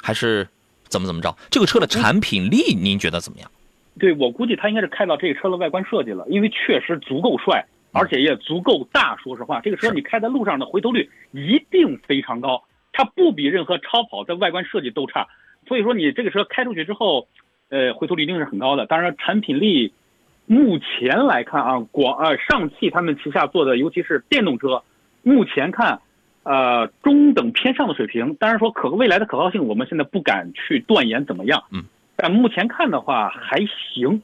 [0.00, 0.48] 还是
[0.88, 1.36] 怎么怎么着？
[1.50, 3.50] 这个车的产品力您觉得怎么样？
[3.98, 9.16] 对我估计他应该是看到这个车的外观设计了，因为确实足够帅，而且也足够大。
[9.16, 12.62] 说实话，这个车你开在路上的回头率一定非常高，
[12.92, 15.26] 它不比任何超跑在外观设计都差。
[15.66, 17.28] 所以说你这个车开出去之后，
[17.68, 18.86] 呃，回头率一定是很高的。
[18.86, 19.92] 当然，产品力
[20.46, 24.82] 目前来看啊，广呃上汽他们旗下做的，尤其是电动车，
[25.22, 26.00] 目前看。
[26.42, 31.62] 呃，中等偏上的水平，当然说可未来的可靠性，我们现在不敢去断言怎么样。
[31.70, 31.84] 嗯，
[32.20, 34.22] 但目前看的话还行。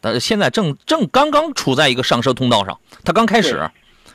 [0.00, 4.12] 但是现在正正刚刚处在一个上升通道上，它刚开始对，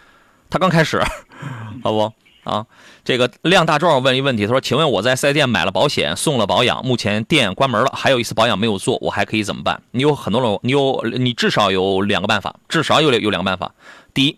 [0.50, 1.02] 它刚开始，
[1.84, 2.14] 好不
[2.44, 2.66] 啊？
[3.04, 13.74] 这个亮大壮问一问题，他说：“请问我在四 S 店买了保险，送了保养，目前店关门了，还有一次保养没有做，我还可以怎么办？”你有很多种，你有你至少有两个办法，至少有有两个办法。
[14.14, 14.38] 第一，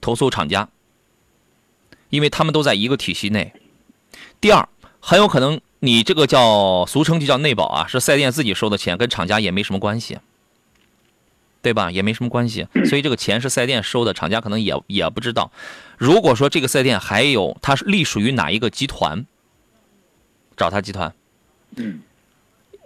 [0.00, 0.68] 投诉厂家，
[2.10, 3.52] 因为他们都在一个体系内。
[4.40, 4.68] 第二，
[5.00, 10.18] 很有可能你这个叫俗称就叫内保啊，是四 S 店自己收的钱，跟厂家也没什么关系。
[11.62, 11.90] 对吧？
[11.90, 15.50] 也没什么关系，所以这个钱是四 S 店收的，厂家可能也也不知道。
[15.98, 19.26] 如果说这个四 S 店还有它是隶属于哪一个集团，
[20.56, 21.12] 找他集团。
[21.74, 22.02] 嗯，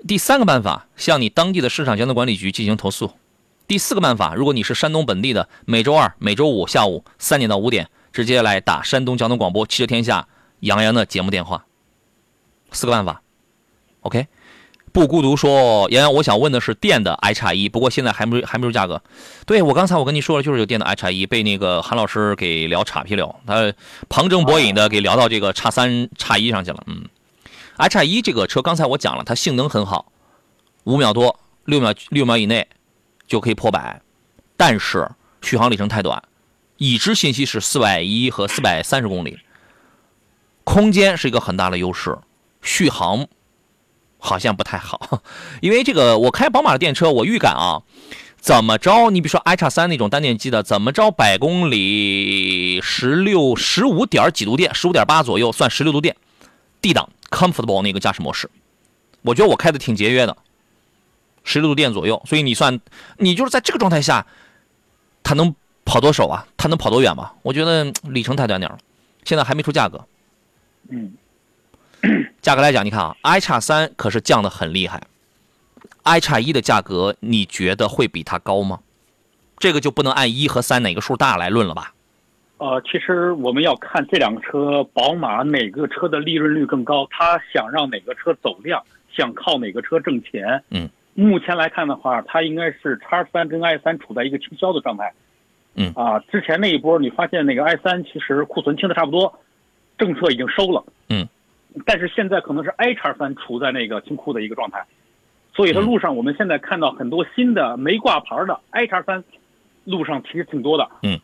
[0.08, 3.12] 第三个办法，向你当地的市场监督管理局进行投诉。
[3.68, 10.26] 第四个办法，如果你是山东本地的，每周二、每周五下午三点到五点，直接来打山东交通广播汽车天下
[10.60, 11.66] 杨洋的节目电话。
[12.72, 13.22] 四个办法
[14.02, 14.26] ，OK。
[14.92, 19.00] 不孤独说，洋洋，我想问的是电的 i 叉一，不过现在还没还没出价格。
[19.46, 23.72] 对我刚才我跟你说了，就是有电的 i 叉一被那个韩老师给聊岔劈了，他
[24.08, 26.82] 旁征博引的给聊到这个叉三、叉一上去了。
[26.88, 27.04] 嗯
[27.76, 30.10] ，i 叉一这个车刚才我讲了，它性能很好，
[30.82, 32.66] 五秒多，六秒六秒以内
[33.28, 34.02] 就可以破百，
[34.56, 35.08] 但是
[35.40, 36.20] 续航里程太短，
[36.78, 39.38] 已知信息是四百一和四百三十公里，
[40.64, 42.18] 空间是一个很大的优势，
[42.62, 43.26] 续航。
[44.22, 45.22] 好像不太好，
[45.62, 47.80] 因为这个我开宝马的电车，我预感啊，
[48.38, 49.08] 怎么着？
[49.10, 56.14] 你比如说 i 叉三那种单电机的，怎么着百公里十六十五点几度电，十五点八左右算十六度电
[56.82, 58.50] ，D 档 comfortable 那个驾驶模式，
[59.22, 60.36] 我觉得我开的挺节约的，
[61.42, 62.78] 十六度电左右，所以你算
[63.16, 64.26] 你就是在这个状态下，
[65.22, 65.54] 它能
[65.86, 66.46] 跑多少啊？
[66.58, 67.32] 它能跑多远吗？
[67.40, 68.78] 我觉得里程太短点了，
[69.24, 70.04] 现在还没出价格。
[70.90, 71.14] 嗯，
[72.40, 75.02] 价格来讲，你看啊，i 叉三可是降的很厉害
[76.02, 78.80] ，i 叉一的价格你觉得会比它高吗？
[79.58, 81.92] 这个就不能按一和三哪个数大来论了吧？
[82.56, 88.82] 呃，其实我们要看这两个车，宝马哪个车的利润率更高，它想让哪个车走量，
[89.14, 90.62] 想靠哪个车挣钱。
[90.70, 95.12] 嗯，目前来看的话，它应该是叉三跟 i 三处在一个倾销的状态。
[95.74, 99.38] 嗯啊，之前那一波你发现那个 i 三其实库存清的差不多，
[99.96, 100.84] 政策已经收了。
[101.08, 101.26] 嗯，
[101.86, 104.84] 但是现在可能是 i 叉三处在那个清库的一个状态，
[105.54, 109.22] 所以说嗯路上我们现在看到很多新的没挂牌的 i 叉三，
[109.84, 110.88] 路上其实挺多的。
[111.02, 111.20] 嗯，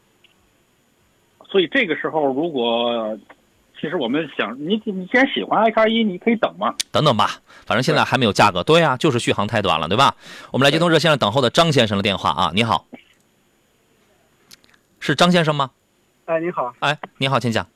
[1.48, 3.18] 所以这个时候如果
[3.81, 6.74] 其实我们想，你你既然喜欢 i 叉一，你可以等嘛。
[6.90, 7.31] 等等吧，
[7.66, 8.62] 反正现在还没有价格。
[8.62, 10.14] 对呀、就是续航太短了，对吧？
[10.51, 12.86] 我们来接通热线上等候的张先生的电话啊，你好，
[15.01, 15.73] 是张先生吗？
[16.24, 17.66] 哎，你好，哎，你好，请讲。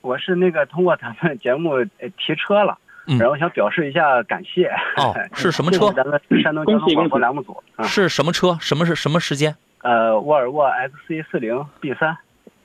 [0.00, 4.66] 我是那个通过咱们节目呃提车了，嗯然后想表示一下感谢。
[4.96, 8.56] 哦 是什么车咱们山东交通广播栏目组啊，是什么车？
[8.60, 9.54] 什么是什么时间？
[9.82, 12.16] 呃，沃尔沃 XC 四零 B 三，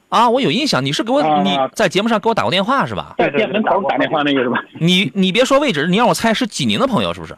[0.10, 3.16] 啊，我有印象，你是给我、啊你在节目上给我打过电话是吧？
[3.18, 4.64] 在对对店门口打电话那个是吧？
[4.80, 7.36] 你你别说位置，你让我猜是济宁的朋友是不是？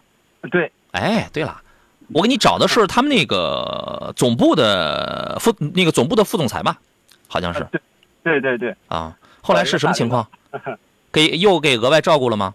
[0.49, 1.61] 对，哎，对了，
[2.13, 6.77] 我给你找的是他们那个总部的副那个总部的副总裁吧，
[7.27, 7.69] 好像是呃
[8.23, 9.15] 对对对啊。
[9.45, 10.27] 后来是什么情况？
[11.13, 12.53] 给又给额外照顾了吗？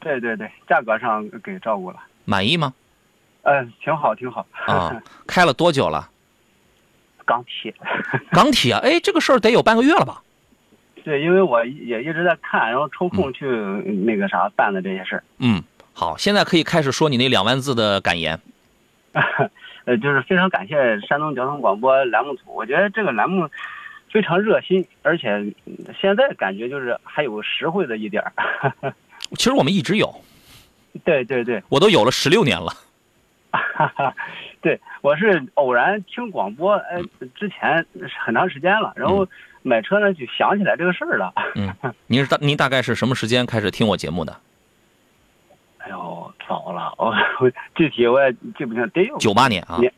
[0.00, 2.74] 对对对，价格上给照顾了，满意吗？
[3.42, 4.46] 嗯、挺好挺好。
[4.66, 6.10] 啊， 开了多久了？
[7.24, 7.74] 钢铁，
[8.32, 10.20] 钢铁啊，哎，这个事儿得有半个月了吧？
[11.04, 15.62] 对，因为我也一直在看，然后抽空去那个啥办的这些事儿，嗯，
[15.94, 18.38] 好，现在可以开始说你那两万字的感言。
[19.84, 23.48] 呃，就是非常感谢山东交通广播栏目组，我觉得这个栏目
[24.14, 25.28] 非常热心，而且
[25.66, 28.94] 嗯现在感觉就是还有实惠的一点儿。
[29.36, 30.22] 其实我们一直有，
[31.02, 32.72] 对对对，我都有了十六年了。
[33.50, 34.14] 哈哈，
[34.60, 37.02] 对，我是偶然听广播，呃，
[37.34, 37.84] 之前
[38.24, 39.26] 很长时间了，然后
[39.62, 41.32] 买车呢就想起来这个事儿了。
[41.56, 41.74] 嗯，
[42.06, 44.36] 您是大您大概是什么时间开始听我节目的？
[45.78, 49.92] 哎呦，早了，我我具体我也记不清，得有九八年啊，年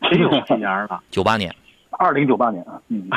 [0.00, 1.02] 得有几年了。
[1.10, 1.52] 九八年。
[1.90, 3.08] 二零九八年啊，嗯，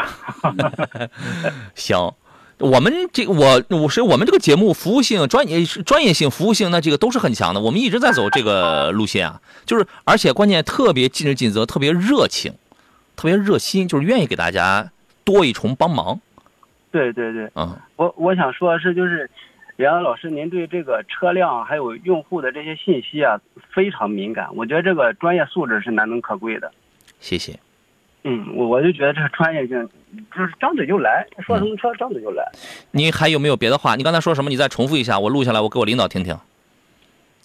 [1.75, 2.13] 行，
[2.57, 7.61] 我们这我我是我们这个节目服务性、专业专业性、服务性，那这个都是很强的。
[7.61, 12.53] 我们一直在走这个路线啊，就是而且关键特别尽职尽责，特别热情，
[13.15, 14.91] 特别热心，就是愿意给大家
[15.23, 16.19] 多一重帮忙。
[16.91, 19.29] 对对对，嗯，我我想说的是，就是
[19.77, 23.39] 杨洋老师，您对这个车辆还有用户的这些信息啊
[23.73, 26.71] 非常敏感，我觉得这个专业素质是难能可贵的。
[27.19, 27.59] 谢谢。
[28.23, 29.89] 嗯，我我就觉得这个专业性
[30.35, 32.43] 就是张嘴就来，说什么车张嘴就来。
[32.91, 33.95] 你还有没有别的话？
[33.95, 34.49] 你刚才说什么？
[34.49, 36.37] 你再重复一下，我录下来，我给我领导听听。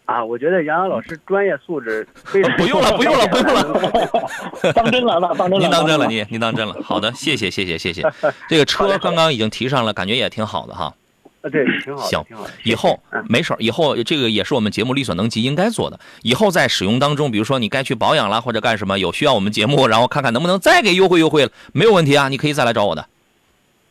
[0.04, 2.56] 啊，我觉得杨洋老师专业素质非常。
[2.56, 4.72] 不用了，不用了，不用了。
[4.74, 5.58] 当真了，当真了。
[5.58, 6.76] 您当真了，您您当真了。
[6.84, 8.02] 好的，谢谢，谢谢，谢谢。
[8.48, 10.94] 这个车刚刚已经提上了，感觉也挺好的哈。
[11.46, 12.02] 啊，对，挺好。
[12.08, 12.24] 行，
[12.64, 15.98] 以后没事以后这个也是我们节目力所能及应该做的。
[16.22, 23.06] 以后在使用当中，比如说你该去保养了或者干什么，有需要我们节目，然后看看能不能再给优惠优惠了，没有问题啊，你可以再来找我的。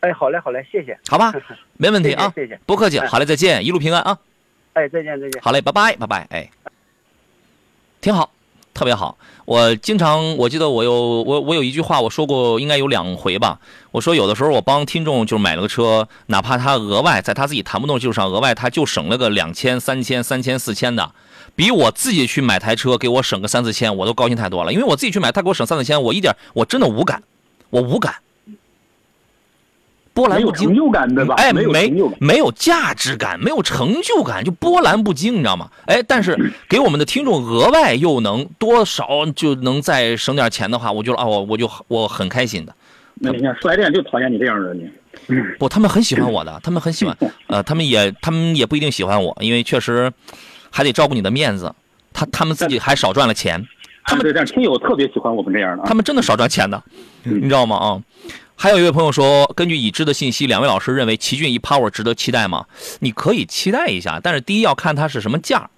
[0.01, 0.97] 哎，好嘞，好嘞，谢谢。
[1.07, 1.33] 好吧，
[1.77, 2.99] 没问题啊，谢谢，不客气。
[2.99, 4.17] 好嘞，再见，一路平安啊。
[4.73, 5.41] 哎，再见，再见。
[5.41, 6.27] 好嘞，拜拜，拜拜。
[6.29, 6.49] 哎，
[8.01, 8.34] 挺好。
[8.75, 10.91] 特别好，我经常我记得我有
[11.23, 13.57] 我我有一句话我说过，应该有两回吧。
[13.91, 21.09] 我说有的时候我帮听众就买了个车，哪怕他额外在他自己谈不动基础上额外他就省了个两千、三千、三千、四千的，
[21.55, 24.73] 比我自己去买台车给我省个三四千，我都高兴太多了。
[24.73, 27.23] 因为我自己去买，他给我省三四千，我一点我真的无感，
[27.69, 28.15] 我无感。
[30.15, 31.35] 波澜不惊，成就感对吧？
[31.35, 35.69] 哎，没没有价值感，没有成就感，就波澜不惊，你知道吗？
[35.85, 36.35] 哎，但是
[36.69, 42.73] 给我们的听众额外又能多少就能再省点钱的话，我觉得啊，我我就我很开心的。
[43.15, 44.93] 那你看四 S 店就讨厌你这样的人，
[45.59, 47.15] 不，他们很喜欢我的，他们很喜欢，
[47.47, 50.11] 呃，他们也他们也不一定喜欢我，因为确实
[50.71, 51.73] 还得照顾你的面子，
[52.13, 53.61] 他他们自己还少赚了钱。
[54.07, 56.81] 他们这样亲友特别喜欢我们这样的，他们真的少赚钱的，
[57.23, 57.75] 你知道吗？
[57.75, 58.01] 啊。
[58.57, 62.65] 还有一位朋友说，根据已知的信息，两位老师认为奇骏 e-POWER 值得期待吗？
[62.99, 65.69] 你可以期待一下，但是第一要看它是什么价，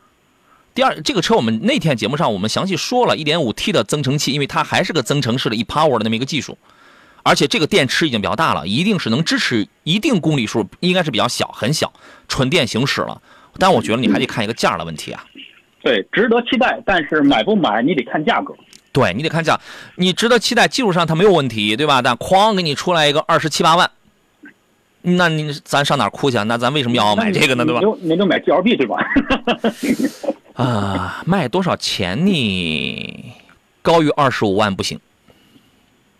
[0.75, 6.57] 第二这个车我们那天节目上我们详细说了，1.5T 的增程器，因为它还是个增程式的 e-POWER 的那么一个技术，
[7.23, 11.91] 而且这个电池已经比较大了，一定是能支持一定公里数，应该是比较小很小，
[12.27, 13.19] 纯电行驶了。
[13.57, 15.25] 但我觉得你还得看一个价的问题啊。
[15.81, 18.53] 对，值得期待，但是买不买你得看价格。
[18.97, 19.59] 对你得看价，
[19.95, 22.01] 你值得期待，技术上它没有问题，对吧？
[22.01, 23.91] 但哐给你出来一个二十七八万，
[25.03, 26.43] 那你咱上哪哭去？
[26.45, 27.63] 那咱为什么要买这个呢？
[27.63, 27.81] 对吧？
[28.01, 28.97] 您就买 G L B 对吧？
[30.57, 33.35] 啊，卖多少钱呢？
[33.83, 34.99] 高于二十五万不行，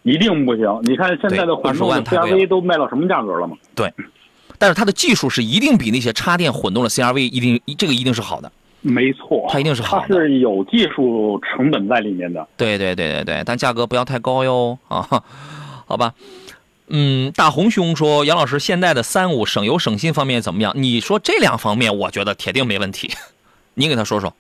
[0.04, 0.66] 一定不行。
[0.84, 3.58] 你看现在的混动的 C R V 都卖到什么价格了吗？
[3.74, 3.92] 对，
[4.60, 8.52] 但是它的技术是一定比那些插电混动的 C R V 一定这个一定是好的。
[8.82, 12.48] 没错，它一定是好的，它是有技术成本在里面的。
[12.56, 15.24] 对对对对对，但价格不要太高哟啊，
[15.86, 16.14] 好吧。
[16.90, 20.72] 嗯，大红兄说，杨老师现在的三五省油省心方面怎么样？
[20.76, 23.12] 你说这两方面，我觉得铁定没问题。
[23.74, 24.34] 你给他说说。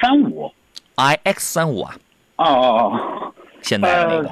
[0.00, 0.50] 三五
[0.96, 1.96] ，i x 三五啊。
[2.36, 4.30] 哦哦哦，现在那个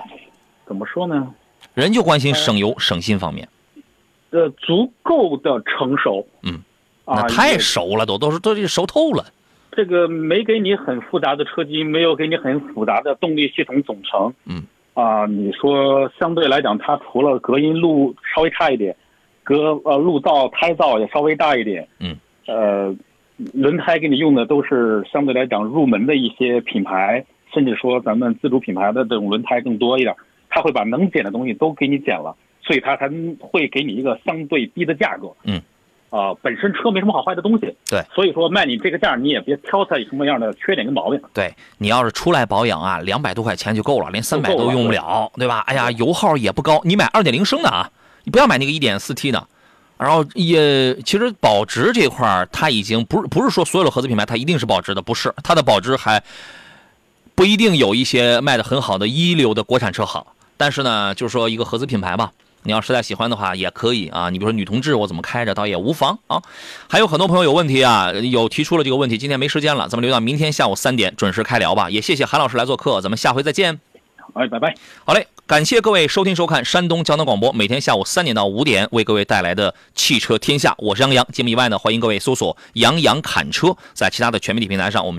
[0.67, 1.33] 怎么说呢？
[1.75, 3.49] 人就关心省油省心方面。
[4.31, 6.27] 呃，足够的成熟。
[6.43, 6.61] 嗯，
[7.07, 9.25] 那太熟了，都都是都是熟透了。
[9.73, 14.33] 这个没给你很复杂的车机，没有给你很复杂的动力系统总成。
[14.45, 14.63] 嗯，
[14.95, 18.95] 啊，你说相对来讲，它除了隔音路稍微差一点，
[19.45, 21.87] 隔呃路噪胎噪也稍微大一点。
[21.99, 22.17] 嗯，
[22.47, 22.95] 呃，
[23.55, 27.25] 轮胎给你用的都是相对来讲入门的一些品牌，
[27.55, 30.15] 甚至说咱们自主品牌的这种轮胎更多一点。
[30.49, 35.31] 它会把能减的东西都给你减了，所以它才会给你一个相对低的价格。
[35.45, 35.61] 嗯。
[36.11, 41.21] 啊，本身车没什么好坏的东西，对，所以说卖你这个价，你也别挑它什么样的缺点跟毛病。
[41.33, 45.61] 对你要是出来保养啊，两百多块钱就够了，连三百都用不了，对吧？
[45.67, 47.91] 哎呀，油耗也不高，你买二点零升的啊，
[48.25, 49.47] 你不要买那个一点四 T 的。
[49.99, 56.23] 然后也其实保值这块儿，它已经不是不是说所有的合资品牌它一定是保值的，不是，它的保值还
[57.35, 60.35] 不一定有一些卖的很好的一流的国产车好。
[60.57, 62.33] 但是呢，就是说一个合资品牌吧。
[62.63, 64.31] 你要实在喜欢的话，也可以啊。
[64.31, 66.43] 你比如说女同志，我怎么开着倒也无妨啊。
[66.89, 71.89] 还有很多朋友有问题啊，有提出了这个问题，今天没时间了，咱们留到明天下午三点准时开聊吧。
[71.89, 73.81] 也谢谢韩老师来做客，咱们下回再见。
[74.35, 74.73] 哎，拜拜。
[75.05, 81.27] 好嘞，感谢各位收听收看山东交通广播，每天下午三点到五点为各位带来的汽车天下，我是杨洋。
[81.33, 85.19] 节目以外呢，欢迎各位搜索“杨洋侃车”，在其他的全媒体平台上我们。